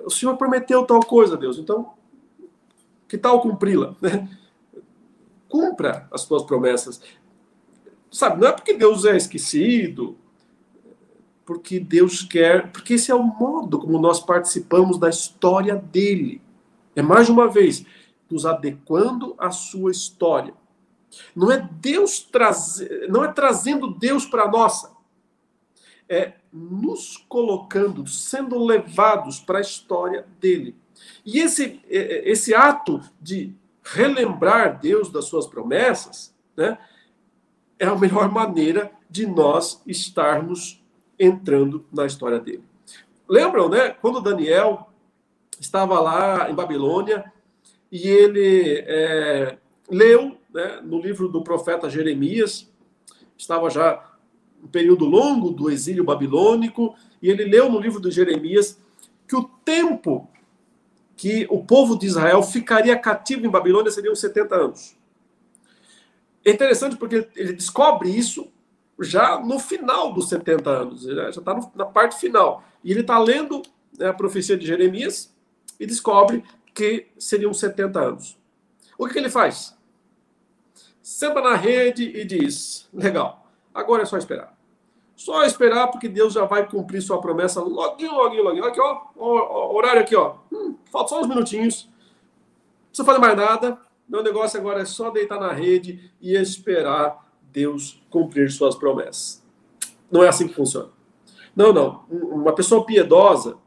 O 0.06 0.10
Senhor 0.10 0.36
prometeu 0.38 0.86
tal 0.86 1.00
coisa, 1.02 1.38
Deus, 1.38 1.58
então 1.58 1.94
que 3.08 3.18
tal 3.18 3.42
cumpri-la? 3.42 3.96
Né? 4.02 4.30
Cumpra 5.50 6.08
as 6.10 6.22
suas 6.22 6.44
promessas. 6.44 7.02
Sabe, 8.10 8.40
não 8.40 8.48
é 8.48 8.54
porque 8.54 8.74
Deus 8.74 9.04
é 9.04 9.18
esquecido, 9.18 10.18
porque 11.46 11.78
Deus 11.78 12.24
quer, 12.24 12.72
porque 12.72 12.94
esse 12.94 13.12
é 13.12 13.16
o 13.16 13.22
modo 13.22 13.80
como 13.80 14.00
nós 14.00 14.22
participamos 14.22 14.98
da 14.98 15.10
história 15.10 15.76
dele. 15.76 16.42
É 16.96 17.02
mais 17.02 17.28
uma 17.28 17.50
vez, 17.50 17.86
nos 18.30 18.46
adequando 18.46 19.36
à 19.38 19.52
sua 19.52 19.92
história. 19.92 20.54
Não 21.36 21.52
é 21.52 21.70
Deus 21.82 22.22
trazer, 22.22 23.10
não 23.10 23.24
é 23.24 23.32
trazendo 23.32 23.94
Deus 23.94 24.26
para 24.26 24.44
a 24.44 24.50
nossa. 24.50 24.96
É 26.08 26.34
nos 26.52 27.18
colocando, 27.30 28.06
sendo 28.08 28.64
levados 28.64 29.40
para 29.40 29.60
a 29.60 29.62
história 29.62 30.26
dele. 30.40 30.76
E 31.26 31.40
esse, 31.40 31.82
esse 31.88 32.54
ato 32.54 33.02
de 33.20 33.56
relembrar 33.84 34.80
Deus 34.80 35.10
das 35.10 35.26
suas 35.26 35.48
promessas, 35.48 36.36
né, 36.56 36.78
é 37.80 37.86
a 37.86 37.96
melhor 37.96 38.30
maneira 38.32 38.92
de 39.10 39.26
nós 39.26 39.82
estarmos 39.88 40.84
entrando 41.18 41.86
na 41.92 42.06
história 42.06 42.40
dele. 42.40 42.64
Lembram, 43.28 43.70
né, 43.70 43.90
quando 43.90 44.22
Daniel 44.22 44.90
estava 45.60 46.00
lá 46.00 46.50
em 46.50 46.56
Babilônia 46.56 47.32
e 47.92 48.08
ele 48.08 48.84
é, 48.88 49.58
leu 49.90 50.38
né, 50.54 50.82
no 50.84 51.00
livro 51.00 51.28
do 51.28 51.44
profeta 51.44 51.90
Jeremias, 51.90 52.72
estava 53.38 53.70
já 53.70 54.11
um 54.64 54.68
período 54.68 55.06
longo 55.06 55.52
do 55.52 55.70
exílio 55.70 56.04
babilônico, 56.04 56.96
e 57.22 57.30
ele 57.30 57.46
leu 57.46 57.70
no 57.70 57.80
livro 57.80 58.00
de 58.02 58.12
Jeremias 58.12 58.78
que 59.28 59.36
o 59.36 59.44
tempo 59.44 60.30
que 61.16 61.46
o 61.50 61.64
povo 61.64 61.98
de 61.98 62.08
Israel 62.08 62.42
ficaria 62.42 62.98
cativo 62.98 63.46
em 63.46 63.50
Babilônia 63.50 63.92
seriam 63.92 64.16
70 64.16 64.56
anos. 64.56 64.96
É 66.44 66.52
interessante 66.52 66.96
porque 66.96 67.28
ele 67.36 67.54
descobre 67.54 68.10
isso 68.10 68.52
já 69.00 69.40
no 69.40 69.60
final 69.60 70.14
dos 70.14 70.30
70 70.30 70.70
anos, 70.70 71.04
já 71.04 71.30
está 71.30 71.60
na 71.76 71.86
parte 71.86 72.20
final. 72.20 72.64
E 72.84 72.92
ele 72.92 73.02
está 73.02 73.20
lendo 73.20 73.62
né, 73.98 74.08
a 74.08 74.14
profecia 74.14 74.58
de 74.58 74.66
Jeremias 74.66 75.34
e 75.80 75.86
descobre 75.86 76.44
que 76.74 77.08
seriam 77.20 77.54
70 77.54 78.00
anos. 78.00 78.38
O 78.98 79.06
que, 79.06 79.14
que 79.14 79.20
ele 79.20 79.30
faz? 79.30 79.76
senta 81.12 81.42
na 81.42 81.56
rede 81.56 82.04
e 82.04 82.24
diz: 82.24 82.88
legal, 82.94 83.41
agora 83.74 84.04
é 84.04 84.06
só 84.06 84.18
esperar. 84.18 84.56
Só 85.16 85.44
esperar, 85.44 85.88
porque 85.88 86.10
Deus 86.10 86.34
já 86.34 86.46
vai 86.46 86.68
cumprir 86.68 87.02
sua 87.02 87.22
promessa 87.22 87.62
loguinho, 87.62 88.14
loguinho, 88.14 88.44
loguinho. 88.44 88.66
Aqui, 88.66 88.80
ó, 88.80 89.02
ó 89.18 89.76
horário 89.76 90.02
aqui, 90.02 90.16
ó. 90.16 90.36
Hum, 90.52 90.76
falta 90.92 91.10
só 91.10 91.22
uns 91.22 91.28
minutinhos. 91.28 91.86
Não 91.86 92.88
precisa 92.88 93.06
fazer 93.06 93.20
mais 93.20 93.38
nada. 93.38 93.80
Meu 94.10 94.24
negócio 94.24 94.60
agora 94.60 94.82
é 94.82 94.86
só 94.86 95.10
deitar 95.10 95.40
na 95.40 95.52
rede 95.52 96.12
e 96.20 96.36
esperar 96.36 97.32
Deus 97.52 98.02
cumprir 98.10 98.52
suas 98.52 98.76
promessas. 98.76 99.46
Não 100.10 100.24
é 100.24 100.28
assim 100.28 100.48
que 100.48 100.56
funciona. 100.56 100.90
Não, 101.56 101.72
não. 101.72 102.04
Uma 102.10 102.54
pessoa 102.54 102.86
piedosa, 102.86 103.58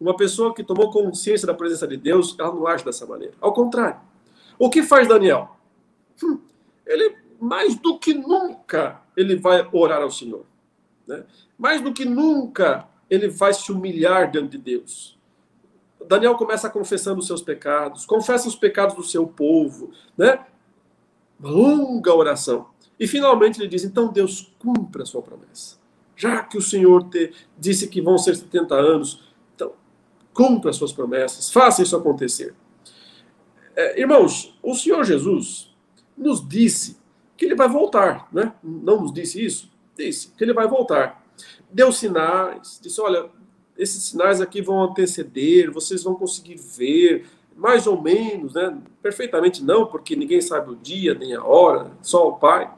uma 0.00 0.16
pessoa 0.16 0.52
que 0.52 0.64
tomou 0.64 0.90
consciência 0.90 1.46
da 1.46 1.54
presença 1.54 1.86
de 1.86 1.96
Deus, 1.96 2.36
ela 2.38 2.52
não 2.52 2.66
age 2.66 2.84
dessa 2.84 3.06
maneira. 3.06 3.34
Ao 3.40 3.52
contrário. 3.52 4.00
O 4.58 4.68
que 4.68 4.82
faz 4.82 5.06
Daniel? 5.06 5.56
Hum, 6.22 6.40
ele 6.86 7.16
mais 7.40 7.76
do 7.76 7.98
que 7.98 8.14
nunca 8.14 9.03
ele 9.16 9.36
vai 9.36 9.68
orar 9.72 10.02
ao 10.02 10.10
Senhor. 10.10 10.44
Né? 11.06 11.24
Mais 11.58 11.80
do 11.80 11.92
que 11.92 12.04
nunca 12.04 12.88
ele 13.08 13.28
vai 13.28 13.52
se 13.52 13.70
humilhar 13.70 14.30
diante 14.30 14.56
de 14.56 14.58
Deus. 14.58 15.18
Daniel 16.06 16.36
começa 16.36 16.68
confessando 16.68 17.20
os 17.20 17.26
seus 17.26 17.42
pecados, 17.42 18.04
confessa 18.04 18.48
os 18.48 18.56
pecados 18.56 18.94
do 18.94 19.02
seu 19.02 19.26
povo, 19.26 19.90
né? 20.16 20.44
Longa 21.40 22.14
oração. 22.14 22.68
E 22.98 23.06
finalmente 23.06 23.60
ele 23.60 23.68
diz: 23.68 23.84
então 23.84 24.12
Deus 24.12 24.54
cumpra 24.58 25.02
a 25.02 25.06
sua 25.06 25.22
promessa. 25.22 25.78
Já 26.16 26.42
que 26.42 26.56
o 26.56 26.62
Senhor 26.62 27.08
te 27.08 27.32
disse 27.58 27.88
que 27.88 28.00
vão 28.00 28.18
ser 28.18 28.36
70 28.36 28.74
anos, 28.74 29.24
então 29.54 29.72
cumpra 30.32 30.70
as 30.70 30.76
suas 30.76 30.92
promessas, 30.92 31.50
faça 31.50 31.82
isso 31.82 31.96
acontecer. 31.96 32.54
É, 33.74 34.00
irmãos, 34.00 34.56
o 34.62 34.74
Senhor 34.74 35.04
Jesus, 35.04 35.74
nos 36.16 36.46
disse 36.46 36.96
que 37.36 37.44
ele 37.44 37.54
vai 37.54 37.68
voltar, 37.68 38.28
né? 38.32 38.52
Não 38.62 39.02
nos 39.02 39.12
disse 39.12 39.44
isso? 39.44 39.70
Disse 39.96 40.28
que 40.36 40.44
ele 40.44 40.52
vai 40.52 40.66
voltar. 40.66 41.22
deu 41.70 41.92
sinais, 41.92 42.78
disse: 42.82 43.00
olha, 43.00 43.30
esses 43.76 44.04
sinais 44.04 44.40
aqui 44.40 44.62
vão 44.62 44.82
anteceder, 44.82 45.70
vocês 45.70 46.02
vão 46.02 46.14
conseguir 46.14 46.56
ver, 46.56 47.26
mais 47.56 47.86
ou 47.86 48.00
menos, 48.00 48.54
né? 48.54 48.76
Perfeitamente 49.02 49.62
não, 49.62 49.86
porque 49.86 50.16
ninguém 50.16 50.40
sabe 50.40 50.70
o 50.70 50.76
dia 50.76 51.14
nem 51.14 51.34
a 51.34 51.44
hora, 51.44 51.92
só 52.02 52.28
o 52.28 52.36
Pai. 52.36 52.72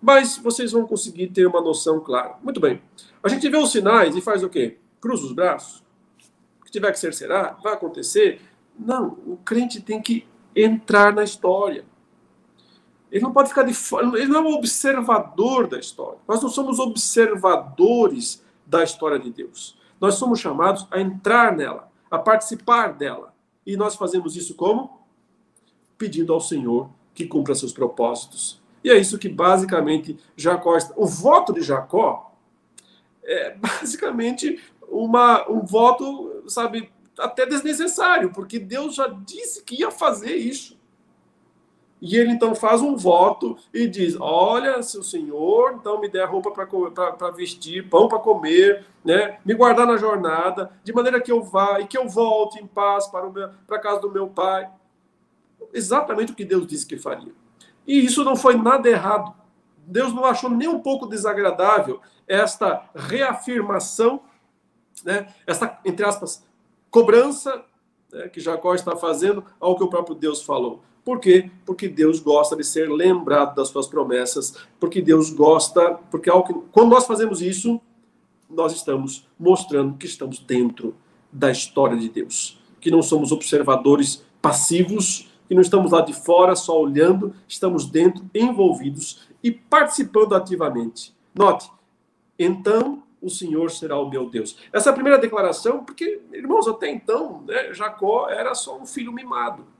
Mas 0.00 0.36
vocês 0.36 0.72
vão 0.72 0.86
conseguir 0.86 1.28
ter 1.28 1.46
uma 1.46 1.60
noção 1.60 1.98
clara. 2.00 2.36
Muito 2.42 2.60
bem. 2.60 2.80
A 3.22 3.28
gente 3.28 3.48
vê 3.48 3.56
os 3.56 3.72
sinais 3.72 4.14
e 4.14 4.20
faz 4.20 4.42
o 4.42 4.50
quê? 4.50 4.76
Cruza 5.00 5.24
os 5.24 5.32
braços. 5.32 5.82
O 6.60 6.64
que 6.64 6.70
tiver 6.70 6.92
que 6.92 6.98
ser, 6.98 7.14
será? 7.14 7.56
Vai 7.62 7.72
acontecer? 7.72 8.40
Não, 8.78 9.16
o 9.26 9.38
crente 9.44 9.80
tem 9.80 10.02
que 10.02 10.26
entrar 10.54 11.14
na 11.14 11.24
história. 11.24 11.84
Ele 13.14 13.22
não 13.22 13.32
pode 13.32 13.50
ficar 13.50 13.62
de 13.62 13.72
fora, 13.72 14.08
ele 14.18 14.26
não 14.26 14.40
é 14.40 14.42
um 14.42 14.54
observador 14.54 15.68
da 15.68 15.78
história. 15.78 16.18
Nós 16.26 16.42
não 16.42 16.48
somos 16.48 16.80
observadores 16.80 18.42
da 18.66 18.82
história 18.82 19.20
de 19.20 19.30
Deus. 19.30 19.78
Nós 20.00 20.16
somos 20.16 20.40
chamados 20.40 20.84
a 20.90 21.00
entrar 21.00 21.56
nela, 21.56 21.88
a 22.10 22.18
participar 22.18 22.92
dela. 22.92 23.32
E 23.64 23.76
nós 23.76 23.94
fazemos 23.94 24.34
isso 24.34 24.56
como? 24.56 25.06
Pedindo 25.96 26.32
ao 26.32 26.40
Senhor 26.40 26.90
que 27.14 27.24
cumpra 27.24 27.54
seus 27.54 27.72
propósitos. 27.72 28.60
E 28.82 28.90
é 28.90 28.98
isso 28.98 29.16
que 29.16 29.28
basicamente 29.28 30.18
Jacó. 30.36 30.76
O 30.96 31.06
voto 31.06 31.52
de 31.52 31.62
Jacó 31.62 32.34
é 33.22 33.54
basicamente 33.54 34.60
uma, 34.88 35.48
um 35.48 35.64
voto, 35.64 36.42
sabe, 36.48 36.92
até 37.16 37.46
desnecessário, 37.46 38.32
porque 38.32 38.58
Deus 38.58 38.96
já 38.96 39.06
disse 39.06 39.62
que 39.62 39.82
ia 39.82 39.92
fazer 39.92 40.34
isso. 40.34 40.76
E 42.06 42.18
ele 42.18 42.32
então 42.32 42.54
faz 42.54 42.82
um 42.82 42.94
voto 42.94 43.56
e 43.72 43.88
diz: 43.88 44.14
Olha, 44.20 44.82
se 44.82 44.98
o 44.98 45.02
Senhor 45.02 45.72
então 45.72 45.98
me 45.98 46.06
der 46.06 46.28
roupa 46.28 46.50
para 46.50 47.30
vestir, 47.30 47.88
pão 47.88 48.08
para 48.08 48.18
comer, 48.18 48.84
né, 49.02 49.38
me 49.42 49.54
guardar 49.54 49.86
na 49.86 49.96
jornada, 49.96 50.70
de 50.84 50.92
maneira 50.92 51.18
que 51.18 51.32
eu 51.32 51.42
vá 51.42 51.80
e 51.80 51.86
que 51.86 51.96
eu 51.96 52.06
volte 52.06 52.62
em 52.62 52.66
paz 52.66 53.06
para, 53.06 53.26
o 53.26 53.32
para 53.32 53.76
a 53.78 53.80
casa 53.80 54.02
do 54.02 54.10
meu 54.10 54.28
pai. 54.28 54.68
Exatamente 55.72 56.32
o 56.32 56.34
que 56.34 56.44
Deus 56.44 56.66
disse 56.66 56.86
que 56.86 56.98
faria. 56.98 57.32
E 57.86 58.04
isso 58.04 58.22
não 58.22 58.36
foi 58.36 58.54
nada 58.54 58.86
errado. 58.86 59.32
Deus 59.78 60.12
não 60.12 60.26
achou 60.26 60.50
nem 60.50 60.68
um 60.68 60.80
pouco 60.80 61.06
desagradável 61.06 62.02
esta 62.28 62.82
reafirmação, 62.94 64.20
né, 65.02 65.26
esta, 65.46 65.80
entre 65.82 66.04
aspas, 66.04 66.44
cobrança 66.90 67.64
né, 68.12 68.28
que 68.28 68.40
Jacó 68.40 68.74
está 68.74 68.94
fazendo 68.94 69.42
ao 69.58 69.74
que 69.74 69.82
o 69.82 69.88
próprio 69.88 70.14
Deus 70.14 70.42
falou. 70.42 70.82
Por 71.04 71.20
quê? 71.20 71.50
Porque 71.66 71.86
Deus 71.86 72.18
gosta 72.18 72.56
de 72.56 72.64
ser 72.64 72.90
lembrado 72.90 73.54
das 73.54 73.68
suas 73.68 73.86
promessas, 73.86 74.56
porque 74.80 75.02
Deus 75.02 75.30
gosta, 75.30 75.98
porque 76.10 76.30
quando 76.72 76.90
nós 76.90 77.06
fazemos 77.06 77.42
isso, 77.42 77.78
nós 78.48 78.72
estamos 78.72 79.28
mostrando 79.38 79.98
que 79.98 80.06
estamos 80.06 80.38
dentro 80.38 80.96
da 81.30 81.50
história 81.50 81.96
de 81.96 82.08
Deus, 82.08 82.58
que 82.80 82.90
não 82.90 83.02
somos 83.02 83.32
observadores 83.32 84.24
passivos, 84.40 85.30
que 85.46 85.54
não 85.54 85.60
estamos 85.60 85.92
lá 85.92 86.00
de 86.00 86.14
fora 86.14 86.56
só 86.56 86.80
olhando, 86.80 87.34
estamos 87.46 87.84
dentro, 87.84 88.24
envolvidos 88.34 89.28
e 89.42 89.50
participando 89.50 90.34
ativamente. 90.34 91.14
Note, 91.34 91.70
então 92.38 93.02
o 93.20 93.28
Senhor 93.28 93.70
será 93.70 93.98
o 93.98 94.08
meu 94.08 94.30
Deus. 94.30 94.56
Essa 94.72 94.88
é 94.88 94.92
primeira 94.92 95.18
declaração, 95.18 95.84
porque, 95.84 96.22
irmãos, 96.32 96.66
até 96.66 96.90
então, 96.90 97.42
né, 97.46 97.74
Jacó 97.74 98.28
era 98.30 98.54
só 98.54 98.78
um 98.78 98.86
filho 98.86 99.12
mimado 99.12 99.73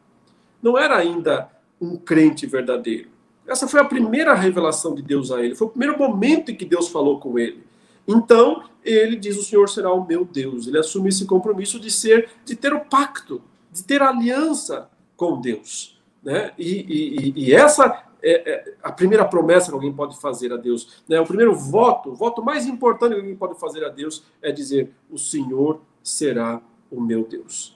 não 0.65 0.79
era 0.79 0.97
ainda 0.97 1.51
um 1.79 1.95
crente 1.95 2.47
verdadeiro. 2.47 3.11
Essa 3.47 3.69
foi 3.69 3.81
a 3.81 3.85
primeira 3.85 4.33
revelação 4.33 4.95
de 4.95 5.03
Deus 5.03 5.31
a 5.31 5.45
ele, 5.45 5.55
foi 5.55 5.67
o 5.67 5.71
primeiro 5.71 5.99
momento 5.99 6.51
em 6.51 6.57
que 6.57 6.65
Deus 6.65 6.89
falou 6.89 7.21
com 7.21 7.39
ele. 7.39 7.63
Então, 8.09 8.65
ele 8.83 9.15
diz: 9.17 9.37
O 9.37 9.43
Senhor 9.43 9.69
será 9.69 9.93
o 9.93 10.07
meu 10.07 10.25
Deus. 10.25 10.67
Ele 10.67 10.79
assume 10.79 11.11
esse 11.11 11.27
compromisso 11.27 11.79
de 11.79 11.91
ser, 11.91 12.31
de 12.47 12.57
ter 12.57 12.73
o 12.73 12.81
pacto, 12.81 13.43
de 13.71 13.85
ter 13.85 14.01
aliança 14.01 14.89
com 15.17 15.39
Deus. 15.39 16.01
Né? 16.23 16.53
E, 16.59 17.33
e, 17.37 17.45
e 17.45 17.55
essa 17.55 18.03
é, 18.23 18.51
é, 18.51 18.75
a 18.83 18.91
primeira 18.91 19.27
promessa 19.27 19.69
que 19.69 19.75
alguém 19.75 19.93
pode 19.93 20.19
fazer 20.19 20.51
a 20.51 20.57
Deus. 20.57 21.03
Né? 21.07 21.21
O 21.21 21.27
primeiro 21.27 21.55
voto, 21.55 22.11
o 22.11 22.15
voto 22.15 22.43
mais 22.43 22.67
importante 22.67 23.13
que 23.13 23.21
alguém 23.21 23.37
pode 23.37 23.61
fazer 23.61 23.85
a 23.85 23.91
Deus 23.91 24.25
é 24.41 24.51
dizer: 24.51 24.95
O 25.11 25.19
Senhor 25.19 25.83
será 26.03 26.63
o 26.91 27.01
meu 27.01 27.25
Deus. 27.25 27.74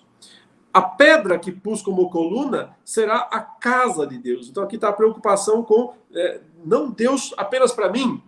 A 0.73 0.83
pedra 0.83 1.39
que 1.39 1.51
pus 1.51 1.83
como 1.83 2.11
coluna 2.11 2.77
será 2.85 3.29
a 3.31 3.41
casa 3.41 4.07
de 4.07 4.19
Deus. 4.19 4.49
Então 4.49 4.63
aqui 4.63 4.77
está 4.77 4.89
a 4.89 4.93
preocupação 4.93 5.63
com 5.63 5.95
é, 6.13 6.41
não 6.65 6.91
Deus 6.91 7.35
apenas 7.37 7.73
para 7.73 7.91
mim, 7.91 8.23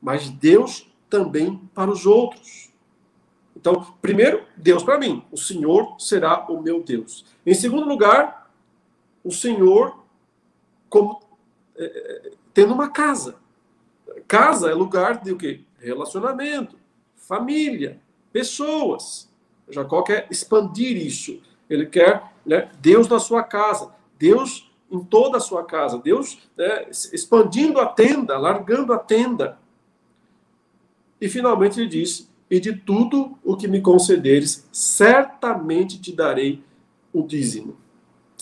mas 0.00 0.30
Deus 0.30 0.90
também 1.10 1.56
para 1.74 1.90
os 1.90 2.06
outros. 2.06 2.72
Então, 3.56 3.94
primeiro, 4.00 4.44
Deus 4.56 4.82
para 4.82 4.98
mim. 4.98 5.24
O 5.32 5.36
Senhor 5.36 5.96
será 5.98 6.46
o 6.48 6.60
meu 6.60 6.82
Deus. 6.82 7.24
Em 7.44 7.54
segundo 7.54 7.88
lugar, 7.88 8.50
o 9.24 9.32
Senhor 9.32 10.04
como 10.88 11.20
é, 11.76 11.84
é 11.84 12.30
tendo 12.54 12.72
uma 12.72 12.88
casa. 12.88 13.36
Casa 14.26 14.70
é 14.70 14.74
lugar 14.74 15.22
de 15.22 15.32
o 15.32 15.36
quê? 15.36 15.60
Relacionamento, 15.78 16.78
família, 17.16 18.00
pessoas. 18.32 19.25
Jacó 19.68 20.02
quer 20.02 20.26
expandir 20.30 20.96
isso. 20.96 21.40
Ele 21.68 21.86
quer 21.86 22.32
né, 22.44 22.70
Deus 22.80 23.08
na 23.08 23.18
sua 23.18 23.42
casa, 23.42 23.92
Deus 24.18 24.70
em 24.90 25.02
toda 25.02 25.38
a 25.38 25.40
sua 25.40 25.64
casa, 25.64 25.98
Deus 25.98 26.38
né, 26.56 26.86
expandindo 26.90 27.80
a 27.80 27.86
tenda, 27.86 28.38
largando 28.38 28.92
a 28.92 28.98
tenda. 28.98 29.58
E 31.20 31.28
finalmente 31.28 31.80
ele 31.80 31.88
diz: 31.88 32.30
E 32.48 32.60
de 32.60 32.74
tudo 32.74 33.36
o 33.44 33.56
que 33.56 33.66
me 33.66 33.80
concederes, 33.80 34.68
certamente 34.70 36.00
te 36.00 36.12
darei 36.12 36.62
o 37.12 37.22
dízimo. 37.22 37.76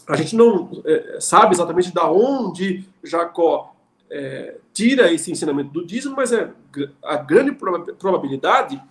A 0.06 0.16
gente 0.16 0.36
não 0.36 0.82
é, 0.84 1.18
sabe 1.18 1.54
exatamente 1.54 1.94
da 1.94 2.10
onde 2.10 2.86
Jacó 3.02 3.74
é, 4.10 4.58
tira 4.72 5.10
esse 5.12 5.32
ensinamento 5.32 5.70
do 5.70 5.86
dízimo, 5.86 6.14
mas 6.14 6.30
é, 6.32 6.52
a 7.02 7.16
grande 7.16 7.52
probabilidade 7.98 8.82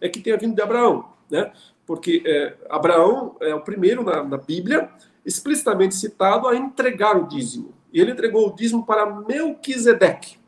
é 0.00 0.08
que 0.08 0.20
tenha 0.20 0.38
vindo 0.38 0.54
de 0.54 0.62
Abraão. 0.62 1.10
Né? 1.30 1.52
Porque 1.92 2.22
é, 2.24 2.54
Abraão 2.70 3.36
é 3.38 3.54
o 3.54 3.60
primeiro 3.60 4.02
na, 4.02 4.24
na, 4.24 4.38
Bíblia 4.38 4.88
explicitamente 5.26 5.94
citado 5.94 6.48
a 6.48 6.56
entregar 6.56 7.18
o 7.18 7.28
dízimo. 7.28 7.74
E 7.92 8.00
ele 8.00 8.12
entregou 8.12 8.48
o 8.48 8.56
dízimo 8.56 8.86
para 8.86 9.04
Melquisedeque. 9.04 10.38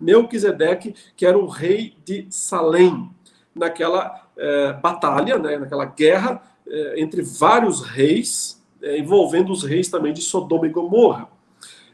Melquisedeque, 0.00 0.92
que 1.14 1.24
era 1.24 1.38
o 1.38 1.46
rei 1.46 1.94
de 2.04 2.26
Salém, 2.30 3.08
naquela 3.54 4.26
é, 4.36 4.72
batalha, 4.72 5.38
né, 5.38 5.56
naquela 5.56 5.84
guerra 5.84 6.42
é, 6.66 7.00
entre 7.00 7.22
vários 7.22 7.80
reis, 7.80 8.60
é, 8.82 8.98
envolvendo 8.98 9.52
os 9.52 9.62
reis 9.62 9.88
também 9.88 10.12
de 10.12 10.20
Sodoma 10.20 10.66
e 10.66 10.70
Gomorra. 10.70 11.28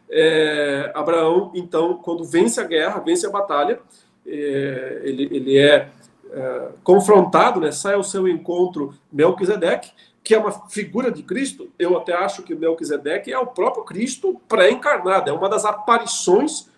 É, 0.08 0.90
Abraão, 0.94 1.52
então, 1.54 1.98
quando 1.98 2.24
vence 2.24 2.58
a 2.58 2.64
guerra, 2.64 3.00
vence 3.00 3.26
a 3.26 3.30
batalha, 3.30 3.80
é, 4.26 5.02
ele, 5.04 5.28
ele 5.30 5.58
é 5.58 5.90
é, 6.32 6.68
confrontado, 6.82 7.60
né, 7.60 7.72
sai 7.72 7.94
ao 7.94 8.02
seu 8.02 8.28
encontro 8.28 8.94
Melquisedeque, 9.12 9.90
que 10.22 10.34
é 10.34 10.38
uma 10.38 10.52
figura 10.68 11.10
de 11.10 11.22
Cristo. 11.22 11.70
Eu 11.78 11.96
até 11.96 12.12
acho 12.12 12.42
que 12.42 12.54
Melquisedeque 12.54 13.32
é 13.32 13.38
o 13.38 13.46
próprio 13.46 13.84
Cristo 13.84 14.40
pré-encarnado, 14.48 15.30
é 15.30 15.32
uma 15.32 15.48
das 15.48 15.64
aparições 15.64 16.68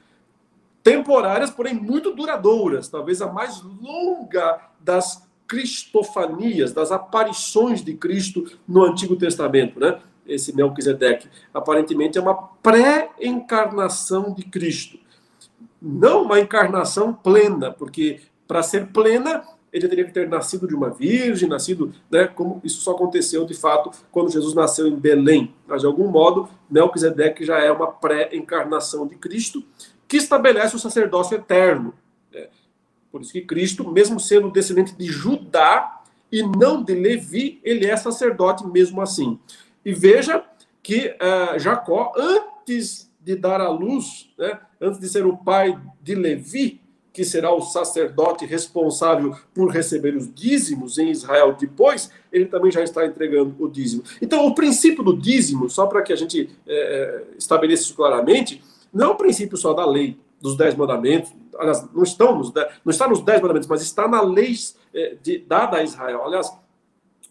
temporárias, 0.82 1.50
porém 1.50 1.74
muito 1.74 2.14
duradouras, 2.14 2.88
talvez 2.88 3.20
a 3.20 3.26
mais 3.26 3.60
longa 3.62 4.60
das 4.80 5.28
cristofanias, 5.46 6.72
das 6.72 6.92
aparições 6.92 7.84
de 7.84 7.94
Cristo 7.94 8.44
no 8.68 8.84
Antigo 8.84 9.16
Testamento, 9.16 9.80
né? 9.80 10.00
Esse 10.24 10.54
Melquisedeque 10.54 11.28
aparentemente 11.52 12.16
é 12.16 12.20
uma 12.20 12.34
pré-encarnação 12.62 14.32
de 14.32 14.44
Cristo. 14.44 14.96
Não 15.82 16.22
uma 16.22 16.38
encarnação 16.38 17.12
plena, 17.12 17.72
porque 17.72 18.20
para 18.50 18.64
ser 18.64 18.88
plena, 18.88 19.44
ele 19.72 19.86
teria 19.86 20.04
que 20.04 20.10
ter 20.10 20.28
nascido 20.28 20.66
de 20.66 20.74
uma 20.74 20.90
virgem, 20.90 21.48
nascido, 21.48 21.94
né, 22.10 22.26
como 22.26 22.60
isso 22.64 22.80
só 22.80 22.90
aconteceu 22.90 23.46
de 23.46 23.54
fato 23.54 23.92
quando 24.10 24.32
Jesus 24.32 24.56
nasceu 24.56 24.88
em 24.88 24.96
Belém. 24.96 25.54
Mas 25.68 25.82
de 25.82 25.86
algum 25.86 26.08
modo, 26.08 26.48
Melquisedeque 26.68 27.44
já 27.44 27.60
é 27.60 27.70
uma 27.70 27.86
pré-encarnação 27.92 29.06
de 29.06 29.14
Cristo, 29.14 29.62
que 30.08 30.16
estabelece 30.16 30.74
o 30.74 30.80
sacerdócio 30.80 31.36
eterno. 31.36 31.94
Né? 32.32 32.48
Por 33.12 33.20
isso 33.20 33.32
que 33.32 33.42
Cristo, 33.42 33.88
mesmo 33.88 34.18
sendo 34.18 34.50
descendente 34.50 34.96
de 34.96 35.06
Judá 35.06 36.02
e 36.32 36.42
não 36.42 36.82
de 36.82 36.92
Levi, 36.92 37.60
ele 37.62 37.86
é 37.86 37.96
sacerdote 37.96 38.66
mesmo 38.66 39.00
assim. 39.00 39.38
E 39.84 39.92
veja 39.92 40.44
que 40.82 41.16
uh, 41.22 41.56
Jacó, 41.56 42.12
antes 42.16 43.08
de 43.20 43.36
dar 43.36 43.60
à 43.60 43.68
luz, 43.68 44.28
né, 44.36 44.58
antes 44.80 44.98
de 44.98 45.08
ser 45.08 45.24
o 45.24 45.36
pai 45.36 45.80
de 46.02 46.16
Levi, 46.16 46.79
que 47.12 47.24
será 47.24 47.52
o 47.52 47.60
sacerdote 47.60 48.46
responsável 48.46 49.36
por 49.52 49.70
receber 49.70 50.16
os 50.16 50.32
dízimos 50.32 50.98
em 50.98 51.10
Israel 51.10 51.56
depois, 51.58 52.10
ele 52.32 52.46
também 52.46 52.70
já 52.70 52.82
está 52.82 53.04
entregando 53.04 53.54
o 53.58 53.68
dízimo. 53.68 54.04
Então, 54.22 54.46
o 54.46 54.54
princípio 54.54 55.02
do 55.02 55.16
dízimo, 55.16 55.68
só 55.68 55.86
para 55.86 56.02
que 56.02 56.12
a 56.12 56.16
gente 56.16 56.50
é, 56.66 57.24
estabeleça 57.36 57.82
isso 57.82 57.94
claramente, 57.94 58.62
não 58.92 59.06
é 59.06 59.10
um 59.10 59.16
princípio 59.16 59.56
só 59.56 59.72
da 59.72 59.84
lei, 59.84 60.16
dos 60.40 60.56
dez 60.56 60.74
mandamentos, 60.74 61.32
aliás, 61.58 61.86
não 61.92 62.02
estão 62.02 62.38
nos, 62.38 62.52
não 62.54 62.90
está 62.90 63.06
nos 63.06 63.20
dez 63.20 63.40
mandamentos, 63.40 63.68
mas 63.68 63.82
está 63.82 64.08
na 64.08 64.22
lei 64.22 64.54
é, 64.94 65.16
de, 65.22 65.38
dada 65.38 65.76
a 65.76 65.82
Israel. 65.82 66.24
Aliás, 66.24 66.50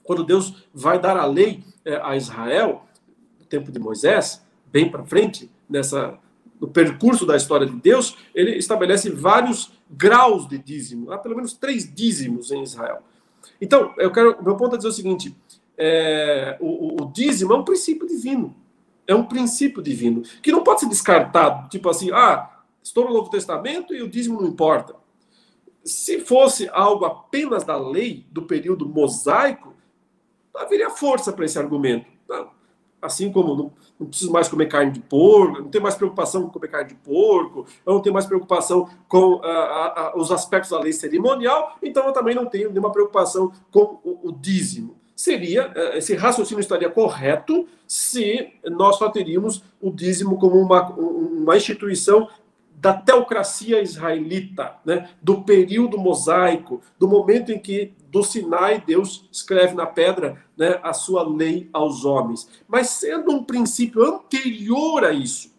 quando 0.04 0.24
Deus 0.24 0.68
vai 0.74 1.00
dar 1.00 1.18
a 1.18 1.26
lei 1.26 1.64
é, 1.84 1.96
a 2.04 2.16
Israel, 2.16 2.84
no 3.40 3.46
tempo 3.46 3.72
de 3.72 3.80
Moisés, 3.80 4.44
bem 4.72 4.90
para 4.90 5.04
frente, 5.04 5.50
nessa 5.68 6.18
no 6.60 6.68
percurso 6.68 7.26
da 7.26 7.38
história 7.38 7.66
de 7.66 7.76
Deus, 7.76 8.18
ele 8.36 8.58
estabelece 8.58 9.10
vários 9.10 9.72
graus 9.90 10.48
de 10.48 10.58
dízimo. 10.58 11.12
Há 11.12 11.18
pelo 11.18 11.36
menos 11.36 11.54
três 11.54 11.92
dízimos 11.92 12.52
em 12.52 12.64
Israel. 12.64 13.00
Então, 13.62 13.94
eu 13.98 14.12
quero, 14.12 14.42
meu 14.44 14.56
ponto 14.56 14.76
é 14.76 14.78
dizer 14.78 14.90
o 14.90 14.94
seguinte: 14.94 15.36
é, 15.78 16.58
o, 16.60 17.04
o, 17.04 17.12
dízimo 17.12 17.54
é 17.54 17.58
um 17.58 17.64
princípio 17.64 18.08
divino. 18.08 18.56
É 19.08 19.16
um 19.16 19.24
princípio 19.24 19.82
divino 19.82 20.22
que 20.44 20.52
não 20.52 20.64
pode 20.64 20.82
ser 20.82 20.90
descartado, 20.90 21.68
tipo 21.70 21.90
assim, 21.90 22.12
ah, 22.12 22.62
estou 22.84 23.06
no 23.06 23.14
Novo 23.14 23.30
Testamento 23.30 23.94
e 23.94 24.04
o 24.04 24.10
dízimo 24.10 24.40
não 24.40 24.48
importa. 24.48 24.96
Se 25.84 26.20
fosse 26.20 26.70
algo 26.72 27.06
apenas 27.06 27.64
da 27.64 27.76
lei 27.76 28.28
do 28.30 28.44
período 28.44 28.88
mosaico, 28.88 29.74
haveria 30.54 30.92
força 30.92 31.34
para 31.34 31.46
esse 31.46 31.58
argumento. 31.58 32.06
Assim 33.02 33.32
como 33.32 33.56
não, 33.56 33.72
não, 34.00 34.08
preciso 34.08 34.32
mais 34.32 34.48
comer 34.48 34.68
carne 34.68 34.92
de 34.92 35.00
porco, 35.00 35.62
não 35.62 35.70
tenho 35.70 35.84
mais 35.84 35.96
preocupação 35.96 36.44
com 36.44 36.50
comer 36.50 36.68
carne 36.68 36.90
de 36.90 36.96
porco, 36.96 37.66
eu 37.86 37.94
não 37.94 38.02
tenho 38.02 38.14
mais 38.14 38.26
preocupação 38.26 38.90
com 39.08 39.40
ah, 39.44 40.14
os 40.16 40.32
aspectos 40.32 40.72
da 40.72 40.80
lei 40.80 40.92
cerimonial, 40.92 41.78
então 41.82 42.06
eu 42.06 42.14
também 42.14 42.36
não 42.36 42.46
tenho 42.46 42.70
nenhuma 42.70 42.92
preocupação 42.92 43.52
com 43.72 44.00
o, 44.04 44.30
o 44.30 44.32
dízimo 44.32 45.00
seria, 45.20 45.70
eh, 45.76 45.98
esse 45.98 46.16
raciocínio 46.16 46.62
estaria 46.62 46.90
correto 46.90 47.68
se 47.86 48.54
nós 48.64 48.96
só 48.96 49.10
teríamos 49.10 49.62
o 49.82 49.92
dízimo 49.92 50.40
como 50.40 50.56
uma, 50.56 50.90
uma 50.92 51.58
instituição 51.58 52.30
da 52.80 52.94
teocracia 52.94 53.82
israelita, 53.82 54.76
né? 54.86 55.10
do 55.22 55.42
período 55.42 55.98
mosaico, 55.98 56.82
do 56.98 57.06
momento 57.06 57.52
em 57.52 57.60
que 57.60 57.92
do 58.12 58.24
Sinai 58.24 58.84
Deus 58.86 59.28
escreve 59.32 59.74
na 59.74 59.86
pedra 59.86 60.44
né, 60.58 60.80
a 60.84 60.94
sua 60.94 61.28
lei 61.28 61.70
aos 61.72 62.06
homens. 62.06 62.50
Mas 62.68 62.90
sendo 62.90 63.32
um 63.32 63.44
princípio 63.44 64.04
anterior 64.04 65.04
a 65.04 65.12
isso, 65.12 65.52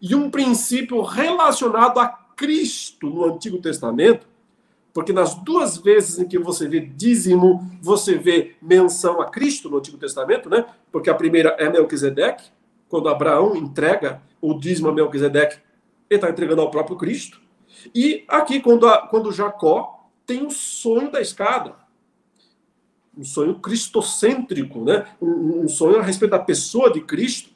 e 0.00 0.14
um 0.14 0.30
princípio 0.30 1.02
relacionado 1.02 1.98
a 1.98 2.08
Cristo 2.08 3.10
no 3.10 3.24
Antigo 3.24 3.58
Testamento, 3.58 4.26
porque 4.92 5.12
nas 5.12 5.34
duas 5.34 5.76
vezes 5.76 6.18
em 6.18 6.26
que 6.26 6.38
você 6.38 6.66
vê 6.66 6.80
dízimo, 6.80 7.70
você 7.80 8.16
vê 8.16 8.56
menção 8.60 9.20
a 9.20 9.26
Cristo 9.26 9.68
no 9.68 9.78
Antigo 9.78 9.98
Testamento, 9.98 10.48
né? 10.48 10.64
Porque 10.90 11.10
a 11.10 11.14
primeira 11.14 11.50
é 11.58 11.68
Melquisedeque, 11.70 12.50
quando 12.88 13.08
Abraão 13.08 13.54
entrega 13.54 14.20
o 14.40 14.54
dízimo 14.54 14.88
a 14.88 14.92
Melquisedeque, 14.92 15.58
ele 16.08 16.18
está 16.18 16.28
entregando 16.28 16.62
ao 16.62 16.70
próprio 16.70 16.96
Cristo. 16.96 17.40
E 17.94 18.24
aqui, 18.26 18.58
quando, 18.58 18.88
a, 18.88 19.06
quando 19.06 19.30
Jacó 19.30 19.99
tem 20.30 20.46
o 20.46 20.50
sonho 20.50 21.10
da 21.10 21.20
escada, 21.20 21.74
um 23.18 23.24
sonho 23.24 23.56
cristocêntrico, 23.58 24.84
né? 24.84 25.04
Um, 25.20 25.62
um 25.62 25.68
sonho 25.68 25.98
a 25.98 26.02
respeito 26.02 26.30
da 26.30 26.38
pessoa 26.38 26.92
de 26.92 27.00
Cristo. 27.00 27.50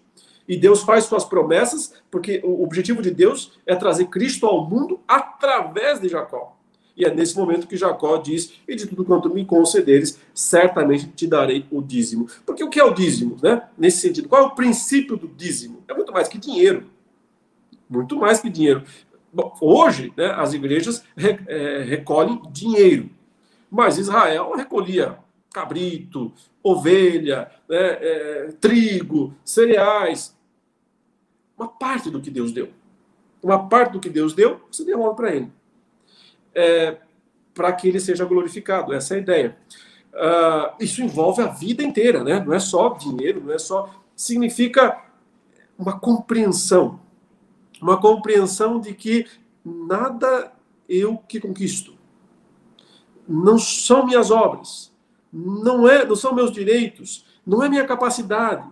E 0.48 0.56
Deus 0.56 0.82
faz 0.82 1.04
suas 1.04 1.24
promessas, 1.24 1.94
porque 2.10 2.40
o 2.42 2.64
objetivo 2.64 3.00
de 3.00 3.12
Deus 3.12 3.52
é 3.64 3.76
trazer 3.76 4.06
Cristo 4.06 4.44
ao 4.44 4.68
mundo 4.68 4.98
através 5.06 6.00
de 6.00 6.08
Jacó. 6.08 6.58
E 6.96 7.04
é 7.04 7.14
nesse 7.14 7.36
momento 7.36 7.68
que 7.68 7.76
Jacó 7.76 8.16
diz: 8.16 8.54
E 8.66 8.74
de 8.74 8.88
tudo 8.88 9.04
quanto 9.04 9.32
me 9.32 9.44
concederes, 9.44 10.18
certamente 10.34 11.06
te 11.06 11.28
darei 11.28 11.66
o 11.70 11.80
dízimo. 11.80 12.26
Porque 12.44 12.64
o 12.64 12.68
que 12.68 12.80
é 12.80 12.84
o 12.84 12.92
dízimo? 12.92 13.36
Né? 13.40 13.62
Nesse 13.78 13.98
sentido, 13.98 14.28
qual 14.28 14.42
é 14.42 14.46
o 14.46 14.54
princípio 14.56 15.16
do 15.16 15.28
dízimo? 15.28 15.84
É 15.86 15.94
muito 15.94 16.12
mais 16.12 16.26
que 16.26 16.38
dinheiro. 16.38 16.90
Muito 17.88 18.16
mais 18.16 18.40
que 18.40 18.50
dinheiro. 18.50 18.82
Bom, 19.34 19.54
hoje, 19.60 20.12
né, 20.16 20.26
as 20.26 20.52
igrejas 20.52 21.04
re, 21.16 21.38
é, 21.46 21.82
recolhem 21.82 22.40
dinheiro. 22.50 23.10
Mas 23.70 23.98
Israel 23.98 24.54
recolhia 24.54 25.18
cabrito, 25.52 26.32
ovelha, 26.62 27.50
né, 27.68 27.76
é, 27.78 28.54
trigo, 28.60 29.34
cereais. 29.44 30.36
Uma 31.56 31.68
parte 31.68 32.10
do 32.10 32.20
que 32.20 32.30
Deus 32.30 32.52
deu. 32.52 32.70
Uma 33.42 33.68
parte 33.68 33.92
do 33.92 34.00
que 34.00 34.08
Deus 34.08 34.32
deu, 34.32 34.60
você 34.70 34.84
devolve 34.84 35.16
para 35.16 35.34
ele 35.34 35.52
é, 36.54 36.96
para 37.52 37.72
que 37.72 37.88
ele 37.88 38.00
seja 38.00 38.24
glorificado. 38.24 38.94
Essa 38.94 39.14
é 39.14 39.16
a 39.16 39.20
ideia. 39.20 39.56
Uh, 40.12 40.74
isso 40.78 41.02
envolve 41.02 41.42
a 41.42 41.48
vida 41.48 41.82
inteira, 41.82 42.22
né? 42.22 42.42
Não 42.44 42.54
é 42.54 42.60
só 42.60 42.90
dinheiro, 42.90 43.42
não 43.44 43.52
é 43.52 43.58
só. 43.58 43.92
Significa 44.14 45.02
uma 45.76 45.98
compreensão. 45.98 47.00
Uma 47.84 48.00
compreensão 48.00 48.80
de 48.80 48.94
que 48.94 49.26
nada 49.62 50.50
eu 50.88 51.18
que 51.18 51.38
conquisto. 51.38 51.92
Não 53.28 53.58
são 53.58 54.06
minhas 54.06 54.30
obras. 54.30 54.90
Não, 55.30 55.86
é, 55.86 56.02
não 56.02 56.16
são 56.16 56.34
meus 56.34 56.50
direitos. 56.50 57.26
Não 57.46 57.62
é 57.62 57.68
minha 57.68 57.84
capacidade. 57.84 58.66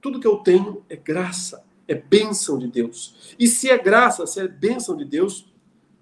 Tudo 0.00 0.18
que 0.18 0.26
eu 0.26 0.38
tenho 0.38 0.84
é 0.88 0.96
graça, 0.96 1.64
é 1.86 1.94
bênção 1.94 2.58
de 2.58 2.66
Deus. 2.66 3.36
E 3.38 3.46
se 3.46 3.70
é 3.70 3.78
graça, 3.78 4.26
se 4.26 4.40
é 4.40 4.48
bênção 4.48 4.96
de 4.96 5.04
Deus, 5.04 5.46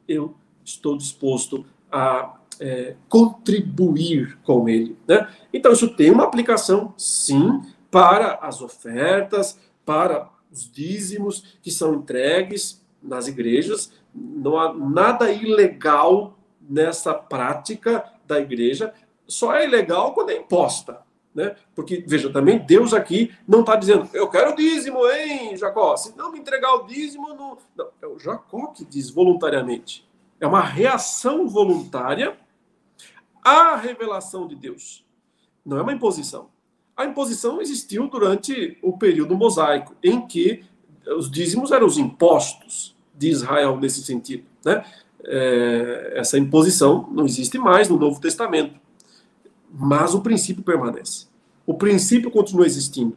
eu 0.09 0.35
estou 0.65 0.97
disposto 0.97 1.67
a 1.93 2.39
é, 2.59 2.97
contribuir 3.07 4.39
com 4.45 4.67
ele. 4.67 4.97
Né? 5.07 5.29
Então, 5.53 5.73
isso 5.73 5.95
tem 5.95 6.11
uma 6.11 6.25
aplicação, 6.25 6.95
sim, 6.97 7.61
para 7.91 8.37
as 8.37 8.63
ofertas, 8.63 9.61
para 9.85 10.31
os 10.51 10.71
dízimos 10.71 11.59
que 11.63 11.71
são 11.71 11.95
entregues 11.95 12.85
nas 13.03 13.29
igrejas. 13.29 13.93
Não 14.15 14.59
há 14.59 14.73
nada 14.73 15.31
ilegal 15.31 16.39
nessa 16.61 17.15
prática 17.15 18.05
da 18.27 18.39
igreja, 18.39 18.95
só 19.27 19.55
é 19.55 19.65
ilegal 19.65 20.15
quando 20.15 20.31
é 20.31 20.37
imposta. 20.37 21.03
Né? 21.35 21.55
Porque, 21.75 22.05
veja, 22.07 22.33
também 22.33 22.59
Deus 22.59 22.93
aqui 22.93 23.33
não 23.47 23.61
está 23.61 23.77
dizendo, 23.77 24.09
eu 24.13 24.29
quero 24.29 24.57
dízimo, 24.57 25.09
hein, 25.09 25.57
Jacó? 25.57 25.97
Se 25.97 26.17
não 26.17 26.33
me 26.33 26.41
entregar 26.41 26.75
o 26.75 26.87
dízimo, 26.87 27.29
não... 27.35 27.57
não. 27.77 27.89
É 28.03 28.07
o 28.07 28.19
Jacó 28.19 28.69
que 28.69 28.85
diz 28.85 29.11
voluntariamente. 29.11 30.09
É 30.41 30.47
uma 30.47 30.61
reação 30.61 31.47
voluntária 31.49 32.37
à 33.45 33.77
revelação 33.77 34.49
de 34.49 34.57
Deus. 34.57 35.05
Não 35.65 35.79
é 35.79 35.83
uma 35.83 35.93
imposição. 35.93 36.51
A 37.01 37.07
imposição 37.07 37.63
existiu 37.63 38.09
durante 38.09 38.77
o 38.83 38.93
período 38.93 39.35
mosaico, 39.35 39.97
em 40.05 40.21
que 40.27 40.63
os 41.17 41.31
dízimos 41.31 41.73
eram 41.73 41.87
os 41.87 41.97
impostos 41.97 42.95
de 43.17 43.31
Israel 43.31 43.79
nesse 43.81 44.03
sentido. 44.03 44.45
Né? 44.63 44.85
É, 45.25 46.13
essa 46.17 46.37
imposição 46.37 47.09
não 47.11 47.25
existe 47.25 47.57
mais 47.57 47.89
no 47.89 47.99
Novo 47.99 48.21
Testamento. 48.21 48.79
Mas 49.73 50.13
o 50.13 50.21
princípio 50.21 50.63
permanece. 50.63 51.25
O 51.65 51.73
princípio 51.73 52.31
continua 52.31 52.67
existindo. 52.67 53.17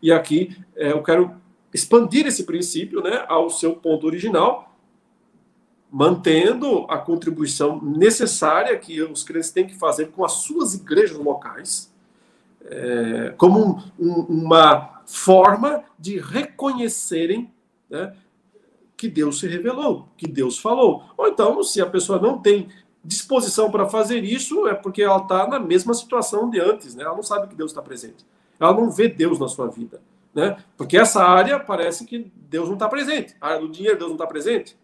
E 0.00 0.12
aqui 0.12 0.56
é, 0.76 0.92
eu 0.92 1.02
quero 1.02 1.34
expandir 1.74 2.28
esse 2.28 2.44
princípio 2.44 3.02
né, 3.02 3.24
ao 3.26 3.50
seu 3.50 3.74
ponto 3.74 4.06
original, 4.06 4.72
mantendo 5.90 6.86
a 6.88 6.96
contribuição 6.96 7.82
necessária 7.82 8.78
que 8.78 9.02
os 9.02 9.24
crentes 9.24 9.50
têm 9.50 9.66
que 9.66 9.74
fazer 9.74 10.12
com 10.12 10.24
as 10.24 10.30
suas 10.30 10.74
igrejas 10.74 11.18
locais, 11.18 11.92
é, 12.68 13.34
como 13.36 13.60
um, 13.98 14.06
um, 14.06 14.20
uma 14.44 15.02
forma 15.06 15.84
de 15.98 16.18
reconhecerem 16.18 17.52
né, 17.88 18.14
que 18.96 19.08
Deus 19.08 19.38
se 19.38 19.46
revelou, 19.46 20.08
que 20.16 20.26
Deus 20.26 20.58
falou. 20.58 21.04
Ou 21.16 21.28
então, 21.28 21.62
se 21.62 21.80
a 21.80 21.86
pessoa 21.86 22.20
não 22.20 22.38
tem 22.38 22.68
disposição 23.04 23.70
para 23.70 23.88
fazer 23.88 24.24
isso, 24.24 24.66
é 24.66 24.74
porque 24.74 25.02
ela 25.02 25.18
está 25.18 25.46
na 25.46 25.60
mesma 25.60 25.94
situação 25.94 26.50
de 26.50 26.58
antes, 26.58 26.94
né? 26.94 27.04
ela 27.04 27.14
não 27.14 27.22
sabe 27.22 27.46
que 27.46 27.54
Deus 27.54 27.70
está 27.70 27.80
presente. 27.80 28.26
Ela 28.58 28.72
não 28.72 28.90
vê 28.90 29.08
Deus 29.08 29.38
na 29.38 29.48
sua 29.48 29.68
vida. 29.68 30.00
Né? 30.34 30.56
Porque 30.76 30.98
essa 30.98 31.22
área 31.22 31.58
parece 31.58 32.04
que 32.04 32.30
Deus 32.34 32.66
não 32.66 32.74
está 32.74 32.88
presente. 32.88 33.34
A 33.40 33.48
área 33.48 33.60
do 33.60 33.68
dinheiro, 33.68 33.98
Deus 33.98 34.10
não 34.10 34.16
está 34.16 34.26
presente. 34.26 34.76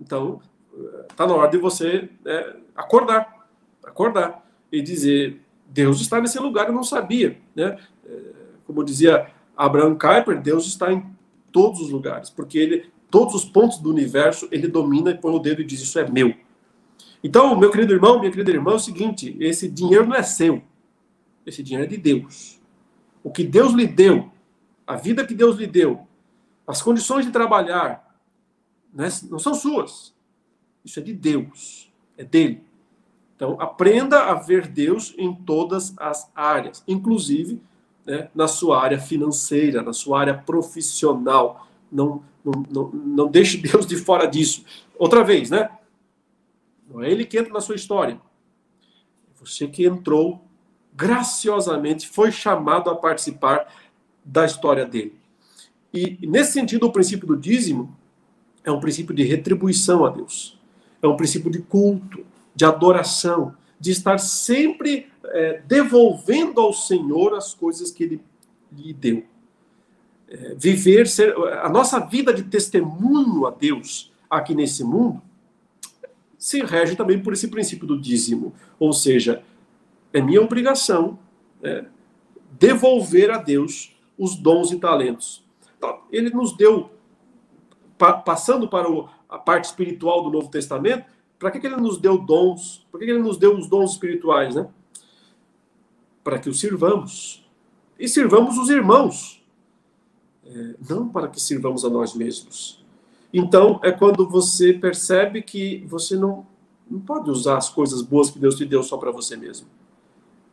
Então, 0.00 0.40
está 1.10 1.26
na 1.26 1.34
hora 1.34 1.50
de 1.50 1.58
você 1.58 2.08
né, 2.24 2.56
acordar, 2.74 3.48
acordar 3.84 4.44
e 4.70 4.80
dizer: 4.80 5.41
Deus 5.72 6.00
está 6.00 6.20
nesse 6.20 6.38
lugar, 6.38 6.68
eu 6.68 6.74
não 6.74 6.84
sabia. 6.84 7.38
Né? 7.54 7.78
É, 8.06 8.20
como 8.66 8.84
dizia 8.84 9.30
Abraham 9.56 9.96
Kuyper, 9.96 10.40
Deus 10.40 10.66
está 10.66 10.92
em 10.92 11.04
todos 11.50 11.80
os 11.80 11.90
lugares, 11.90 12.30
porque 12.30 12.58
ele, 12.58 12.90
todos 13.10 13.34
os 13.34 13.44
pontos 13.44 13.78
do 13.78 13.90
universo, 13.90 14.48
ele 14.50 14.68
domina 14.68 15.10
e 15.10 15.18
põe 15.18 15.34
o 15.34 15.38
dedo 15.38 15.62
e 15.62 15.64
diz: 15.64 15.80
Isso 15.80 15.98
é 15.98 16.08
meu. 16.08 16.34
Então, 17.24 17.56
meu 17.56 17.70
querido 17.70 17.92
irmão, 17.92 18.18
minha 18.18 18.30
querida 18.30 18.50
irmã, 18.50 18.72
é 18.72 18.74
o 18.74 18.78
seguinte: 18.78 19.36
esse 19.40 19.68
dinheiro 19.68 20.06
não 20.06 20.16
é 20.16 20.22
seu, 20.22 20.62
esse 21.46 21.62
dinheiro 21.62 21.86
é 21.86 21.88
de 21.88 21.96
Deus. 21.96 22.60
O 23.22 23.30
que 23.30 23.44
Deus 23.44 23.72
lhe 23.72 23.86
deu, 23.86 24.30
a 24.86 24.96
vida 24.96 25.24
que 25.24 25.34
Deus 25.34 25.56
lhe 25.56 25.66
deu, 25.66 26.06
as 26.66 26.82
condições 26.82 27.24
de 27.24 27.30
trabalhar, 27.30 28.18
né, 28.92 29.08
não 29.30 29.38
são 29.38 29.54
suas. 29.54 30.12
Isso 30.84 30.98
é 30.98 31.02
de 31.02 31.12
Deus, 31.12 31.90
é 32.18 32.24
dele. 32.24 32.64
Então, 33.42 33.56
aprenda 33.60 34.26
a 34.26 34.34
ver 34.34 34.68
Deus 34.68 35.12
em 35.18 35.34
todas 35.34 35.92
as 35.98 36.30
áreas, 36.32 36.84
inclusive 36.86 37.60
né, 38.06 38.28
na 38.32 38.46
sua 38.46 38.80
área 38.80 39.00
financeira, 39.00 39.82
na 39.82 39.92
sua 39.92 40.20
área 40.20 40.34
profissional. 40.34 41.66
não, 41.90 42.22
não, 42.44 42.64
não, 42.70 42.90
não 42.92 43.28
deixe 43.28 43.56
Deus 43.58 43.84
de 43.84 43.96
fora 43.96 44.26
disso. 44.26 44.64
Outra 44.96 45.24
vez, 45.24 45.50
né? 45.50 45.68
Não 46.88 47.02
é 47.02 47.10
ele 47.10 47.24
que 47.24 47.36
entra 47.36 47.52
na 47.52 47.60
sua 47.60 47.74
história. 47.74 48.12
É 48.12 49.44
você 49.44 49.66
que 49.66 49.84
entrou 49.84 50.40
graciosamente, 50.94 52.08
foi 52.08 52.30
chamado 52.30 52.90
a 52.90 52.94
participar 52.94 53.66
da 54.24 54.44
história 54.44 54.86
dele. 54.86 55.18
E 55.92 56.16
nesse 56.28 56.52
sentido, 56.52 56.86
o 56.86 56.92
princípio 56.92 57.26
do 57.26 57.36
dízimo 57.36 57.92
é 58.62 58.70
um 58.70 58.78
princípio 58.78 59.12
de 59.12 59.24
retribuição 59.24 60.04
a 60.04 60.10
Deus. 60.10 60.56
É 61.02 61.08
um 61.08 61.16
princípio 61.16 61.50
de 61.50 61.58
culto, 61.58 62.24
de 62.54 62.64
adoração, 62.64 63.54
de 63.78 63.90
estar 63.90 64.18
sempre 64.18 65.10
é, 65.24 65.62
devolvendo 65.66 66.60
ao 66.60 66.72
Senhor 66.72 67.34
as 67.34 67.54
coisas 67.54 67.90
que 67.90 68.04
ele 68.04 68.20
lhe 68.72 68.92
deu. 68.92 69.24
É, 70.28 70.54
viver, 70.54 71.06
ser, 71.06 71.36
a 71.36 71.68
nossa 71.68 72.00
vida 72.00 72.32
de 72.32 72.44
testemunho 72.44 73.46
a 73.46 73.50
Deus 73.50 74.12
aqui 74.30 74.54
nesse 74.54 74.82
mundo 74.82 75.20
se 76.38 76.60
rege 76.62 76.96
também 76.96 77.22
por 77.22 77.32
esse 77.32 77.48
princípio 77.48 77.86
do 77.86 78.00
dízimo. 78.00 78.52
Ou 78.78 78.92
seja, 78.92 79.44
é 80.12 80.20
minha 80.20 80.42
obrigação 80.42 81.18
é, 81.62 81.84
devolver 82.58 83.30
a 83.30 83.38
Deus 83.38 83.96
os 84.18 84.36
dons 84.36 84.72
e 84.72 84.78
talentos. 84.78 85.44
Então, 85.76 86.00
ele 86.10 86.30
nos 86.30 86.56
deu, 86.56 86.90
pa, 87.96 88.12
passando 88.12 88.68
para 88.68 88.88
a 89.28 89.38
parte 89.38 89.66
espiritual 89.66 90.22
do 90.22 90.30
Novo 90.30 90.48
Testamento, 90.48 91.04
para 91.42 91.50
que, 91.50 91.58
que 91.58 91.66
ele 91.66 91.74
nos 91.74 91.98
deu 91.98 92.16
dons? 92.16 92.86
Por 92.88 93.00
que, 93.00 93.06
que 93.06 93.10
ele 93.10 93.20
nos 93.20 93.36
deu 93.36 93.58
os 93.58 93.66
dons 93.66 93.90
espirituais, 93.90 94.54
né? 94.54 94.68
Para 96.22 96.38
que 96.38 96.48
os 96.48 96.60
sirvamos. 96.60 97.44
E 97.98 98.08
sirvamos 98.08 98.56
os 98.58 98.70
irmãos. 98.70 99.44
É, 100.46 100.76
não 100.88 101.08
para 101.08 101.26
que 101.26 101.40
sirvamos 101.40 101.84
a 101.84 101.90
nós 101.90 102.14
mesmos. 102.14 102.80
Então, 103.34 103.80
é 103.82 103.90
quando 103.90 104.28
você 104.28 104.72
percebe 104.72 105.42
que 105.42 105.84
você 105.88 106.14
não, 106.14 106.46
não 106.88 107.00
pode 107.00 107.28
usar 107.28 107.56
as 107.56 107.68
coisas 107.68 108.02
boas 108.02 108.30
que 108.30 108.38
Deus 108.38 108.54
te 108.54 108.64
deu 108.64 108.84
só 108.84 108.96
para 108.96 109.10
você 109.10 109.36
mesmo. 109.36 109.66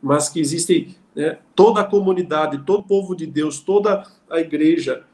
Mas 0.02 0.28
que 0.28 0.40
existe 0.40 0.98
né, 1.14 1.38
toda 1.54 1.82
a 1.82 1.84
comunidade, 1.84 2.64
todo 2.64 2.80
o 2.80 2.84
povo 2.88 3.14
de 3.14 3.26
Deus, 3.26 3.60
toda 3.60 4.04
a 4.28 4.40
igreja, 4.40 5.04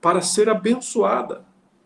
para 0.00 0.22
ser 0.22 0.48
abençoada 0.48 1.44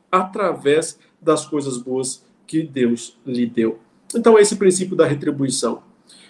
através 0.08 1.00
das 1.20 1.44
coisas 1.44 1.78
boas 1.78 2.27
que 2.48 2.62
Deus 2.62 3.16
lhe 3.24 3.46
deu. 3.46 3.78
Então, 4.14 4.38
esse 4.38 4.56
princípio 4.56 4.96
da 4.96 5.06
retribuição. 5.06 5.82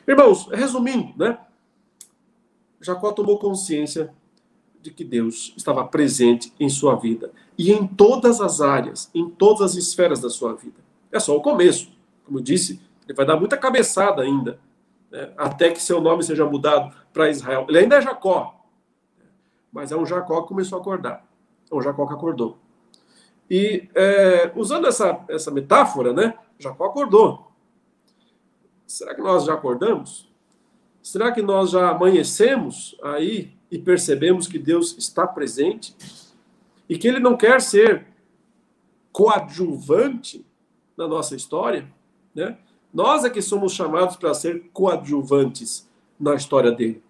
Irmãos, 0.07 0.49
resumindo, 0.53 1.13
né? 1.17 1.39
Jacó 2.81 3.13
tomou 3.13 3.39
consciência 3.39 4.13
de 4.83 4.91
que 4.91 5.05
Deus 5.05 5.55
estava 5.57 5.85
presente 5.85 6.53
em 6.59 6.69
sua 6.69 6.97
vida 6.97 7.33
e 7.57 7.73
em 7.73 7.87
todas 7.87 8.41
as 8.41 8.61
áreas, 8.61 9.11
em 9.15 9.29
todas 9.29 9.63
as 9.63 9.75
esferas 9.77 10.21
da 10.21 10.29
sua 10.29 10.55
vida. 10.55 10.81
É 11.13 11.21
só 11.21 11.37
o 11.37 11.41
começo. 11.41 11.91
Como 12.25 12.39
eu 12.39 12.43
disse, 12.43 12.81
ele 13.05 13.15
vai 13.15 13.25
dar 13.25 13.37
muita 13.37 13.57
cabeçada 13.57 14.23
ainda, 14.23 14.61
né? 15.11 15.33
até 15.37 15.71
que 15.71 15.83
seu 15.83 16.01
nome 16.01 16.23
seja 16.23 16.45
mudado 16.45 16.95
para 17.13 17.31
Israel. 17.31 17.67
Ele 17.69 17.79
ainda 17.79 17.97
é 17.97 18.01
Jacó, 18.01 18.65
mas 19.73 19.93
é 19.93 19.97
um 19.97 20.07
Jacó 20.07 20.43
que 20.43 20.49
começou 20.49 20.79
a 20.79 20.81
acordar. 20.81 21.25
É 21.71 21.75
um 21.75 21.83
Jacó 21.83 22.07
que 22.07 22.15
acordou. 22.15 22.59
E 23.51 23.89
é, 23.95 24.53
usando 24.55 24.87
essa, 24.87 25.25
essa 25.29 25.51
metáfora, 25.51 26.13
né? 26.13 26.35
Jacó 26.59 26.87
acordou. 26.87 27.53
Será 28.87 29.15
que 29.15 29.21
nós 29.21 29.45
já 29.45 29.55
acordamos? 29.55 30.29
Será 31.03 31.33
que 31.33 31.41
nós 31.41 31.71
já 31.71 31.91
amanhecemos 31.91 32.97
aí 33.03 33.53
e 33.71 33.79
percebemos 33.79 34.47
que 34.47 34.59
Deus 34.59 34.97
está 34.99 35.27
presente 35.27 35.95
e 36.89 36.99
que 36.99 37.07
Ele 37.09 37.21
não 37.21 37.37
quer 37.37 37.61
ser 37.61 38.07
coadjuvante 39.13 40.45
na 40.97 41.07
nossa 41.07 41.35
história, 41.35 41.89
né? 42.35 42.59
Nós 42.93 43.25
é 43.25 43.31
que 43.31 43.43
somos 43.43 43.73
chamados 43.73 44.17
para 44.17 44.33
ser 44.33 44.71
coadjuvantes 44.73 45.89
na 46.19 46.35
história 46.35 46.73
dele. 46.73 47.03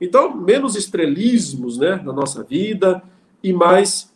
Então, 0.00 0.36
menos 0.36 0.76
estrelismos, 0.76 1.78
né, 1.78 1.96
na 1.96 2.12
nossa 2.12 2.42
vida 2.42 3.02
e 3.42 3.52
mais 3.52 4.12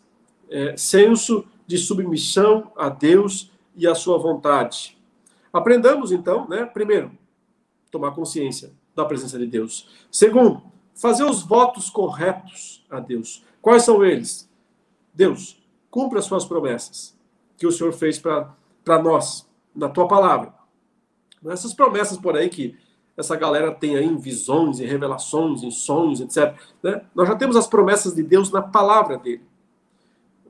é, 0.51 0.77
senso 0.77 1.45
de 1.69 1.77
submissão 1.77 2.73
a 2.75 2.89
Deus 2.89 3.53
e 3.77 3.87
à 3.87 3.95
sua 3.95 4.17
vontade. 4.17 4.99
Aprendamos 5.53 6.11
então, 6.11 6.49
né? 6.49 6.65
Primeiro, 6.65 7.13
tomar 7.91 8.13
consciência 8.13 8.73
da 8.97 9.05
presença 9.05 9.39
de 9.39 9.47
Deus. 9.47 9.87
Segundo, 10.11 10.63
fazer 10.95 11.25
os 11.25 11.43
votos 11.43 11.91
corretos 11.91 12.85
a 12.91 12.99
Deus. 12.99 13.45
Quais 13.61 13.83
são 13.83 14.03
eles? 14.03 14.51
Deus, 15.13 15.63
cumpra 15.91 16.21
as 16.21 16.25
suas 16.25 16.47
promessas 16.47 17.15
que 17.59 17.67
o 17.67 17.73
Senhor 17.73 17.93
fez 17.93 18.19
para 18.19 19.03
nós, 19.03 19.47
na 19.77 19.91
tua 19.91 20.09
palavra. 20.09 20.55
Essas 21.47 21.75
promessas 21.75 22.17
por 22.17 22.35
aí 22.35 22.49
que 22.49 22.79
essa 23.15 23.37
galera 23.37 23.75
tem 23.75 23.95
aí 23.97 24.07
em 24.07 24.17
visões, 24.17 24.81
em 24.81 24.87
revelações, 24.87 25.63
em 25.63 25.71
sonhos, 25.71 26.21
etc. 26.21 26.57
Né? 26.83 27.05
Nós 27.15 27.29
já 27.29 27.37
temos 27.37 27.57
as 27.57 27.67
promessas 27.67 28.15
de 28.15 28.23
Deus 28.23 28.51
na 28.51 28.63
palavra 28.63 29.19
dele 29.19 29.48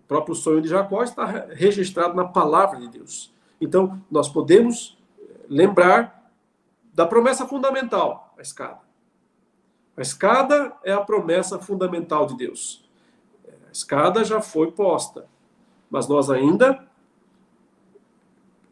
próprio 0.09 0.35
sonho 0.35 0.63
de 0.63 0.69
Jacó 0.69 1.03
está 1.05 1.25
registrado 1.51 2.15
na 2.15 2.25
palavra 2.25 2.81
de 2.81 2.89
Deus. 2.89 3.33
Então, 3.61 4.03
nós 4.11 4.29
podemos 4.29 4.99
lembrar 5.49 6.33
da 6.95 7.07
promessa 7.07 7.47
fundamental, 7.47 8.35
a 8.37 8.43
escada. 8.43 8.81
A 9.97 10.01
escada 10.01 10.73
é 10.83 10.93
a 10.93 11.01
promessa 11.01 11.59
fundamental 11.59 12.27
de 12.27 12.37
Deus. 12.37 12.89
A 13.69 13.71
escada 13.71 14.25
já 14.25 14.41
foi 14.41 14.73
posta, 14.73 15.27
mas 15.91 16.09
nós 16.09 16.31
ainda 16.31 16.87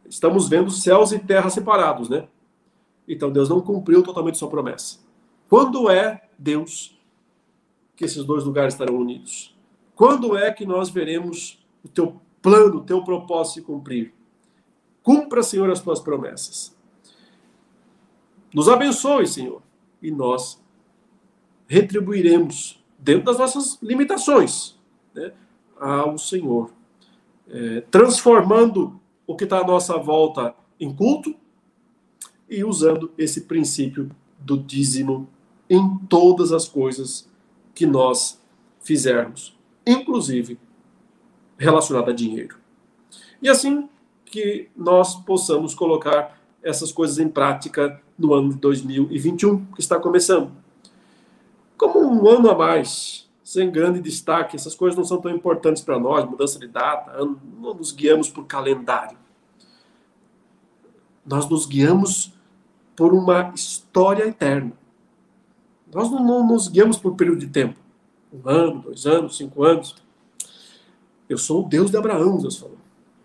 estamos 0.08 0.48
vendo 0.48 0.70
céus 0.70 1.12
e 1.12 1.18
terra 1.18 1.50
separados, 1.50 2.08
né? 2.08 2.28
Então 3.08 3.30
Deus 3.30 3.48
não 3.48 3.60
cumpriu 3.60 4.02
totalmente 4.02 4.38
sua 4.38 4.48
promessa. 4.48 5.00
Quando 5.48 5.90
é 5.90 6.28
Deus 6.38 6.96
que 7.94 8.04
esses 8.04 8.24
dois 8.24 8.44
lugares 8.44 8.74
estarão 8.74 8.96
unidos? 8.96 9.55
Quando 9.96 10.36
é 10.36 10.52
que 10.52 10.66
nós 10.66 10.90
veremos 10.90 11.58
o 11.82 11.88
teu 11.88 12.20
plano, 12.42 12.80
o 12.80 12.84
teu 12.84 13.02
propósito 13.02 13.54
se 13.54 13.62
cumprir? 13.62 14.12
Cumpra, 15.02 15.42
Senhor, 15.42 15.70
as 15.70 15.80
tuas 15.80 16.00
promessas. 16.00 16.76
Nos 18.52 18.68
abençoe, 18.68 19.26
Senhor, 19.26 19.62
e 20.02 20.10
nós 20.10 20.62
retribuiremos, 21.66 22.78
dentro 22.98 23.24
das 23.24 23.38
nossas 23.38 23.78
limitações, 23.80 24.78
né, 25.14 25.32
ao 25.80 26.18
Senhor, 26.18 26.70
é, 27.48 27.80
transformando 27.90 29.00
o 29.26 29.34
que 29.34 29.44
está 29.44 29.60
à 29.60 29.66
nossa 29.66 29.96
volta 29.96 30.54
em 30.78 30.94
culto 30.94 31.34
e 32.50 32.62
usando 32.62 33.10
esse 33.16 33.42
princípio 33.42 34.10
do 34.38 34.58
dízimo 34.58 35.26
em 35.70 35.98
todas 36.06 36.52
as 36.52 36.68
coisas 36.68 37.30
que 37.74 37.86
nós 37.86 38.38
fizermos 38.82 39.55
inclusive 39.86 40.58
relacionada 41.56 42.10
a 42.10 42.14
dinheiro. 42.14 42.56
E 43.40 43.48
assim 43.48 43.88
que 44.24 44.68
nós 44.76 45.14
possamos 45.14 45.74
colocar 45.74 46.38
essas 46.62 46.90
coisas 46.90 47.18
em 47.18 47.28
prática 47.28 48.02
no 48.18 48.34
ano 48.34 48.50
de 48.50 48.56
2021, 48.56 49.66
que 49.66 49.80
está 49.80 50.00
começando. 50.00 50.50
Como 51.78 52.00
um 52.00 52.28
ano 52.28 52.50
a 52.50 52.54
mais, 52.56 53.30
sem 53.44 53.70
grande 53.70 54.00
destaque, 54.00 54.56
essas 54.56 54.74
coisas 54.74 54.96
não 54.96 55.04
são 55.04 55.20
tão 55.20 55.30
importantes 55.30 55.82
para 55.82 55.98
nós, 55.98 56.28
mudança 56.28 56.58
de 56.58 56.66
data, 56.66 57.12
não 57.18 57.74
nos 57.74 57.92
guiamos 57.92 58.28
por 58.28 58.44
calendário. 58.46 59.16
Nós 61.24 61.48
nos 61.48 61.66
guiamos 61.66 62.32
por 62.96 63.14
uma 63.14 63.52
história 63.54 64.24
eterna. 64.24 64.72
Nós 65.94 66.10
não, 66.10 66.24
não 66.24 66.46
nos 66.46 66.68
guiamos 66.68 66.98
por 66.98 67.14
período 67.14 67.40
de 67.40 67.48
tempo 67.48 67.85
um 68.44 68.48
ano, 68.48 68.82
dois 68.82 69.06
anos, 69.06 69.36
cinco 69.36 69.64
anos. 69.64 69.96
Eu 71.28 71.38
sou 71.38 71.64
o 71.64 71.68
Deus 71.68 71.90
de 71.90 71.96
Abraão, 71.96 72.38
Deus 72.38 72.58
falou. 72.58 72.78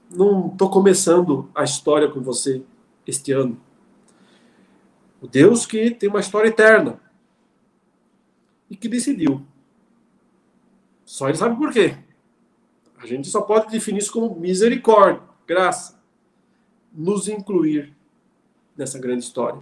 Não 0.10 0.48
estou 0.48 0.70
começando 0.70 1.50
a 1.54 1.64
história 1.64 2.10
com 2.10 2.22
você 2.22 2.64
este 3.06 3.32
ano. 3.32 3.60
O 5.22 5.28
Deus 5.28 5.66
que 5.66 5.92
tem 5.92 6.10
uma 6.10 6.20
história 6.20 6.50
eterna 6.50 7.00
e 8.70 8.76
que 8.76 8.90
decidiu. 8.90 9.46
Só 11.06 11.28
ele 11.28 11.38
sabe 11.38 11.58
por 11.58 11.72
quê. 11.72 11.98
A 12.98 13.06
gente 13.06 13.28
só 13.28 13.42
pode 13.42 13.72
definir 13.72 14.00
isso 14.00 14.12
como 14.12 14.36
misericórdia, 14.36 15.22
graça, 15.48 16.00
nos 16.94 17.28
incluir 17.28 17.96
nessa 18.78 19.00
grande 19.00 19.24
história. 19.24 19.62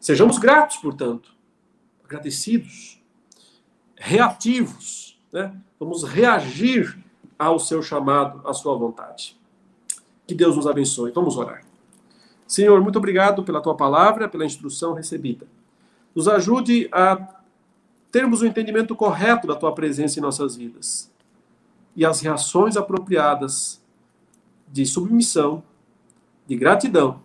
Sejamos 0.00 0.38
gratos, 0.38 0.76
portanto, 0.76 1.34
agradecidos 2.04 2.97
reativos, 3.98 5.18
né? 5.32 5.54
vamos 5.78 6.04
reagir 6.04 6.98
ao 7.38 7.58
seu 7.58 7.82
chamado, 7.82 8.46
à 8.48 8.52
sua 8.52 8.76
vontade. 8.76 9.36
Que 10.26 10.34
Deus 10.34 10.56
nos 10.56 10.66
abençoe. 10.66 11.12
Vamos 11.12 11.36
orar. 11.36 11.64
Senhor, 12.46 12.80
muito 12.80 12.96
obrigado 12.96 13.42
pela 13.42 13.60
tua 13.60 13.76
palavra, 13.76 14.28
pela 14.28 14.44
instrução 14.44 14.94
recebida. 14.94 15.46
Nos 16.14 16.28
ajude 16.28 16.88
a 16.90 17.42
termos 18.10 18.40
o 18.40 18.44
um 18.44 18.48
entendimento 18.48 18.96
correto 18.96 19.46
da 19.46 19.54
tua 19.54 19.74
presença 19.74 20.18
em 20.18 20.22
nossas 20.22 20.56
vidas. 20.56 21.10
e 21.96 22.04
as 22.04 22.20
reações 22.20 22.76
apropriadas 22.76 23.82
de 24.68 24.86
submissão, 24.86 25.64
de 26.46 26.54
gratidão, 26.54 27.20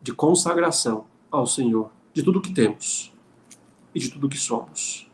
de 0.00 0.12
consagração 0.12 1.06
ao 1.28 1.44
Senhor, 1.44 1.90
de 2.14 2.22
tudo 2.22 2.40
que 2.40 2.54
temos 2.54 3.12
e 3.92 3.98
de 3.98 4.08
tudo 4.08 4.28
que 4.28 4.38
somos. 4.38 5.09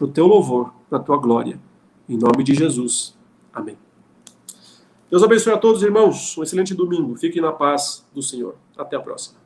Para 0.00 0.06
o 0.06 0.10
teu 0.10 0.26
louvor, 0.26 0.72
para 0.88 0.98
a 0.98 1.02
tua 1.02 1.18
glória. 1.18 1.60
Em 2.08 2.16
nome 2.16 2.42
de 2.42 2.54
Jesus. 2.54 3.14
Amém. 3.52 3.76
Deus 5.10 5.22
abençoe 5.22 5.52
a 5.52 5.58
todos, 5.58 5.82
irmãos. 5.82 6.38
Um 6.38 6.42
excelente 6.42 6.74
domingo. 6.74 7.14
Fiquem 7.16 7.42
na 7.42 7.52
paz 7.52 8.02
do 8.14 8.22
Senhor. 8.22 8.54
Até 8.78 8.96
a 8.96 9.00
próxima. 9.00 9.39